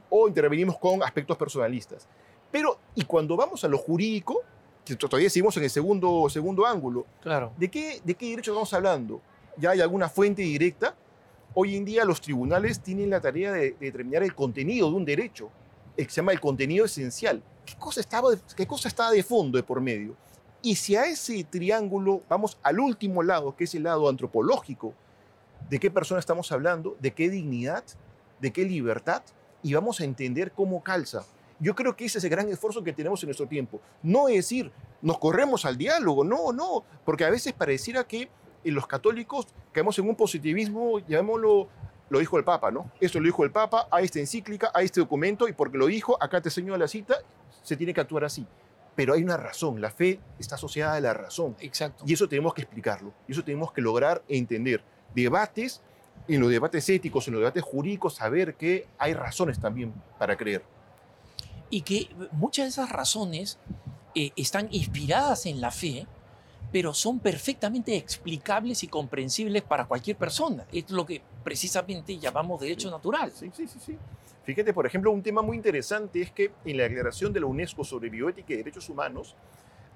o 0.09 0.29
intervenimos 0.29 0.79
con 0.79 1.03
aspectos 1.03 1.37
personalistas. 1.37 2.07
Pero, 2.53 2.79
y 2.95 3.03
cuando 3.03 3.37
vamos 3.37 3.65
a 3.65 3.69
lo 3.69 3.77
jurídico, 3.77 4.43
que 4.85 4.95
todavía 4.95 5.29
seguimos 5.29 5.57
en 5.57 5.65
el 5.65 5.71
segundo, 5.71 6.29
segundo 6.31 6.65
ángulo, 6.65 7.07
claro. 7.21 7.53
¿de 7.57 7.69
qué, 7.69 8.01
¿de 8.05 8.15
qué 8.15 8.31
derecho 8.31 8.53
estamos 8.53 8.73
hablando? 8.73 9.21
¿Ya 9.57 9.71
hay 9.71 9.81
alguna 9.81 10.09
fuente 10.09 10.43
directa? 10.43 10.95
Hoy 11.55 11.75
en 11.75 11.85
día 11.85 12.05
los 12.05 12.21
tribunales 12.21 12.79
tienen 12.79 13.11
la 13.11 13.21
tarea 13.21 13.51
de, 13.51 13.73
determinar 13.81 14.23
el 14.23 14.33
contenido 14.33 14.89
de 14.91 14.95
un 14.95 15.05
derecho, 15.05 15.51
que 15.97 16.05
se 16.05 16.11
llama 16.11 16.31
el 16.31 16.39
contenido 16.39 16.85
esencial. 16.85 17.43
¿Qué 17.65 17.75
cosa, 17.75 17.99
estaba 17.99 18.29
¿Qué 18.57 18.65
cosa 18.65 18.87
está 18.87 19.11
de 19.11 19.25
fondo 19.25 19.59
de 19.59 19.65
por 19.65 19.81
medio? 19.81 20.15
Y 20.67 20.75
si 20.75 20.97
a 20.97 21.05
ese 21.05 21.45
triángulo 21.45 22.23
vamos 22.29 22.59
al 22.61 22.81
último 22.81 23.23
lado, 23.23 23.55
que 23.55 23.63
es 23.63 23.75
el 23.77 23.85
lado 23.85 24.09
antropológico, 24.09 24.95
de 25.71 25.79
qué 25.79 25.93
persona 25.93 26.19
estamos 26.19 26.51
hablando, 26.51 26.97
de 26.99 27.13
qué 27.13 27.31
dignidad, 27.31 27.85
de 28.41 28.53
qué 28.53 28.65
libertad, 28.65 29.23
y 29.63 29.75
vamos 29.75 30.01
a 30.01 30.05
entender 30.05 30.51
cómo 30.51 30.83
calza. 30.83 31.25
Yo 31.61 31.77
creo 31.77 31.95
que 31.95 32.07
ese 32.07 32.19
es 32.19 32.25
el 32.25 32.31
gran 32.31 32.49
esfuerzo 32.49 32.83
que 32.83 32.93
tenemos 32.93 33.23
en 33.23 33.29
nuestro 33.29 33.47
tiempo. 33.47 33.81
No 34.03 34.27
es 34.27 34.35
decir, 34.35 34.73
nos 35.03 35.21
corremos 35.21 35.65
al 35.65 35.79
diálogo, 35.79 36.25
no, 36.25 36.53
no, 36.53 36.83
porque 37.05 37.25
a 37.25 37.31
veces 37.31 37.53
pareciera 37.53 38.03
que 38.03 38.29
los 38.65 38.89
católicos 38.89 39.47
caemos 39.71 39.97
en 40.01 40.09
un 40.09 40.17
positivismo, 40.17 40.99
llamémoslo, 40.99 41.69
lo 42.11 42.19
dijo 42.19 42.39
el 42.39 42.45
Papa, 42.45 42.73
¿no? 42.73 42.91
Esto 43.01 43.21
lo 43.21 43.27
dijo 43.27 43.45
el 43.45 43.53
Papa, 43.53 43.87
a 43.89 44.01
esta 44.01 44.19
encíclica, 44.19 44.73
a 44.75 44.83
este 44.83 44.99
documento, 44.99 45.47
y 45.47 45.53
porque 45.53 45.79
lo 45.79 45.87
dijo, 45.87 46.21
acá 46.21 46.41
te 46.41 46.49
enseño 46.49 46.77
la 46.77 46.89
cita, 46.89 47.19
se 47.63 47.77
tiene 47.77 47.95
que 47.95 48.01
actuar 48.01 48.25
así 48.25 48.45
pero 48.97 49.13
hay 49.15 49.23
una 49.23 49.37
razón, 49.37 49.81
la 49.81 49.91
fe 49.91 50.19
está 50.39 50.55
asociada 50.57 50.95
a 50.95 51.01
la 51.01 51.13
razón. 51.13 51.55
Exacto. 51.61 52.03
Y 52.07 52.15
eso 52.15 52.29
tenemos 52.29 52.55
que 52.55 52.63
explicarlo, 52.63 53.13
y 53.29 53.33
eso 53.33 53.45
tenemos 53.45 53.73
que 53.73 53.83
lograr 53.83 54.23
entender. 54.27 54.83
Debates, 55.15 55.83
en 56.27 56.41
los 56.41 56.51
debates 56.51 56.89
éticos, 56.89 57.29
en 57.29 57.35
los 57.35 57.41
debates 57.41 57.63
jurídicos, 57.63 58.15
saber 58.15 58.55
que 58.55 58.87
hay 58.99 59.13
razones 59.13 59.61
también 59.61 59.93
para 60.19 60.37
creer. 60.37 60.65
Y 61.69 61.83
que 61.83 62.09
muchas 62.33 62.65
de 62.65 62.69
esas 62.71 62.91
razones 62.91 63.59
eh, 64.15 64.33
están 64.35 64.69
inspiradas 64.71 65.45
en 65.47 65.61
la 65.61 65.71
fe, 65.71 66.07
pero 66.73 66.95
son 66.95 67.21
perfectamente 67.21 67.97
explicables 67.97 68.83
y 68.83 68.89
comprensibles 68.89 69.63
para 69.63 69.87
cualquier 69.87 70.17
persona. 70.17 70.67
Es 70.73 70.91
lo 70.91 71.05
que 71.05 71.23
precisamente 71.45 72.19
llamamos 72.19 72.61
derecho 72.61 72.91
natural. 72.91 73.31
Sí, 73.33 73.51
sí, 73.55 73.67
sí, 73.69 73.79
sí. 73.85 73.99
Fíjate, 74.47 74.73
por 74.73 74.87
ejemplo, 74.87 75.11
un 75.11 75.25
tema 75.25 75.43
muy 75.43 75.57
interesante 75.57 76.23
es 76.23 76.31
que 76.31 76.53
en 76.65 76.77
la 76.77 76.85
declaración 76.85 77.33
de 77.33 77.41
la 77.41 77.47
UNESCO 77.47 77.83
sobre 77.83 78.09
bioética 78.09 78.55
y 78.55 78.57
derechos 78.57 78.89
humanos 78.89 79.35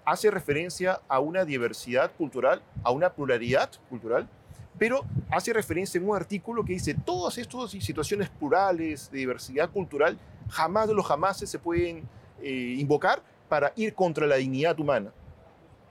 hace 0.05 0.29
referencia 0.29 1.01
a 1.07 1.21
una 1.21 1.45
diversidad 1.45 2.11
cultural, 2.19 2.61
a 2.83 2.91
una 2.91 3.13
pluralidad 3.13 3.71
cultural, 3.89 4.29
pero 4.77 5.05
hace 5.31 5.53
referencia 5.53 5.99
en 5.99 6.09
un 6.09 6.17
artículo 6.17 6.65
que 6.65 6.73
dice 6.73 6.95
todas 6.95 7.39
estas 7.39 7.71
situaciones 7.71 8.29
plurales 8.29 9.09
de 9.13 9.19
diversidad 9.19 9.71
cultural 9.71 10.19
jamás 10.49 10.89
de 10.89 10.95
los 10.95 11.07
jamases 11.07 11.49
se 11.49 11.61
pueden 11.61 12.03
eh, 12.43 12.75
invocar 12.77 13.23
para 13.49 13.73
ir 13.77 13.95
contra 13.95 14.27
la 14.27 14.35
dignidad 14.35 14.81
humana. 14.81 15.13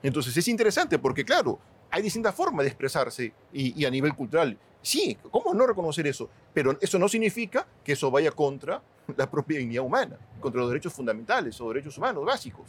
Entonces 0.04 0.36
es 0.36 0.48
interesante 0.50 1.00
porque, 1.00 1.24
claro, 1.24 1.60
hay 1.90 2.02
distintas 2.02 2.36
formas 2.36 2.64
de 2.66 2.68
expresarse 2.68 3.32
y, 3.54 3.86
a 3.86 3.90
nivel 3.90 4.14
cultural. 4.16 4.58
Sí, 4.82 5.18
¿cómo 5.30 5.54
no 5.54 5.68
reconocer 5.68 6.08
eso? 6.08 6.30
Pero 6.54 6.78
eso 6.80 6.98
no 6.98 7.10
significa 7.10 7.68
que 7.84 7.94
eso 7.94 8.10
vaya 8.10 8.32
contra 8.32 8.82
la 9.18 9.30
propia 9.30 9.60
dignidad 9.60 9.84
humana, 9.84 10.18
contra 10.40 10.62
los 10.62 10.70
derechos 10.70 10.94
fundamentales 10.94 11.60
o 11.60 11.70
derechos 11.70 11.98
humanos 11.98 12.26
básicos. 12.26 12.66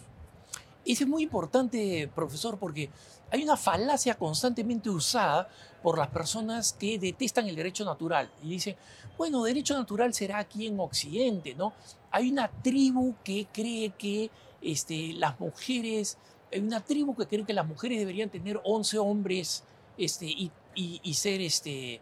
Eso 0.84 1.04
es 1.04 1.10
muy 1.10 1.22
importante, 1.22 2.10
profesor, 2.14 2.58
porque 2.58 2.88
hay 3.30 3.42
una 3.44 3.56
falacia 3.56 4.14
constantemente 4.14 4.88
usada 4.88 5.48
por 5.82 5.98
las 5.98 6.08
personas 6.08 6.72
que 6.72 6.98
detestan 6.98 7.46
el 7.46 7.54
derecho 7.54 7.84
natural 7.84 8.30
y 8.42 8.50
dicen, 8.50 8.76
bueno, 9.16 9.44
derecho 9.44 9.74
natural 9.74 10.14
será 10.14 10.38
aquí 10.38 10.66
en 10.66 10.80
Occidente, 10.80 11.54
¿no? 11.54 11.74
Hay 12.10 12.30
una 12.30 12.48
tribu 12.48 13.14
que 13.22 13.46
cree 13.52 13.90
que 13.90 14.30
este, 14.62 15.12
las 15.12 15.38
mujeres, 15.38 16.16
hay 16.52 16.60
una 16.60 16.80
tribu 16.80 17.14
que 17.14 17.26
cree 17.26 17.44
que 17.44 17.52
las 17.52 17.66
mujeres 17.66 17.98
deberían 17.98 18.30
tener 18.30 18.60
11 18.64 18.98
hombres 18.98 19.62
este, 19.98 20.26
y, 20.26 20.50
ser, 21.14 21.40
este, 21.40 22.00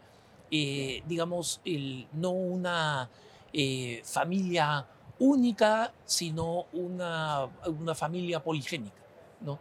eh, 0.51 1.03
digamos, 1.07 1.61
el, 1.65 2.07
no 2.13 2.31
una 2.31 3.09
eh, 3.53 4.01
familia 4.03 4.87
única, 5.19 5.93
sino 6.05 6.65
una, 6.73 7.45
una 7.65 7.95
familia 7.95 8.41
poligénica. 8.41 9.01
¿no? 9.41 9.59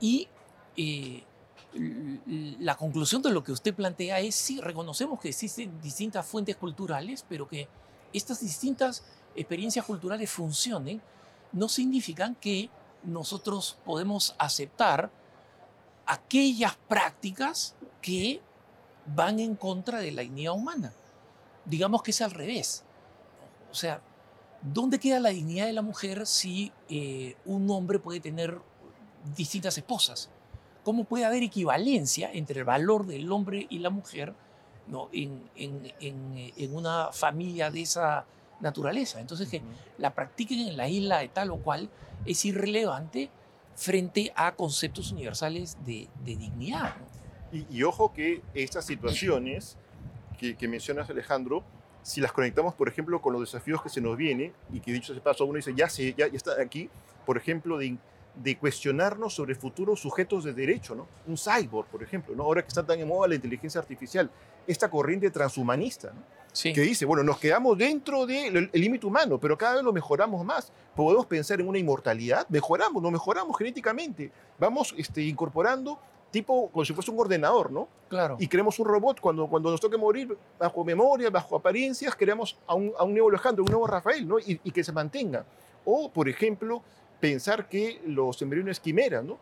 Y 0.00 0.28
eh, 0.76 1.24
la 2.60 2.76
conclusión 2.76 3.22
de 3.22 3.30
lo 3.30 3.42
que 3.42 3.52
usted 3.52 3.74
plantea 3.74 4.20
es, 4.20 4.34
sí, 4.34 4.60
reconocemos 4.60 5.20
que 5.20 5.28
existen 5.28 5.80
distintas 5.80 6.26
fuentes 6.26 6.56
culturales, 6.56 7.24
pero 7.28 7.48
que 7.48 7.68
estas 8.12 8.40
distintas 8.40 9.04
experiencias 9.34 9.84
culturales 9.84 10.30
funcionen, 10.30 11.00
no 11.52 11.68
significan 11.68 12.34
que 12.34 12.70
nosotros 13.02 13.78
podemos 13.84 14.34
aceptar 14.38 15.10
aquellas 16.06 16.76
prácticas 16.88 17.74
que 18.00 18.40
van 19.14 19.40
en 19.40 19.54
contra 19.54 20.00
de 20.00 20.12
la 20.12 20.22
dignidad 20.22 20.54
humana. 20.54 20.92
Digamos 21.64 22.02
que 22.02 22.10
es 22.10 22.20
al 22.20 22.30
revés. 22.30 22.84
O 23.70 23.74
sea, 23.74 24.00
¿dónde 24.62 24.98
queda 24.98 25.20
la 25.20 25.30
dignidad 25.30 25.66
de 25.66 25.72
la 25.72 25.82
mujer 25.82 26.26
si 26.26 26.72
eh, 26.88 27.36
un 27.44 27.70
hombre 27.70 27.98
puede 27.98 28.20
tener 28.20 28.60
distintas 29.36 29.76
esposas? 29.76 30.30
¿Cómo 30.84 31.04
puede 31.04 31.24
haber 31.24 31.42
equivalencia 31.42 32.30
entre 32.32 32.60
el 32.60 32.64
valor 32.64 33.06
del 33.06 33.30
hombre 33.30 33.66
y 33.68 33.78
la 33.80 33.90
mujer 33.90 34.34
¿no? 34.86 35.10
en, 35.12 35.50
en, 35.54 36.74
una 36.74 37.10
familia 37.12 37.70
de 37.70 37.82
esa 37.82 38.24
naturaleza? 38.60 39.20
Entonces, 39.20 39.48
que 39.48 39.60
la 39.98 40.14
practiquen 40.14 40.60
en 40.60 40.76
la 40.76 40.88
isla 40.88 41.18
de 41.18 41.28
tal 41.28 41.50
o 41.50 41.58
cual 41.58 41.90
es 42.24 42.44
irrelevante 42.44 43.30
frente 43.78 44.32
a 44.34 44.56
conceptos 44.56 45.12
universales 45.12 45.78
de, 45.84 46.08
dignidad. 46.24 46.96
Y, 47.52 47.82
ojo 47.82 48.12
que 48.12 48.42
estas 48.54 48.84
situaciones 48.84 49.76
que, 50.38 50.56
que 50.56 50.68
mencionas, 50.68 51.08
Alejandro, 51.08 51.64
si 52.02 52.20
las 52.20 52.32
conectamos, 52.32 52.74
por 52.74 52.88
ejemplo, 52.88 53.20
con 53.20 53.32
los 53.32 53.42
desafíos 53.42 53.82
que 53.82 53.88
se 53.88 54.00
nos 54.00 54.16
vienen, 54.16 54.52
y 54.72 54.80
que 54.80 54.92
dicho 54.92 55.12
ese 55.12 55.20
paso, 55.20 55.44
uno 55.44 55.56
dice, 55.56 55.74
ya, 55.74 55.88
se, 55.88 56.14
ya, 56.14 56.26
ya 56.26 56.36
está 56.36 56.60
aquí, 56.60 56.88
por 57.26 57.36
ejemplo, 57.36 57.76
de, 57.78 57.96
de, 58.34 58.56
cuestionarnos 58.56 59.34
sobre 59.34 59.54
futuros 59.54 60.00
sujetos 60.00 60.44
de 60.44 60.54
derecho, 60.54 60.94
¿no? 60.94 61.06
Un 61.26 61.36
cyborg, 61.36 61.86
por 61.88 62.02
ejemplo, 62.02 62.34
¿no? 62.34 62.44
Ahora 62.44 62.62
que 62.62 62.68
está 62.68 62.82
tan 62.82 62.98
en 62.98 63.08
moda 63.08 63.28
la 63.28 63.34
inteligencia 63.34 63.80
artificial, 63.80 64.30
esta 64.66 64.90
corriente 64.90 65.30
transhumanista, 65.30 66.12
¿no? 66.12 66.38
Sí. 66.50 66.72
que 66.72 66.80
dice, 66.80 67.04
bueno, 67.04 67.22
nos 67.22 67.38
quedamos 67.38 67.76
dentro 67.76 68.26
del 68.26 68.70
límite 68.72 69.06
humano, 69.06 69.38
pero 69.38 69.56
cada 69.56 69.74
vez 69.76 69.84
lo 69.84 69.92
mejoramos 69.92 70.44
más. 70.44 70.72
Podemos 70.96 71.26
pensar 71.26 71.60
en 71.60 71.68
una 71.68 71.78
inmortalidad, 71.78 72.48
mejoramos, 72.48 73.02
lo 73.02 73.10
mejoramos 73.10 73.56
genéticamente. 73.56 74.32
Vamos 74.58 74.94
este, 74.96 75.22
incorporando 75.22 76.00
tipo 76.30 76.70
como 76.70 76.84
si 76.84 76.92
fuese 76.92 77.10
un 77.10 77.18
ordenador, 77.18 77.70
¿no? 77.70 77.88
Claro. 78.08 78.36
Y 78.38 78.48
creemos 78.48 78.78
un 78.78 78.86
robot 78.86 79.20
cuando, 79.20 79.46
cuando 79.46 79.70
nos 79.70 79.80
toque 79.80 79.96
morir, 79.96 80.36
bajo 80.58 80.84
memoria, 80.84 81.30
bajo 81.30 81.56
apariencias, 81.56 82.14
creamos 82.14 82.58
a 82.66 82.74
un, 82.74 82.92
a 82.98 83.04
un 83.04 83.12
nuevo 83.12 83.28
Alejandro, 83.28 83.64
un 83.64 83.70
nuevo 83.70 83.86
Rafael, 83.86 84.26
¿no? 84.26 84.38
Y, 84.38 84.60
y, 84.62 84.70
que 84.70 84.84
se 84.84 84.92
mantenga. 84.92 85.44
O, 85.84 86.10
por 86.10 86.28
ejemplo, 86.28 86.82
pensar 87.20 87.68
que 87.68 88.00
los 88.06 88.40
embriones 88.42 88.80
quimeras, 88.80 89.24
¿no? 89.24 89.38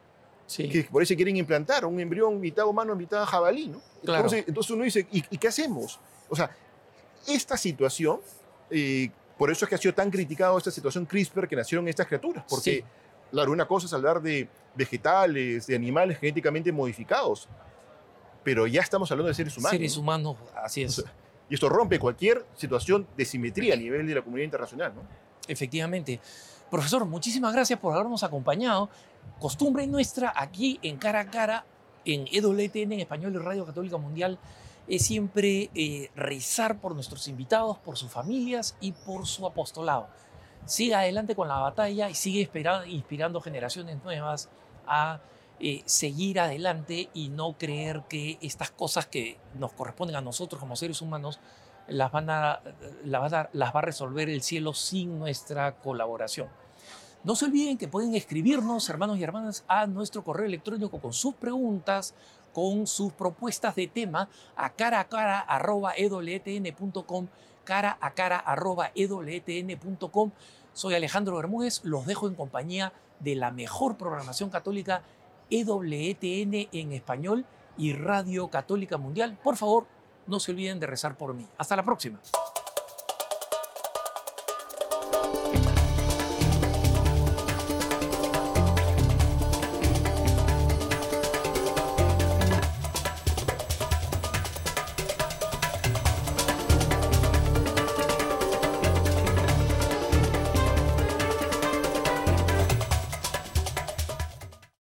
Sí. 0.46 0.68
Que 0.68 0.84
por 0.84 1.02
eso 1.02 1.14
quieren 1.16 1.36
implantar 1.36 1.84
un 1.84 1.98
embrión 1.98 2.40
mitad 2.40 2.66
humano, 2.66 2.94
mitad 2.94 3.24
jabalí, 3.24 3.68
¿no? 3.68 3.80
Claro. 4.04 4.24
Entonces, 4.24 4.44
entonces 4.46 4.70
uno 4.70 4.84
dice, 4.84 5.06
¿y, 5.10 5.24
¿y, 5.30 5.38
qué 5.38 5.48
hacemos? 5.48 5.98
O 6.28 6.36
sea, 6.36 6.50
esta 7.26 7.56
situación, 7.56 8.20
eh, 8.70 9.10
por 9.36 9.50
eso 9.50 9.64
es 9.64 9.68
que 9.68 9.74
ha 9.74 9.78
sido 9.78 9.94
tan 9.94 10.10
criticado 10.10 10.56
esta 10.56 10.70
situación 10.70 11.04
CRISPR 11.04 11.48
que 11.48 11.56
nacieron 11.56 11.88
estas 11.88 12.06
criaturas, 12.06 12.44
porque... 12.48 12.70
Sí 12.70 12.84
Claro, 13.30 13.52
una 13.52 13.66
cosa 13.66 13.86
es 13.86 13.92
hablar 13.92 14.22
de 14.22 14.48
vegetales, 14.74 15.66
de 15.66 15.74
animales 15.74 16.18
genéticamente 16.18 16.70
modificados, 16.72 17.48
pero 18.44 18.66
ya 18.66 18.80
estamos 18.80 19.10
hablando 19.10 19.28
de 19.28 19.34
seres 19.34 19.56
humanos. 19.56 19.72
Seres 19.72 19.96
humanos, 19.96 20.36
así 20.62 20.82
es. 20.82 21.04
y 21.48 21.54
esto 21.54 21.68
rompe 21.68 21.98
cualquier 21.98 22.44
situación 22.54 23.06
de 23.16 23.24
simetría 23.24 23.74
a 23.74 23.76
nivel 23.76 24.06
de 24.06 24.14
la 24.14 24.22
comunidad 24.22 24.44
internacional, 24.44 24.94
¿no? 24.94 25.02
Efectivamente. 25.48 26.20
Profesor, 26.70 27.04
muchísimas 27.04 27.52
gracias 27.52 27.78
por 27.78 27.94
habernos 27.94 28.22
acompañado. 28.24 28.90
Costumbre 29.38 29.86
nuestra 29.86 30.32
aquí 30.34 30.78
en 30.82 30.96
Cara 30.96 31.20
a 31.20 31.30
Cara, 31.30 31.64
en 32.04 32.26
EWTN, 32.30 32.92
en 32.92 33.00
Español 33.00 33.34
y 33.34 33.38
Radio 33.38 33.64
Católica 33.64 33.96
Mundial, 33.96 34.38
es 34.88 35.04
siempre 35.04 35.70
eh, 35.74 36.10
rezar 36.14 36.80
por 36.80 36.94
nuestros 36.94 37.28
invitados, 37.28 37.78
por 37.78 37.96
sus 37.96 38.10
familias 38.10 38.76
y 38.80 38.92
por 38.92 39.26
su 39.26 39.46
apostolado 39.46 40.08
siga 40.66 41.00
adelante 41.00 41.34
con 41.34 41.48
la 41.48 41.58
batalla 41.58 42.10
y 42.10 42.14
sigue 42.14 42.50
inspirando 42.86 43.40
generaciones 43.40 44.02
nuevas 44.04 44.50
a 44.86 45.20
eh, 45.58 45.82
seguir 45.86 46.38
adelante 46.38 47.08
y 47.14 47.30
no 47.30 47.56
creer 47.56 48.02
que 48.08 48.38
estas 48.42 48.70
cosas 48.70 49.06
que 49.06 49.38
nos 49.54 49.72
corresponden 49.72 50.16
a 50.16 50.20
nosotros 50.20 50.60
como 50.60 50.76
seres 50.76 51.00
humanos 51.00 51.40
las, 51.88 52.12
van 52.12 52.28
a, 52.28 52.60
las, 53.04 53.32
va, 53.32 53.48
a, 53.78 53.80
resolver 53.80 54.28
el 54.28 54.42
cielo 54.42 54.74
sin 54.74 55.18
nuestra 55.18 55.76
colaboración. 55.76 56.48
No 57.24 57.34
se 57.36 57.46
olviden 57.46 57.78
que 57.78 57.88
pueden 57.88 58.14
escribirnos, 58.14 58.88
hermanos 58.90 59.18
y 59.18 59.22
hermanas, 59.22 59.64
a 59.66 59.86
nuestro 59.86 60.22
correo 60.22 60.46
electrónico 60.46 61.00
con 61.00 61.12
sus 61.12 61.34
preguntas, 61.34 62.14
con 62.52 62.86
sus 62.86 63.12
propuestas 63.12 63.74
de 63.76 63.86
tema 63.86 64.28
a 64.56 64.70
cara 64.70 65.00
a 65.00 65.08
cara 65.08 65.44
cara 67.66 67.98
a 68.00 68.12
cara 68.12 68.38
arroba 68.38 68.92
ewtn.com. 68.94 70.30
Soy 70.72 70.94
Alejandro 70.94 71.36
Bermúdez, 71.36 71.84
los 71.84 72.06
dejo 72.06 72.28
en 72.28 72.34
compañía 72.34 72.94
de 73.20 73.34
la 73.34 73.50
mejor 73.50 73.98
programación 73.98 74.48
católica 74.48 75.02
EWTN 75.50 76.68
en 76.72 76.92
español 76.92 77.44
y 77.76 77.92
Radio 77.92 78.48
Católica 78.48 78.96
Mundial. 78.96 79.38
Por 79.42 79.56
favor, 79.56 79.86
no 80.26 80.40
se 80.40 80.52
olviden 80.52 80.80
de 80.80 80.86
rezar 80.86 81.18
por 81.18 81.34
mí. 81.34 81.46
Hasta 81.58 81.76
la 81.76 81.84
próxima. 81.84 82.18